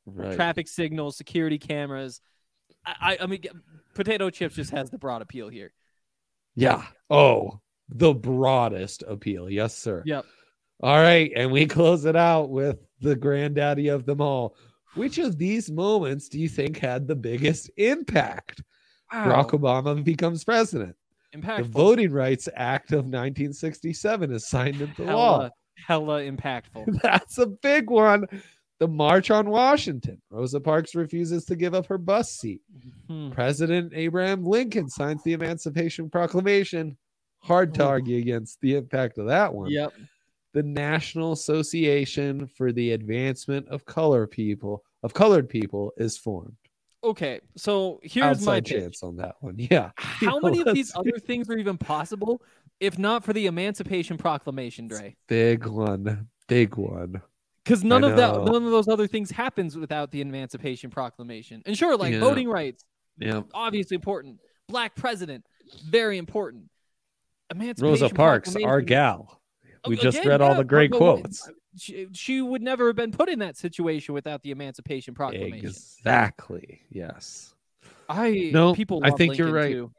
Right. 0.07 0.35
Traffic 0.35 0.67
signals, 0.67 1.17
security 1.17 1.57
cameras. 1.57 2.21
I, 2.85 2.95
I, 3.01 3.17
I 3.23 3.25
mean, 3.27 3.43
potato 3.93 4.29
chips 4.29 4.55
just 4.55 4.71
has 4.71 4.89
the 4.89 4.97
broad 4.97 5.21
appeal 5.21 5.49
here. 5.49 5.73
Yeah. 6.55 6.83
Oh, 7.09 7.59
the 7.89 8.13
broadest 8.13 9.03
appeal. 9.07 9.49
Yes, 9.49 9.77
sir. 9.77 10.03
Yep. 10.05 10.25
All 10.81 10.97
right. 10.97 11.31
And 11.35 11.51
we 11.51 11.65
close 11.65 12.05
it 12.05 12.15
out 12.15 12.49
with 12.49 12.79
the 13.01 13.15
granddaddy 13.15 13.87
of 13.89 14.05
them 14.05 14.21
all. 14.21 14.55
Which 14.95 15.17
of 15.19 15.37
these 15.37 15.69
moments 15.69 16.29
do 16.29 16.39
you 16.39 16.49
think 16.49 16.77
had 16.77 17.07
the 17.07 17.15
biggest 17.15 17.69
impact? 17.77 18.63
Barack 19.13 19.51
Obama 19.51 20.03
becomes 20.03 20.43
president. 20.43 20.95
impactful. 21.35 21.57
The 21.57 21.63
Voting 21.63 22.11
Rights 22.11 22.49
Act 22.55 22.91
of 22.91 23.05
1967 23.05 24.31
is 24.31 24.47
signed 24.47 24.81
into 24.81 25.03
law. 25.03 25.39
hella, 25.39 25.51
hella 25.87 26.21
impactful. 26.23 26.99
That's 27.03 27.37
a 27.37 27.45
big 27.45 27.89
one. 27.89 28.25
The 28.79 28.87
March 28.87 29.31
on 29.31 29.49
Washington. 29.49 30.21
Rosa 30.29 30.59
Parks 30.59 30.93
refuses 30.93 31.45
to 31.45 31.55
give 31.55 31.73
up 31.73 31.87
her 31.87 31.97
bus 31.97 32.31
seat. 32.31 32.61
Hmm. 33.07 33.31
President 33.31 33.91
Abraham 33.95 34.43
Lincoln 34.45 34.87
signs 34.89 35.23
the 35.23 35.33
Emancipation 35.33 36.09
Proclamation. 36.09 36.95
Hard 37.39 37.73
to 37.75 37.85
argue 37.85 38.17
against 38.17 38.61
the 38.61 38.75
impact 38.75 39.17
of 39.17 39.27
that 39.27 39.53
one. 39.53 39.69
Yep. 39.71 39.93
The 40.53 40.63
National 40.63 41.31
Association 41.31 42.47
for 42.47 42.71
the 42.71 42.91
Advancement 42.91 43.67
of 43.69 43.85
Color 43.85 44.27
People 44.27 44.83
of 45.03 45.13
Colored 45.13 45.49
People 45.49 45.91
is 45.97 46.17
formed. 46.17 46.55
Okay, 47.03 47.39
so 47.55 47.99
here's 48.03 48.23
my 48.45 48.57
Outside 48.57 48.65
pitch. 48.65 48.81
chance 48.81 49.03
on 49.03 49.15
that 49.17 49.35
one. 49.39 49.55
Yeah. 49.71 49.91
How 49.97 50.39
many 50.43 50.61
of 50.61 50.73
these 50.73 50.95
other 50.95 51.17
things 51.19 51.49
are 51.49 51.57
even 51.57 51.77
possible 51.77 52.41
if 52.79 52.97
not 52.99 53.23
for 53.23 53.33
the 53.33 53.47
Emancipation 53.47 54.17
Proclamation, 54.17 54.87
Dre? 54.87 55.15
Big 55.27 55.65
one. 55.65 56.27
Big 56.47 56.75
one. 56.75 57.21
Because 57.67 57.83
none 57.83 58.05
of 58.05 58.15
that, 58.15 58.33
none 58.45 58.63
of 58.63 58.71
those 58.71 58.87
other 58.87 59.07
things 59.07 59.29
happens 59.29 59.75
without 59.75 60.09
the 60.11 60.21
Emancipation 60.21 60.89
Proclamation. 60.89 61.61
And 61.65 61.77
sure, 61.77 61.97
like 61.97 62.13
Yeah. 62.13 62.21
voting 62.21 62.47
rights, 62.47 62.85
Yeah. 63.19 63.41
obviously 63.53 63.95
important. 63.95 64.39
Black 64.69 64.95
president, 64.95 65.45
very 65.85 66.17
important. 66.17 66.69
Emancipation 67.51 67.89
Rosa 68.03 68.09
Parks, 68.09 68.55
our 68.55 68.79
gal. 68.79 69.41
We 69.85 69.97
just 69.97 70.23
read 70.23 70.39
all 70.41 70.55
the 70.55 70.63
great 70.63 70.91
quotes. 70.91 71.49
She, 71.77 72.07
she 72.13 72.41
would 72.41 72.61
never 72.61 72.87
have 72.87 72.95
been 72.95 73.11
put 73.11 73.27
in 73.27 73.39
that 73.39 73.57
situation 73.57 74.13
without 74.13 74.41
the 74.43 74.51
Emancipation 74.51 75.13
Proclamation. 75.13 75.67
Exactly. 75.67 76.81
Yes. 76.89 77.53
I 78.09 78.49
No, 78.53 78.73
people. 78.73 79.01
I 79.03 79.11
think 79.11 79.37
you're 79.37 79.51
right. 79.51 79.73
too. 79.73 79.91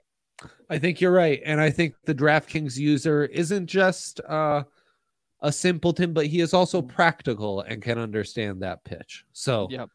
I 0.70 0.78
think 0.78 1.00
you're 1.00 1.12
right. 1.12 1.40
And 1.44 1.60
I 1.60 1.70
think 1.70 1.94
the 2.04 2.14
DraftKings 2.14 2.78
user 2.78 3.26
isn't 3.26 3.66
just 3.66 4.20
uh, 4.20 4.64
a 5.40 5.52
simpleton, 5.52 6.12
but 6.12 6.26
he 6.26 6.40
is 6.40 6.54
also 6.54 6.82
practical 6.82 7.60
and 7.60 7.82
can 7.82 7.98
understand 7.98 8.62
that 8.62 8.84
pitch. 8.84 9.24
So 9.32 9.68
Yep. 9.70 9.90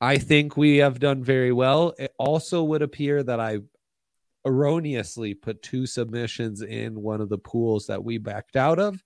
I 0.00 0.18
think 0.18 0.56
we 0.56 0.78
have 0.78 0.98
done 0.98 1.22
very 1.22 1.52
well. 1.52 1.94
It 1.98 2.12
also 2.18 2.64
would 2.64 2.82
appear 2.82 3.22
that 3.22 3.38
I 3.38 3.58
erroneously 4.44 5.34
put 5.34 5.62
two 5.62 5.86
submissions 5.86 6.62
in 6.62 7.00
one 7.00 7.20
of 7.20 7.28
the 7.28 7.38
pools 7.38 7.86
that 7.86 8.02
we 8.02 8.18
backed 8.18 8.56
out 8.56 8.80
of. 8.80 9.02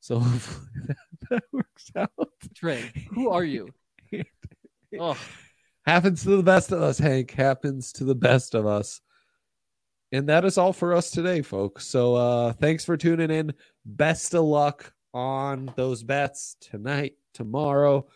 So 0.00 0.18
hopefully 0.20 0.68
that, 0.86 0.96
that 1.30 1.42
works 1.52 1.90
out. 1.96 2.10
Dre, 2.54 2.92
who 3.12 3.30
are 3.30 3.44
you? 3.44 3.68
oh, 5.00 5.18
Happens 5.84 6.22
to 6.22 6.36
the 6.36 6.42
best 6.44 6.70
of 6.70 6.80
us, 6.80 6.98
Hank. 6.98 7.32
Happens 7.32 7.92
to 7.94 8.04
the 8.04 8.14
best 8.14 8.54
of 8.54 8.66
us. 8.66 9.00
And 10.12 10.28
that 10.28 10.44
is 10.44 10.58
all 10.58 10.72
for 10.72 10.94
us 10.94 11.10
today, 11.10 11.42
folks. 11.42 11.86
So 11.86 12.14
uh 12.14 12.52
thanks 12.52 12.84
for 12.84 12.96
tuning 12.96 13.30
in. 13.30 13.54
Best 13.84 14.34
of 14.34 14.44
luck 14.44 14.92
on 15.12 15.72
those 15.76 16.02
bets 16.02 16.56
tonight, 16.60 17.14
tomorrow. 17.34 18.06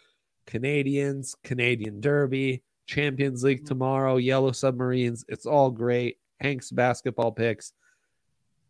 Canadians, 0.47 1.35
Canadian 1.43 2.01
Derby, 2.01 2.63
Champions 2.87 3.43
League 3.43 3.59
mm-hmm. 3.59 3.67
tomorrow, 3.67 4.17
Yellow 4.17 4.53
Submarines. 4.53 5.25
It's 5.29 5.47
all 5.47 5.71
great. 5.71 6.19
Hank's 6.41 6.71
basketball 6.71 7.33
picks. 7.33 7.73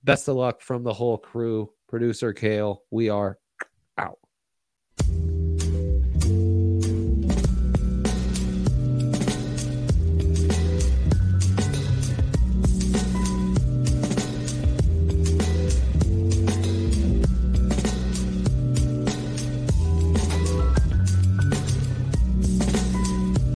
Best 0.05 0.29
of 0.29 0.37
luck 0.37 0.61
from 0.61 0.85
the 0.85 0.95
whole 0.95 1.19
crew. 1.19 1.71
Producer 1.89 2.33
Kale, 2.33 2.83
we 2.91 3.09
are 3.11 3.39